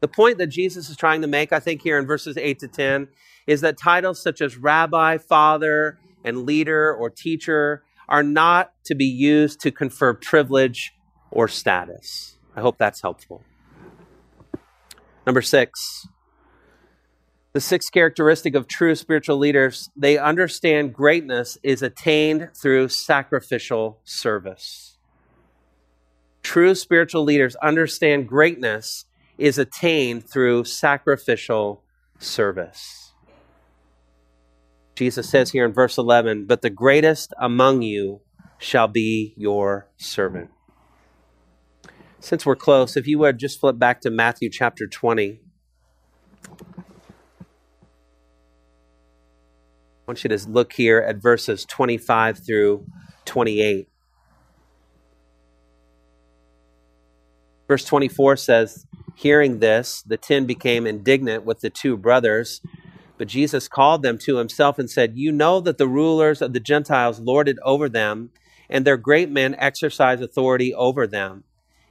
The 0.00 0.08
point 0.08 0.38
that 0.38 0.48
Jesus 0.48 0.88
is 0.88 0.96
trying 0.96 1.20
to 1.22 1.28
make, 1.28 1.52
I 1.52 1.60
think, 1.60 1.82
here 1.82 1.98
in 1.98 2.06
verses 2.06 2.36
8 2.36 2.58
to 2.60 2.68
10, 2.68 3.08
is 3.46 3.60
that 3.60 3.76
titles 3.76 4.20
such 4.20 4.40
as 4.40 4.56
rabbi, 4.56 5.18
father, 5.18 5.98
and 6.24 6.46
leader 6.46 6.94
or 6.94 7.10
teacher 7.10 7.82
are 8.08 8.22
not 8.22 8.72
to 8.84 8.94
be 8.94 9.06
used 9.06 9.60
to 9.60 9.70
confer 9.70 10.14
privilege 10.14 10.92
or 11.30 11.48
status. 11.48 12.36
I 12.54 12.60
hope 12.60 12.78
that's 12.78 13.00
helpful. 13.00 13.42
Number 15.26 15.40
six, 15.40 16.06
the 17.52 17.60
sixth 17.60 17.92
characteristic 17.92 18.54
of 18.54 18.66
true 18.66 18.94
spiritual 18.94 19.36
leaders, 19.36 19.90
they 19.96 20.18
understand 20.18 20.94
greatness 20.94 21.58
is 21.62 21.82
attained 21.82 22.50
through 22.54 22.88
sacrificial 22.88 23.98
service. 24.04 24.96
True 26.42 26.74
spiritual 26.74 27.24
leaders 27.24 27.54
understand 27.56 28.28
greatness 28.28 29.04
is 29.38 29.58
attained 29.58 30.28
through 30.28 30.64
sacrificial 30.64 31.82
service. 32.18 33.01
Jesus 34.94 35.28
says 35.28 35.50
here 35.50 35.64
in 35.64 35.72
verse 35.72 35.98
11, 35.98 36.46
But 36.46 36.62
the 36.62 36.70
greatest 36.70 37.32
among 37.40 37.82
you 37.82 38.20
shall 38.58 38.88
be 38.88 39.34
your 39.36 39.88
servant. 39.96 40.50
Since 42.20 42.46
we're 42.46 42.56
close, 42.56 42.96
if 42.96 43.06
you 43.06 43.18
would 43.18 43.38
just 43.38 43.58
flip 43.58 43.78
back 43.78 44.00
to 44.02 44.10
Matthew 44.10 44.50
chapter 44.50 44.86
20. 44.86 45.40
I 50.02 50.10
want 50.10 50.22
you 50.24 50.28
to 50.28 50.48
look 50.48 50.72
here 50.74 50.98
at 50.98 51.16
verses 51.16 51.64
25 51.64 52.44
through 52.44 52.86
28. 53.24 53.88
Verse 57.66 57.84
24 57.84 58.36
says, 58.36 58.86
Hearing 59.14 59.60
this, 59.60 60.02
the 60.02 60.16
ten 60.16 60.46
became 60.46 60.86
indignant 60.86 61.44
with 61.44 61.60
the 61.60 61.70
two 61.70 61.96
brothers. 61.96 62.60
But 63.22 63.28
Jesus 63.28 63.68
called 63.68 64.02
them 64.02 64.18
to 64.18 64.38
himself 64.38 64.80
and 64.80 64.90
said, 64.90 65.16
You 65.16 65.30
know 65.30 65.60
that 65.60 65.78
the 65.78 65.86
rulers 65.86 66.42
of 66.42 66.54
the 66.54 66.58
Gentiles 66.58 67.20
lord 67.20 67.46
it 67.46 67.56
over 67.62 67.88
them, 67.88 68.32
and 68.68 68.84
their 68.84 68.96
great 68.96 69.30
men 69.30 69.54
exercise 69.60 70.20
authority 70.20 70.74
over 70.74 71.06
them. 71.06 71.44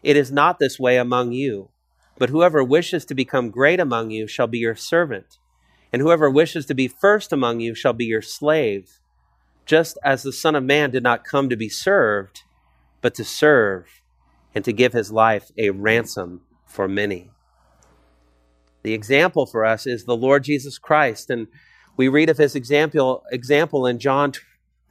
It 0.04 0.18
is 0.18 0.30
not 0.30 0.60
this 0.60 0.78
way 0.78 0.98
among 0.98 1.32
you. 1.32 1.70
But 2.18 2.32
whoever 2.32 2.66
wishes 2.66 3.06
to 3.06 3.16
become 3.16 3.50
great 3.50 3.80
among 3.80 4.12
you 4.12 4.28
shall 4.28 4.48
be 4.48 4.58
your 4.58 4.76
servant, 4.76 5.38
and 5.94 6.02
whoever 6.02 6.30
wishes 6.30 6.66
to 6.66 6.74
be 6.74 6.90
first 6.90 7.32
among 7.32 7.62
you 7.62 7.76
shall 7.76 7.94
be 7.94 8.04
your 8.04 8.22
slave, 8.22 9.00
just 9.66 9.98
as 10.04 10.24
the 10.24 10.34
Son 10.34 10.54
of 10.54 10.66
Man 10.66 10.92
did 10.92 11.02
not 11.02 11.24
come 11.24 11.48
to 11.48 11.56
be 11.56 11.70
served, 11.70 12.44
but 13.00 13.16
to 13.16 13.24
serve, 13.24 14.02
and 14.54 14.66
to 14.66 14.74
give 14.74 14.92
his 14.92 15.14
life 15.14 15.50
a 15.58 15.70
ransom 15.70 16.42
for 16.66 16.90
many. 16.90 17.32
The 18.84 18.94
example 18.94 19.46
for 19.46 19.66
us 19.66 19.86
is 19.86 20.06
the 20.06 20.18
Lord 20.18 20.44
Jesus 20.44 20.78
Christ, 20.78 21.30
and 21.30 21.48
we 21.98 22.08
read 22.08 22.30
of 22.30 22.38
his 22.38 22.56
example, 22.56 23.24
example 23.32 23.86
in 23.86 24.00
John 24.00 24.34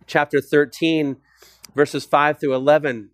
chapter 0.07 0.41
13, 0.41 1.17
verses 1.75 2.05
5 2.05 2.39
through 2.39 2.55
11 2.55 3.11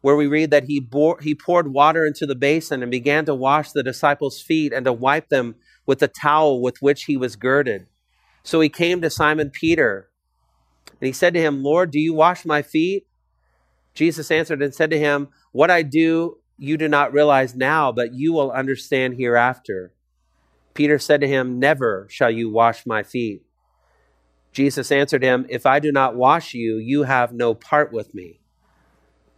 where 0.00 0.16
we 0.16 0.26
read 0.26 0.50
that 0.50 0.64
he, 0.64 0.80
bore, 0.80 1.18
he 1.20 1.34
poured 1.34 1.72
water 1.72 2.06
into 2.06 2.26
the 2.26 2.34
basin 2.34 2.82
and 2.82 2.90
began 2.90 3.24
to 3.24 3.34
wash 3.34 3.72
the 3.72 3.82
disciples' 3.82 4.40
feet 4.40 4.72
and 4.72 4.84
to 4.84 4.92
wipe 4.92 5.28
them 5.28 5.56
with 5.86 5.98
the 5.98 6.08
towel 6.08 6.60
with 6.60 6.80
which 6.80 7.04
he 7.04 7.16
was 7.16 7.36
girded. 7.36 7.86
So 8.42 8.60
he 8.60 8.68
came 8.68 9.00
to 9.00 9.10
Simon 9.10 9.50
Peter 9.50 10.08
and 10.88 11.06
he 11.06 11.12
said 11.12 11.34
to 11.34 11.40
him, 11.40 11.62
Lord, 11.62 11.90
do 11.90 11.98
you 11.98 12.14
wash 12.14 12.44
my 12.44 12.62
feet? 12.62 13.06
Jesus 13.94 14.30
answered 14.30 14.62
and 14.62 14.74
said 14.74 14.90
to 14.90 14.98
him, 14.98 15.28
What 15.52 15.70
I 15.70 15.82
do 15.82 16.38
you 16.56 16.76
do 16.76 16.88
not 16.88 17.12
realize 17.12 17.54
now, 17.54 17.92
but 17.92 18.14
you 18.14 18.32
will 18.32 18.50
understand 18.50 19.14
hereafter. 19.14 19.92
Peter 20.78 20.96
said 21.00 21.20
to 21.20 21.26
him, 21.26 21.58
Never 21.58 22.06
shall 22.08 22.30
you 22.30 22.48
wash 22.48 22.86
my 22.86 23.02
feet. 23.02 23.42
Jesus 24.52 24.92
answered 24.92 25.24
him, 25.24 25.44
If 25.48 25.66
I 25.66 25.80
do 25.80 25.90
not 25.90 26.14
wash 26.14 26.54
you, 26.54 26.76
you 26.76 27.02
have 27.02 27.32
no 27.32 27.52
part 27.52 27.92
with 27.92 28.14
me. 28.14 28.38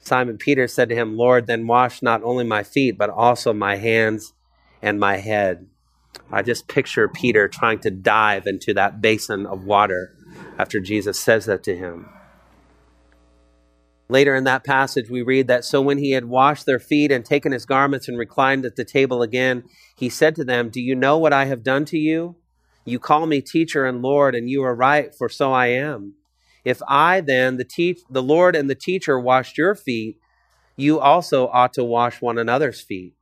Simon 0.00 0.36
Peter 0.36 0.68
said 0.68 0.90
to 0.90 0.94
him, 0.94 1.16
Lord, 1.16 1.46
then 1.46 1.66
wash 1.66 2.02
not 2.02 2.22
only 2.22 2.44
my 2.44 2.62
feet, 2.62 2.98
but 2.98 3.08
also 3.08 3.54
my 3.54 3.76
hands 3.76 4.34
and 4.82 5.00
my 5.00 5.16
head. 5.16 5.66
I 6.30 6.42
just 6.42 6.68
picture 6.68 7.08
Peter 7.08 7.48
trying 7.48 7.78
to 7.80 7.90
dive 7.90 8.46
into 8.46 8.74
that 8.74 9.00
basin 9.00 9.46
of 9.46 9.64
water 9.64 10.14
after 10.58 10.78
Jesus 10.78 11.18
says 11.18 11.46
that 11.46 11.62
to 11.62 11.74
him. 11.74 12.06
Later 14.10 14.34
in 14.34 14.42
that 14.42 14.64
passage, 14.64 15.08
we 15.08 15.22
read 15.22 15.46
that 15.46 15.64
so 15.64 15.80
when 15.80 15.98
he 15.98 16.10
had 16.10 16.24
washed 16.24 16.66
their 16.66 16.80
feet 16.80 17.12
and 17.12 17.24
taken 17.24 17.52
his 17.52 17.64
garments 17.64 18.08
and 18.08 18.18
reclined 18.18 18.64
at 18.64 18.74
the 18.74 18.84
table 18.84 19.22
again, 19.22 19.62
he 19.96 20.08
said 20.08 20.34
to 20.34 20.44
them, 20.44 20.68
Do 20.68 20.80
you 20.80 20.96
know 20.96 21.16
what 21.16 21.32
I 21.32 21.44
have 21.44 21.62
done 21.62 21.84
to 21.86 21.96
you? 21.96 22.34
You 22.84 22.98
call 22.98 23.26
me 23.26 23.40
teacher 23.40 23.86
and 23.86 24.02
Lord, 24.02 24.34
and 24.34 24.50
you 24.50 24.64
are 24.64 24.74
right, 24.74 25.14
for 25.16 25.28
so 25.28 25.52
I 25.52 25.68
am. 25.68 26.14
If 26.64 26.82
I 26.88 27.20
then, 27.20 27.56
the, 27.56 27.64
te- 27.64 28.02
the 28.10 28.22
Lord 28.22 28.56
and 28.56 28.68
the 28.68 28.74
teacher, 28.74 29.18
washed 29.20 29.56
your 29.56 29.76
feet, 29.76 30.18
you 30.76 30.98
also 30.98 31.46
ought 31.46 31.72
to 31.74 31.84
wash 31.84 32.20
one 32.20 32.36
another's 32.36 32.80
feet. 32.80 33.14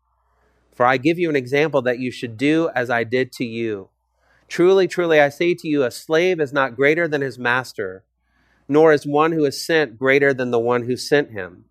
For 0.75 0.87
I 0.87 0.97
give 0.97 1.19
you 1.19 1.29
an 1.29 1.37
example 1.37 1.83
that 1.83 1.99
you 1.99 2.11
should 2.11 2.39
do 2.39 2.71
as 2.75 2.89
I 2.89 3.05
did 3.05 3.31
to 3.33 3.45
you. 3.45 3.91
Truly, 4.49 4.89
truly, 4.89 5.21
I 5.21 5.29
say 5.29 5.53
to 5.53 5.69
you, 5.69 5.83
a 5.83 5.91
slave 5.91 6.41
is 6.41 6.55
not 6.55 6.77
greater 6.77 7.07
than 7.07 7.21
his 7.21 7.39
master 7.39 8.05
nor 8.69 8.93
is 8.93 9.07
one 9.07 9.33
who 9.33 9.45
is 9.45 9.65
sent 9.65 9.99
greater 9.99 10.35
than 10.35 10.51
the 10.51 10.59
one 10.59 10.85
who 10.85 10.97
sent 10.97 11.31
him. 11.31 11.65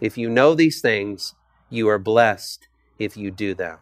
If 0.00 0.16
you 0.16 0.30
know 0.30 0.54
these 0.54 0.80
things, 0.80 1.34
you 1.68 1.88
are 1.88 1.98
blessed 1.98 2.68
if 2.98 3.16
you 3.16 3.30
do 3.30 3.54
them. 3.54 3.78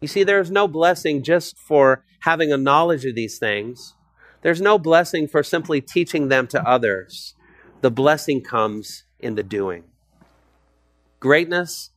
You 0.00 0.08
see, 0.08 0.24
there 0.24 0.40
is 0.40 0.50
no 0.50 0.66
blessing 0.66 1.22
just 1.22 1.58
for 1.58 2.04
having 2.20 2.52
a 2.52 2.56
knowledge 2.56 3.04
of 3.04 3.14
these 3.14 3.38
things. 3.38 3.94
There's 4.42 4.60
no 4.60 4.78
blessing 4.78 5.28
for 5.28 5.42
simply 5.42 5.80
teaching 5.80 6.28
them 6.28 6.46
to 6.48 6.68
others. 6.68 7.34
The 7.82 7.90
blessing 7.90 8.42
comes 8.42 9.04
in 9.18 9.34
the 9.34 9.42
doing. 9.42 9.84
Greatness 11.20 11.90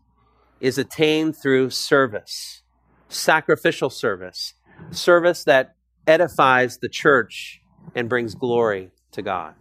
is 0.60 0.78
attained 0.78 1.36
through 1.36 1.70
service, 1.70 2.62
sacrificial 3.10 3.90
service, 3.90 4.54
service 4.92 5.44
that 5.44 5.76
edifies 6.06 6.78
the 6.78 6.90
church 6.90 7.62
and 7.96 8.10
brings 8.10 8.36
glory 8.36 8.92
to 9.18 9.22
God. 9.24 9.56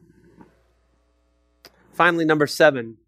Finally, 1.93 2.27
number 2.27 2.47
seven, 2.47 2.99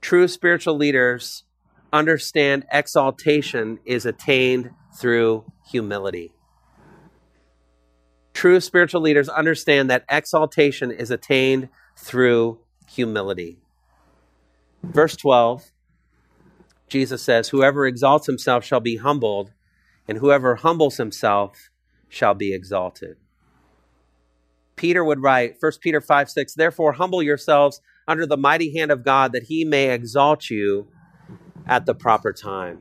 true 0.00 0.26
spiritual 0.26 0.76
leaders 0.76 1.44
understand 1.92 2.66
exaltation 2.72 3.78
is 3.84 4.04
attained 4.04 4.70
through 4.96 5.44
humility. 5.70 6.32
True 8.34 8.60
spiritual 8.60 9.00
leaders 9.00 9.28
understand 9.28 9.88
that 9.90 10.04
exaltation 10.10 10.90
is 10.90 11.10
attained 11.10 11.68
through 11.96 12.58
humility. 12.88 13.58
Verse 14.82 15.16
12, 15.16 15.70
Jesus 16.88 17.22
says, 17.22 17.50
Whoever 17.50 17.86
exalts 17.86 18.26
himself 18.26 18.64
shall 18.64 18.80
be 18.80 18.96
humbled, 18.96 19.52
and 20.08 20.18
whoever 20.18 20.56
humbles 20.56 20.96
himself 20.96 21.70
shall 22.08 22.34
be 22.34 22.52
exalted. 22.52 23.16
Peter 24.78 25.04
would 25.04 25.20
write, 25.20 25.56
1 25.60 25.72
Peter 25.80 26.00
5 26.00 26.30
6, 26.30 26.54
therefore 26.54 26.92
humble 26.92 27.22
yourselves 27.22 27.80
under 28.06 28.24
the 28.24 28.36
mighty 28.36 28.74
hand 28.76 28.90
of 28.90 29.04
God 29.04 29.32
that 29.32 29.44
he 29.44 29.64
may 29.64 29.90
exalt 29.90 30.48
you 30.48 30.88
at 31.66 31.84
the 31.84 31.94
proper 31.94 32.32
time. 32.32 32.80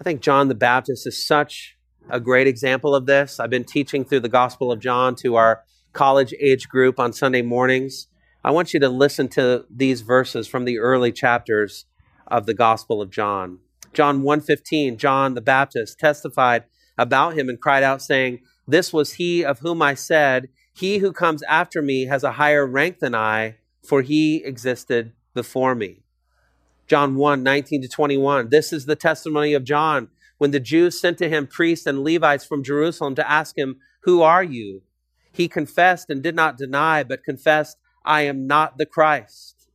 I 0.00 0.04
think 0.04 0.22
John 0.22 0.48
the 0.48 0.54
Baptist 0.54 1.06
is 1.06 1.26
such 1.26 1.76
a 2.08 2.18
great 2.18 2.46
example 2.46 2.94
of 2.94 3.06
this. 3.06 3.38
I've 3.38 3.50
been 3.50 3.64
teaching 3.64 4.04
through 4.04 4.20
the 4.20 4.28
Gospel 4.28 4.72
of 4.72 4.80
John 4.80 5.14
to 5.16 5.34
our 5.34 5.62
college 5.92 6.32
age 6.40 6.68
group 6.68 6.98
on 6.98 7.12
Sunday 7.12 7.42
mornings. 7.42 8.06
I 8.44 8.50
want 8.52 8.72
you 8.72 8.80
to 8.80 8.88
listen 8.88 9.28
to 9.30 9.64
these 9.70 10.00
verses 10.00 10.48
from 10.48 10.64
the 10.64 10.78
early 10.78 11.12
chapters 11.12 11.86
of 12.26 12.46
the 12.46 12.54
Gospel 12.54 13.02
of 13.02 13.10
John. 13.10 13.58
John 13.92 14.22
1:15, 14.22 14.96
John 14.96 15.34
the 15.34 15.40
Baptist 15.40 15.98
testified 15.98 16.64
about 16.96 17.34
him 17.36 17.48
and 17.48 17.60
cried 17.60 17.82
out 17.82 18.02
saying, 18.02 18.40
this 18.66 18.92
was 18.92 19.14
he 19.14 19.44
of 19.44 19.60
whom 19.60 19.82
I 19.82 19.94
said, 19.94 20.48
He 20.72 20.98
who 20.98 21.12
comes 21.12 21.42
after 21.44 21.82
me 21.82 22.06
has 22.06 22.22
a 22.22 22.32
higher 22.32 22.66
rank 22.66 23.00
than 23.00 23.14
I, 23.14 23.56
for 23.82 24.02
he 24.02 24.36
existed 24.44 25.12
before 25.34 25.74
me. 25.74 26.02
John 26.86 27.16
1 27.16 27.42
19 27.42 27.82
to 27.82 27.88
21. 27.88 28.50
This 28.50 28.72
is 28.72 28.86
the 28.86 28.96
testimony 28.96 29.54
of 29.54 29.64
John 29.64 30.08
when 30.38 30.50
the 30.50 30.60
Jews 30.60 31.00
sent 31.00 31.18
to 31.18 31.28
him 31.28 31.46
priests 31.46 31.86
and 31.86 32.02
Levites 32.02 32.44
from 32.44 32.64
Jerusalem 32.64 33.14
to 33.14 33.30
ask 33.30 33.56
him, 33.56 33.76
Who 34.00 34.22
are 34.22 34.42
you? 34.42 34.82
He 35.32 35.48
confessed 35.48 36.10
and 36.10 36.22
did 36.22 36.34
not 36.34 36.58
deny, 36.58 37.02
but 37.02 37.24
confessed, 37.24 37.78
I 38.04 38.22
am 38.22 38.46
not 38.46 38.76
the 38.76 38.86
Christ. 38.86 39.68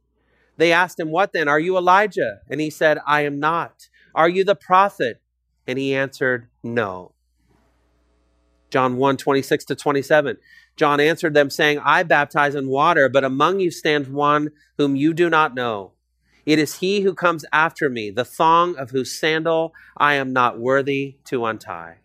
They 0.58 0.72
asked 0.72 1.00
him, 1.00 1.10
What 1.12 1.34
then? 1.34 1.48
Are 1.48 1.60
you 1.60 1.78
Elijah? 1.78 2.40
And 2.50 2.62
he 2.62 2.70
said, 2.70 3.00
I 3.08 3.22
am 3.22 3.40
not. 3.40 3.90
Are 4.14 4.30
you 4.30 4.44
the 4.44 4.56
prophet? 4.56 5.22
And 5.66 5.80
he 5.80 5.96
answered, 5.96 6.50
No. 6.64 7.14
John 8.70 8.98
1 8.98 9.18
26 9.18 9.66
to 9.66 9.76
27. 9.76 10.38
John 10.76 11.00
answered 11.00 11.34
them, 11.34 11.50
saying, 11.50 11.80
I 11.84 12.04
baptize 12.04 12.54
in 12.54 12.68
water, 12.68 13.10
but 13.10 13.24
among 13.24 13.60
you 13.60 13.72
stands 13.72 14.10
one 14.10 14.50
whom 14.78 14.96
you 14.96 15.14
do 15.14 15.30
not 15.30 15.56
know. 15.56 15.94
It 16.46 16.60
is 16.60 16.80
he 16.80 17.02
who 17.02 17.14
comes 17.14 17.46
after 17.52 17.90
me, 17.90 18.10
the 18.10 18.24
thong 18.24 18.78
of 18.78 18.92
whose 18.92 19.20
sandal 19.20 19.74
I 19.98 20.14
am 20.14 20.32
not 20.32 20.60
worthy 20.60 21.18
to 21.26 21.46
untie. 21.46 21.98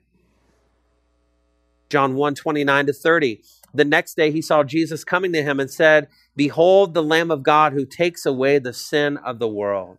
John 1.88 2.14
1 2.14 2.34
29 2.34 2.86
to 2.86 2.92
30. 2.92 3.42
The 3.74 3.84
next 3.84 4.16
day 4.16 4.30
he 4.30 4.42
saw 4.42 4.62
Jesus 4.62 5.04
coming 5.04 5.32
to 5.34 5.42
him 5.42 5.60
and 5.60 5.70
said, 5.70 6.08
Behold 6.34 6.94
the 6.94 7.02
Lamb 7.02 7.30
of 7.30 7.42
God 7.42 7.72
who 7.72 7.84
takes 7.84 8.26
away 8.26 8.58
the 8.58 8.72
sin 8.72 9.16
of 9.18 9.38
the 9.38 9.48
world. 9.48 9.98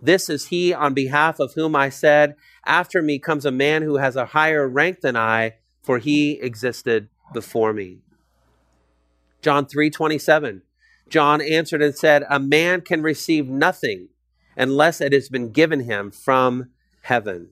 This 0.00 0.28
is 0.28 0.48
he 0.48 0.74
on 0.74 0.94
behalf 0.94 1.40
of 1.40 1.54
whom 1.54 1.74
I 1.74 1.88
said, 1.88 2.36
After 2.66 3.02
me 3.02 3.18
comes 3.18 3.46
a 3.46 3.50
man 3.50 3.82
who 3.82 3.96
has 3.96 4.16
a 4.16 4.26
higher 4.26 4.68
rank 4.68 5.00
than 5.00 5.16
I 5.16 5.54
for 5.82 5.98
he 5.98 6.32
existed 6.32 7.08
before 7.32 7.72
me. 7.72 7.98
John 9.40 9.66
3:27. 9.66 10.62
John 11.08 11.40
answered 11.40 11.82
and 11.82 11.96
said, 11.96 12.24
"A 12.30 12.38
man 12.38 12.80
can 12.80 13.02
receive 13.02 13.48
nothing 13.48 14.08
unless 14.56 15.00
it 15.00 15.12
has 15.12 15.28
been 15.28 15.50
given 15.50 15.80
him 15.80 16.10
from 16.10 16.70
heaven." 17.02 17.50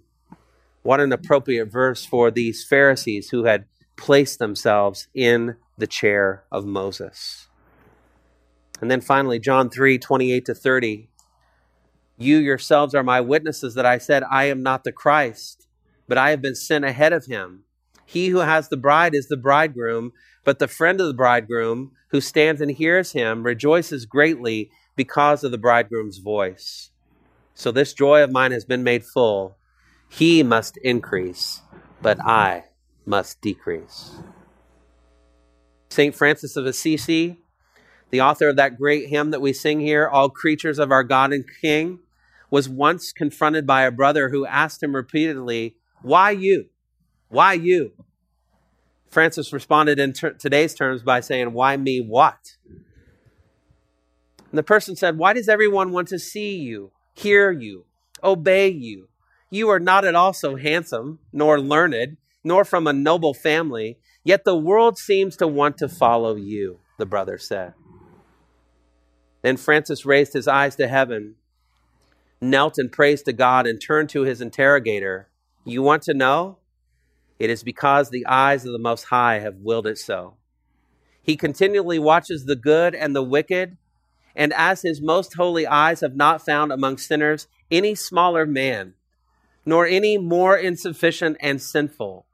What 0.83 1.01
an 1.01 1.12
appropriate 1.12 1.66
verse 1.66 2.05
for 2.05 2.31
these 2.31 2.64
Pharisees 2.64 3.31
who 3.31 3.45
had 3.45 3.66
placed 3.97 4.39
themselves 4.39 5.09
in 5.12 5.57
the 5.76 5.87
chair 5.87 6.45
of 6.51 6.64
Moses. 6.64 7.49
And 8.81 8.91
then 8.91 9.03
finally, 9.03 9.39
John 9.39 9.68
3 9.68 9.99
28 9.99 10.45
to 10.47 10.55
30. 10.55 11.11
You 12.16 12.39
yourselves 12.39 12.95
are 12.95 13.03
my 13.03 13.20
witnesses 13.20 13.74
that 13.74 13.87
I 13.87 13.99
said, 13.99 14.22
I 14.31 14.45
am 14.45 14.62
not 14.62 14.85
the 14.85 14.93
Christ, 14.93 15.66
but 16.09 16.18
I 16.18 16.31
have 16.31 16.41
been 16.41 16.55
sent 16.55 16.85
ahead 16.85 17.12
of 17.12 17.26
him. 17.26 17.64
He 18.11 18.30
who 18.30 18.38
has 18.38 18.68
the 18.68 18.76
bride 18.76 19.14
is 19.14 19.28
the 19.28 19.36
bridegroom, 19.36 20.12
but 20.42 20.58
the 20.58 20.66
friend 20.66 21.00
of 21.00 21.06
the 21.06 21.14
bridegroom 21.14 21.92
who 22.08 22.20
stands 22.20 22.61
and 22.61 22.72
hears 22.72 23.12
him 23.12 23.44
rejoices 23.44 24.04
greatly 24.04 24.68
because 24.96 25.44
of 25.44 25.52
the 25.52 25.58
bridegroom's 25.58 26.18
voice. 26.18 26.90
So 27.54 27.70
this 27.70 27.92
joy 27.92 28.24
of 28.24 28.32
mine 28.32 28.50
has 28.50 28.64
been 28.64 28.82
made 28.82 29.04
full. 29.04 29.56
He 30.08 30.42
must 30.42 30.76
increase, 30.78 31.61
but 32.02 32.18
I 32.26 32.64
must 33.06 33.40
decrease. 33.42 34.16
St. 35.90 36.12
Francis 36.12 36.56
of 36.56 36.66
Assisi, 36.66 37.38
the 38.11 38.22
author 38.22 38.48
of 38.48 38.56
that 38.56 38.76
great 38.76 39.08
hymn 39.08 39.30
that 39.30 39.40
we 39.40 39.52
sing 39.52 39.78
here, 39.78 40.08
All 40.08 40.30
Creatures 40.30 40.80
of 40.80 40.90
Our 40.90 41.04
God 41.04 41.32
and 41.32 41.44
King, 41.61 42.00
was 42.50 42.68
once 42.68 43.12
confronted 43.12 43.68
by 43.68 43.82
a 43.82 43.92
brother 43.92 44.30
who 44.30 44.46
asked 44.46 44.82
him 44.82 44.96
repeatedly, 44.96 45.76
Why 46.02 46.32
you? 46.32 46.70
Why 47.31 47.55
you? 47.55 47.93
Francis 49.09 49.53
responded 49.53 49.99
in 49.99 50.12
ter- 50.12 50.33
today's 50.33 50.74
terms 50.74 51.03
by 51.03 51.20
saying, 51.20 51.53
Why 51.53 51.76
me 51.76 52.01
what? 52.01 52.57
And 54.51 54.59
the 54.59 54.62
person 54.64 54.97
said, 54.97 55.16
Why 55.16 55.33
does 55.33 55.49
everyone 55.49 55.93
want 55.93 56.09
to 56.09 56.18
see 56.18 56.57
you, 56.57 56.91
hear 57.14 57.51
you, 57.51 57.85
obey 58.22 58.68
you? 58.68 59.09
You 59.49 59.68
are 59.70 59.81
not 59.81 60.05
at 60.05 60.14
all 60.14 60.33
so 60.33 60.57
handsome, 60.57 61.20
nor 61.33 61.61
learned, 61.61 62.18
nor 62.45 62.64
from 62.64 62.87
a 62.87 62.93
noble 62.93 63.35
family, 63.35 63.99
yet 64.24 64.45
the 64.45 64.57
world 64.57 64.99
seems 64.99 65.37
to 65.37 65.47
want 65.47 65.76
to 65.78 65.89
follow 65.89 66.37
you, 66.37 66.81
the 66.99 67.07
brother 67.07 67.39
said. 67.39 67.74
Then 69.43 69.57
Francis 69.57 70.05
raised 70.05 70.33
his 70.33 70.47
eyes 70.47 70.76
to 70.76 70.87
heaven, 70.87 71.37
knelt 72.41 72.76
and 72.78 72.93
praised 72.93 73.24
to 73.26 73.33
God, 73.33 73.66
and 73.66 73.81
turned 73.81 74.09
to 74.11 74.22
his 74.22 74.41
interrogator. 74.41 75.28
You 75.64 75.83
want 75.83 76.03
to 76.05 76.14
know? 76.14 76.59
It 77.41 77.49
is 77.49 77.62
because 77.64 78.11
the 78.11 78.26
eyes 78.26 78.66
of 78.66 78.72
the 78.72 78.78
Most 78.78 79.05
High 79.05 79.38
have 79.38 79.57
willed 79.57 79.86
it 79.86 79.97
so. 79.99 80.36
He 81.22 81.36
continually 81.36 81.99
watches 81.99 82.45
the 82.45 82.55
good 82.55 82.95
and 82.95 83.16
the 83.16 83.22
wicked, 83.22 83.78
And 84.36 84.53
as 84.53 84.82
his 84.82 85.01
most 85.01 85.34
holy 85.34 85.66
eyes 85.66 86.01
have 86.01 86.14
not 86.14 86.45
found 86.45 86.72
among 86.72 86.99
sinners 86.99 87.49
any 87.70 87.95
smaller 87.95 88.47
man, 88.47 88.95
nor 89.66 89.86
any 89.86 90.18
more 90.18 90.57
insufficient 90.57 91.36
and 91.41 91.61
sinful, 91.61 92.26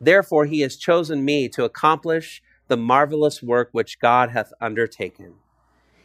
therefore 0.00 0.46
he 0.46 0.60
has 0.60 0.76
chosen 0.76 1.24
me 1.24 1.48
to 1.50 1.64
accomplish 1.64 2.42
the 2.68 2.76
marvelous 2.76 3.42
work 3.42 3.70
which 3.72 3.98
God 4.00 4.30
hath 4.30 4.52
undertaken. 4.60 5.34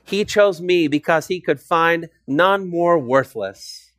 He 0.04 0.24
chose 0.24 0.62
me 0.62 0.88
because 0.88 1.28
he 1.28 1.42
could 1.42 1.60
find 1.60 2.10
none 2.28 2.70
more 2.70 2.98
worthless, 2.98 3.92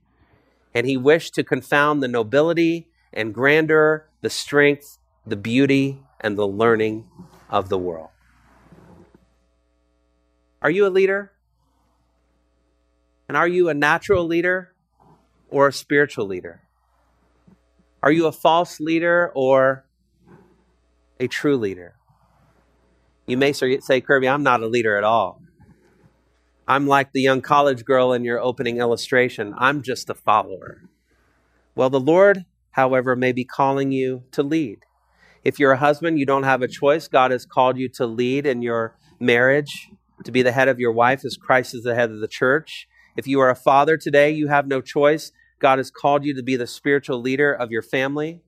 and 0.75 0.87
he 0.87 0.97
wished 0.97 1.35
to 1.35 1.45
confound 1.45 2.03
the 2.03 2.09
nobility 2.09 2.89
and 3.17 3.35
grandeur, 3.35 4.09
the 4.21 4.31
strength, 4.31 4.99
the 5.27 5.37
beauty, 5.37 5.99
and 6.21 6.39
the 6.39 6.47
learning 6.47 7.09
of 7.51 7.69
the 7.69 7.79
world. 7.79 8.11
Are 10.63 10.71
you 10.71 10.87
a 10.87 10.89
leader? 10.89 11.33
And 13.29 13.37
are 13.37 13.49
you 13.49 13.69
a 13.69 13.75
natural 13.75 14.25
leader 14.25 14.73
or 15.49 15.67
a 15.67 15.73
spiritual 15.73 16.27
leader? 16.27 16.63
Are 18.03 18.13
you 18.13 18.27
a 18.27 18.33
false 18.33 18.79
leader 18.79 19.33
or 19.35 19.85
a 21.19 21.27
true 21.27 21.57
leader? 21.57 21.95
You 23.27 23.37
may 23.37 23.53
say, 23.53 24.01
Kirby, 24.01 24.29
I'm 24.29 24.45
not 24.45 24.63
a 24.63 24.69
leader 24.69 24.97
at 24.97 25.03
all. 25.03 25.43
I'm 26.69 26.87
like 26.87 27.13
the 27.13 27.23
young 27.23 27.41
college 27.41 27.85
girl 27.85 28.13
in 28.13 28.25
your 28.25 28.41
opening 28.41 28.79
illustration. 28.79 29.55
I'm 29.57 29.83
just 29.83 30.11
a 30.11 30.15
follower. 30.15 30.83
Well, 31.75 31.91
the 31.91 32.01
Lord, 32.01 32.45
however, 32.77 33.17
may 33.17 33.33
be 33.33 33.45
calling 33.45 33.91
you 33.91 34.23
to 34.31 34.43
lead. 34.43 34.85
If 35.43 35.59
you're 35.59 35.73
a 35.73 35.79
husband, 35.79 36.19
you 36.19 36.27
don't 36.27 36.43
have 36.43 36.61
a 36.61 36.69
choice. 36.69 37.09
God 37.09 37.31
has 37.31 37.47
called 37.47 37.79
you 37.79 37.89
to 37.95 38.07
lead 38.07 38.45
in 38.45 38.61
your 38.61 38.99
marriage, 39.19 39.89
to 40.25 40.31
be 40.31 40.43
the 40.43 40.53
head 40.53 40.69
of 40.69 40.79
your 40.79 40.93
wife 40.93 41.25
as 41.25 41.39
Christ 41.39 41.75
is 41.75 41.85
the 41.85 41.95
head 41.95 42.11
of 42.11 42.21
the 42.21 42.29
church. 42.29 42.87
If 43.17 43.27
you 43.27 43.41
are 43.41 43.49
a 43.49 43.57
father 43.57 43.97
today, 43.97 44.31
you 44.31 44.49
have 44.49 44.67
no 44.67 44.83
choice. 44.83 45.33
God 45.59 45.79
has 45.79 45.91
called 45.91 46.23
you 46.25 46.35
to 46.35 46.43
be 46.43 46.57
the 46.57 46.67
spiritual 46.67 47.19
leader 47.19 47.51
of 47.51 47.71
your 47.71 47.81
family. 47.81 48.43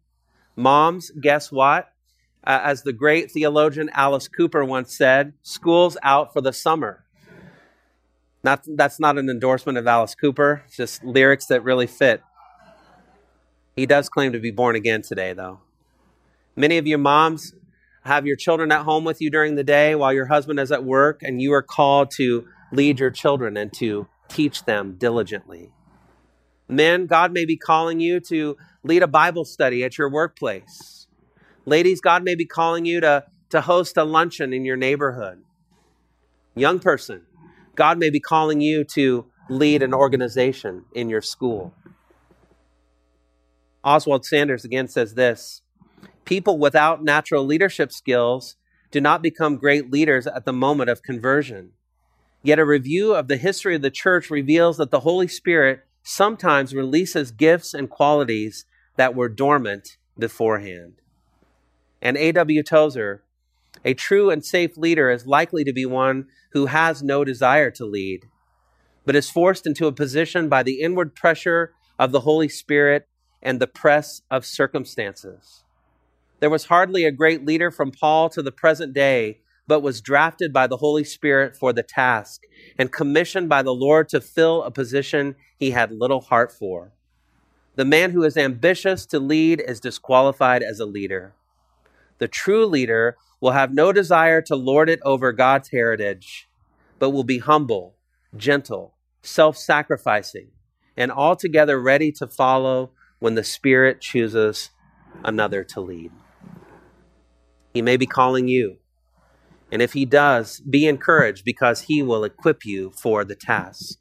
Moms, 0.55 1.11
guess 1.11 1.51
what? 1.51 1.91
Uh, 2.45 2.61
as 2.63 2.83
the 2.83 2.93
great 2.93 3.31
theologian 3.31 3.89
Alice 3.95 4.29
Cooper 4.29 4.63
once 4.63 4.95
said, 4.95 5.33
school's 5.43 5.97
out 6.03 6.35
for 6.35 6.43
the 6.43 6.53
summer. 6.53 7.05
Not, 8.45 8.65
that's 8.77 9.01
not 9.01 9.17
an 9.17 9.31
endorsement 9.31 9.79
of 9.79 9.87
Alice 9.87 10.15
Cooper, 10.15 10.65
just 10.77 11.03
lyrics 11.03 11.47
that 11.47 11.65
really 11.65 11.87
fit. 11.87 12.23
He 13.79 13.87
does 13.87 14.09
claim 14.09 14.33
to 14.33 14.41
be 14.41 14.51
born 14.51 14.75
again 14.75 15.03
today, 15.03 15.35
though. 15.35 15.61
Many 16.57 16.79
of 16.79 16.89
you 16.89 16.99
moms 16.99 17.55
have 18.03 18.27
your 18.27 18.35
children 18.35 18.73
at 18.73 18.83
home 18.83 19.05
with 19.05 19.21
you 19.21 19.31
during 19.31 19.55
the 19.55 19.63
day 19.63 19.95
while 19.95 20.13
your 20.13 20.27
husband 20.27 20.59
is 20.59 20.73
at 20.73 20.83
work, 20.83 21.23
and 21.23 21.41
you 21.41 21.53
are 21.53 21.63
called 21.63 22.11
to 22.17 22.45
lead 22.73 22.99
your 22.99 23.13
children 23.13 23.57
and 23.57 23.73
to 23.75 24.09
teach 24.27 24.65
them 24.65 24.97
diligently. 24.99 25.71
Men, 26.67 27.07
God 27.07 27.31
may 27.31 27.45
be 27.45 27.57
calling 27.57 28.01
you 28.01 28.19
to 28.23 28.57
lead 28.83 29.05
a 29.05 29.07
Bible 29.07 29.45
study 29.45 29.85
at 29.85 29.97
your 29.97 30.11
workplace. 30.11 31.07
Ladies, 31.65 32.01
God 32.01 32.25
may 32.25 32.35
be 32.35 32.47
calling 32.47 32.85
you 32.85 33.01
to, 33.01 33.27
to 33.51 33.61
host 33.61 33.97
a 33.97 34.03
luncheon 34.03 34.53
in 34.53 34.65
your 34.65 34.77
neighborhood. 34.77 35.45
Young 36.57 36.81
person, 36.81 37.27
God 37.77 37.97
may 37.97 38.11
be 38.11 38.19
calling 38.19 38.61
you 38.61 38.83
to 38.95 39.27
lead 39.49 39.85
an 39.85 39.95
organization 39.95 40.85
in 40.97 41.09
your 41.09 41.23
school. 41.23 41.73
Oswald 43.85 44.25
Sanders 44.25 44.65
again 44.65 44.89
says 44.89 45.15
this 45.15 45.63
People 46.25 46.59
without 46.59 47.03
natural 47.03 47.45
leadership 47.45 47.93
skills 47.93 48.57
do 48.91 49.01
not 49.01 49.23
become 49.23 49.57
great 49.57 49.91
leaders 49.91 50.27
at 50.27 50.45
the 50.45 50.53
moment 50.53 50.91
of 50.91 51.03
conversion. 51.03 51.73
Yet 52.43 52.59
a 52.59 52.65
review 52.65 53.15
of 53.15 53.29
the 53.29 53.37
history 53.37 53.75
of 53.75 53.83
the 53.83 53.91
church 53.91 54.31
reveals 54.31 54.77
that 54.77 54.91
the 54.91 55.01
Holy 55.01 55.29
Spirit 55.29 55.85
sometimes 56.03 56.75
releases 56.75 57.31
gifts 57.31 57.75
and 57.75 57.91
qualities 57.91 58.65
that 58.97 59.15
were 59.15 59.29
dormant 59.29 59.97
beforehand. 60.19 60.95
And 62.01 62.17
A.W. 62.17 62.63
Tozer, 62.63 63.25
a 63.85 63.95
true 63.95 64.31
and 64.31 64.45
safe 64.45 64.77
leader 64.77 65.11
is 65.11 65.27
likely 65.27 65.65
to 65.65 65.73
be 65.73 65.85
one 65.85 66.27
who 66.53 66.67
has 66.67 67.03
no 67.03 67.25
desire 67.25 67.71
to 67.73 67.85
lead, 67.85 68.27
but 69.05 69.17
is 69.17 69.31
forced 69.31 69.67
into 69.67 69.87
a 69.87 69.93
position 69.93 70.49
by 70.49 70.63
the 70.63 70.81
inward 70.81 71.15
pressure 71.15 71.73
of 71.99 72.13
the 72.13 72.21
Holy 72.21 72.49
Spirit 72.49 73.08
and 73.43 73.61
the 73.61 73.67
press 73.67 74.23
of 74.31 74.45
circumstances. 74.45 75.65
There 76.41 76.51
was 76.51 76.67
hardly 76.67 77.05
a 77.05 77.13
great 77.13 77.45
leader 77.45 77.71
from 77.71 77.91
Paul 77.91 78.29
to 78.31 78.43
the 78.43 78.53
present 78.53 78.93
day, 78.93 79.41
but 79.67 79.81
was 79.81 80.01
drafted 80.01 80.53
by 80.53 80.67
the 80.67 80.79
Holy 80.79 81.05
Spirit 81.05 81.57
for 81.57 81.73
the 81.73 81.83
task 81.83 82.43
and 82.79 82.93
commissioned 82.93 83.49
by 83.49 83.63
the 83.63 83.75
Lord 83.75 84.09
to 84.11 84.21
fill 84.21 84.63
a 84.63 84.71
position 84.71 85.37
he 85.59 85.73
had 85.73 85.91
little 85.93 86.21
heart 86.21 86.53
for. 86.53 86.93
The 87.75 87.85
man 87.85 88.11
who 88.11 88.25
is 88.25 88.37
ambitious 88.37 89.07
to 89.07 89.21
lead 89.21 89.63
is 89.67 89.79
disqualified 89.79 90.63
as 90.63 90.81
a 90.81 90.87
leader. 90.87 91.35
The 92.19 92.29
true 92.29 92.67
leader 92.67 93.17
will 93.41 93.53
have 93.53 93.73
no 93.73 93.93
desire 93.93 94.43
to 94.43 94.57
lord 94.57 94.89
it 94.89 95.01
over 95.05 95.33
God's 95.33 95.69
heritage, 95.71 96.49
but 96.99 97.11
will 97.11 97.25
be 97.25 97.39
humble, 97.39 97.95
gentle, 98.37 98.95
self 99.23 99.57
sacrificing, 99.57 100.49
and 100.97 101.13
altogether 101.13 101.81
ready 101.81 102.11
to 102.13 102.27
follow 102.27 102.91
when 103.19 103.35
the 103.35 103.45
Spirit 103.45 104.01
chooses 104.01 104.71
another 105.25 105.65
to 105.65 105.81
lead. 105.81 106.13
He 107.75 107.83
may 107.83 107.97
be 107.97 108.07
calling 108.07 108.49
you. 108.49 108.79
And 109.71 109.83
if 109.83 109.93
he 109.93 110.05
does, 110.05 110.61
be 110.61 110.87
encouraged 110.87 111.45
because 111.45 111.83
he 111.83 112.03
will 112.03 112.25
equip 112.25 112.65
you 112.65 112.91
for 112.91 113.25
the 113.25 113.35
task. 113.35 113.99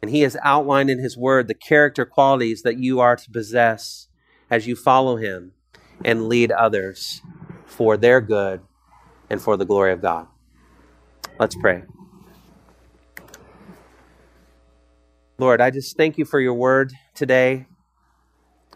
And 0.00 0.10
he 0.10 0.22
has 0.22 0.36
outlined 0.42 0.90
in 0.90 0.98
his 1.00 1.16
word 1.16 1.48
the 1.48 1.54
character 1.54 2.06
qualities 2.06 2.62
that 2.62 2.78
you 2.78 3.00
are 3.00 3.16
to 3.16 3.30
possess 3.30 4.08
as 4.50 4.66
you 4.66 4.76
follow 4.76 5.16
him 5.16 5.52
and 6.04 6.28
lead 6.28 6.52
others 6.52 7.20
for 7.66 7.96
their 7.96 8.20
good 8.20 8.60
and 9.28 9.42
for 9.42 9.56
the 9.56 9.66
glory 9.66 9.92
of 9.92 10.00
God. 10.00 10.26
Let's 11.38 11.56
pray. 11.56 11.82
Lord, 15.40 15.60
I 15.60 15.70
just 15.70 15.96
thank 15.96 16.18
you 16.18 16.24
for 16.24 16.40
your 16.40 16.54
word 16.54 16.92
today. 17.14 17.66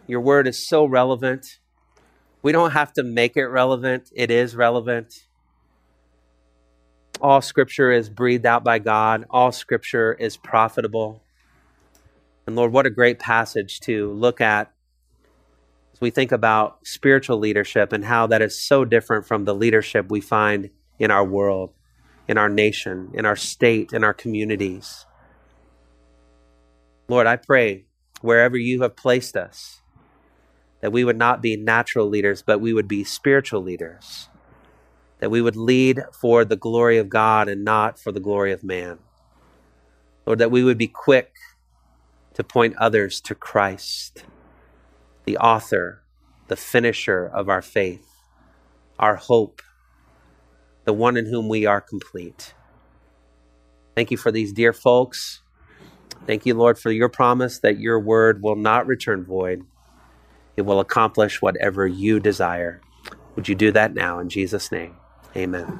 Your 0.07 0.21
word 0.21 0.47
is 0.47 0.65
so 0.65 0.85
relevant. 0.85 1.59
We 2.41 2.53
don't 2.53 2.71
have 2.71 2.93
to 2.93 3.03
make 3.03 3.35
it 3.35 3.47
relevant, 3.47 4.09
it 4.15 4.31
is 4.31 4.55
relevant. 4.55 5.13
All 7.19 7.41
scripture 7.41 7.91
is 7.91 8.09
breathed 8.09 8.45
out 8.45 8.63
by 8.63 8.79
God, 8.79 9.25
all 9.29 9.51
scripture 9.51 10.13
is 10.13 10.37
profitable. 10.37 11.21
And 12.47 12.55
Lord, 12.55 12.71
what 12.71 12.85
a 12.85 12.89
great 12.89 13.19
passage 13.19 13.81
to 13.81 14.13
look 14.13 14.39
at 14.39 14.71
as 15.91 15.99
we 15.99 16.11
think 16.11 16.31
about 16.31 16.87
spiritual 16.87 17.39
leadership 17.39 17.91
and 17.91 18.05
how 18.05 18.25
that 18.27 18.41
is 18.41 18.57
so 18.57 18.85
different 18.85 19.25
from 19.25 19.43
the 19.43 19.53
leadership 19.53 20.09
we 20.09 20.21
find 20.21 20.69
in 20.97 21.11
our 21.11 21.25
world, 21.25 21.73
in 22.25 22.37
our 22.37 22.49
nation, 22.49 23.11
in 23.13 23.25
our 23.25 23.35
state, 23.35 23.91
in 23.91 24.05
our 24.05 24.13
communities. 24.13 25.05
Lord, 27.07 27.27
I 27.27 27.35
pray 27.35 27.85
wherever 28.21 28.57
you 28.57 28.81
have 28.81 28.95
placed 28.95 29.35
us, 29.35 29.81
that 30.81 30.91
we 30.91 31.03
would 31.03 31.17
not 31.17 31.41
be 31.41 31.57
natural 31.57 32.07
leaders, 32.07 32.41
but 32.41 32.59
we 32.59 32.73
would 32.73 32.87
be 32.87 33.03
spiritual 33.03 33.61
leaders. 33.61 34.29
That 35.19 35.29
we 35.29 35.41
would 35.41 35.55
lead 35.55 36.03
for 36.11 36.43
the 36.43 36.55
glory 36.55 36.97
of 36.97 37.09
God 37.09 37.47
and 37.47 37.63
not 37.63 37.99
for 37.99 38.11
the 38.11 38.19
glory 38.19 38.51
of 38.51 38.63
man. 38.63 38.99
Lord, 40.25 40.39
that 40.39 40.51
we 40.51 40.63
would 40.63 40.77
be 40.77 40.87
quick 40.87 41.33
to 42.33 42.43
point 42.43 42.75
others 42.77 43.21
to 43.21 43.35
Christ, 43.35 44.25
the 45.25 45.37
author, 45.37 46.03
the 46.47 46.55
finisher 46.55 47.25
of 47.25 47.49
our 47.49 47.61
faith, 47.61 48.07
our 48.97 49.15
hope, 49.15 49.61
the 50.85 50.93
one 50.93 51.15
in 51.17 51.27
whom 51.27 51.47
we 51.47 51.65
are 51.65 51.81
complete. 51.81 52.53
Thank 53.95 54.11
you 54.11 54.17
for 54.17 54.31
these 54.31 54.51
dear 54.51 54.73
folks. 54.73 55.42
Thank 56.25 56.45
you, 56.45 56.53
Lord, 56.53 56.79
for 56.79 56.91
your 56.91 57.09
promise 57.09 57.59
that 57.59 57.79
your 57.79 57.99
word 57.99 58.41
will 58.41 58.55
not 58.55 58.87
return 58.87 59.25
void 59.25 59.63
it 60.55 60.63
will 60.63 60.79
accomplish 60.79 61.41
whatever 61.41 61.87
you 61.87 62.19
desire. 62.19 62.81
Would 63.35 63.47
you 63.47 63.55
do 63.55 63.71
that 63.71 63.93
now 63.93 64.19
in 64.19 64.29
Jesus' 64.29 64.71
name? 64.71 64.95
Amen. 65.35 65.79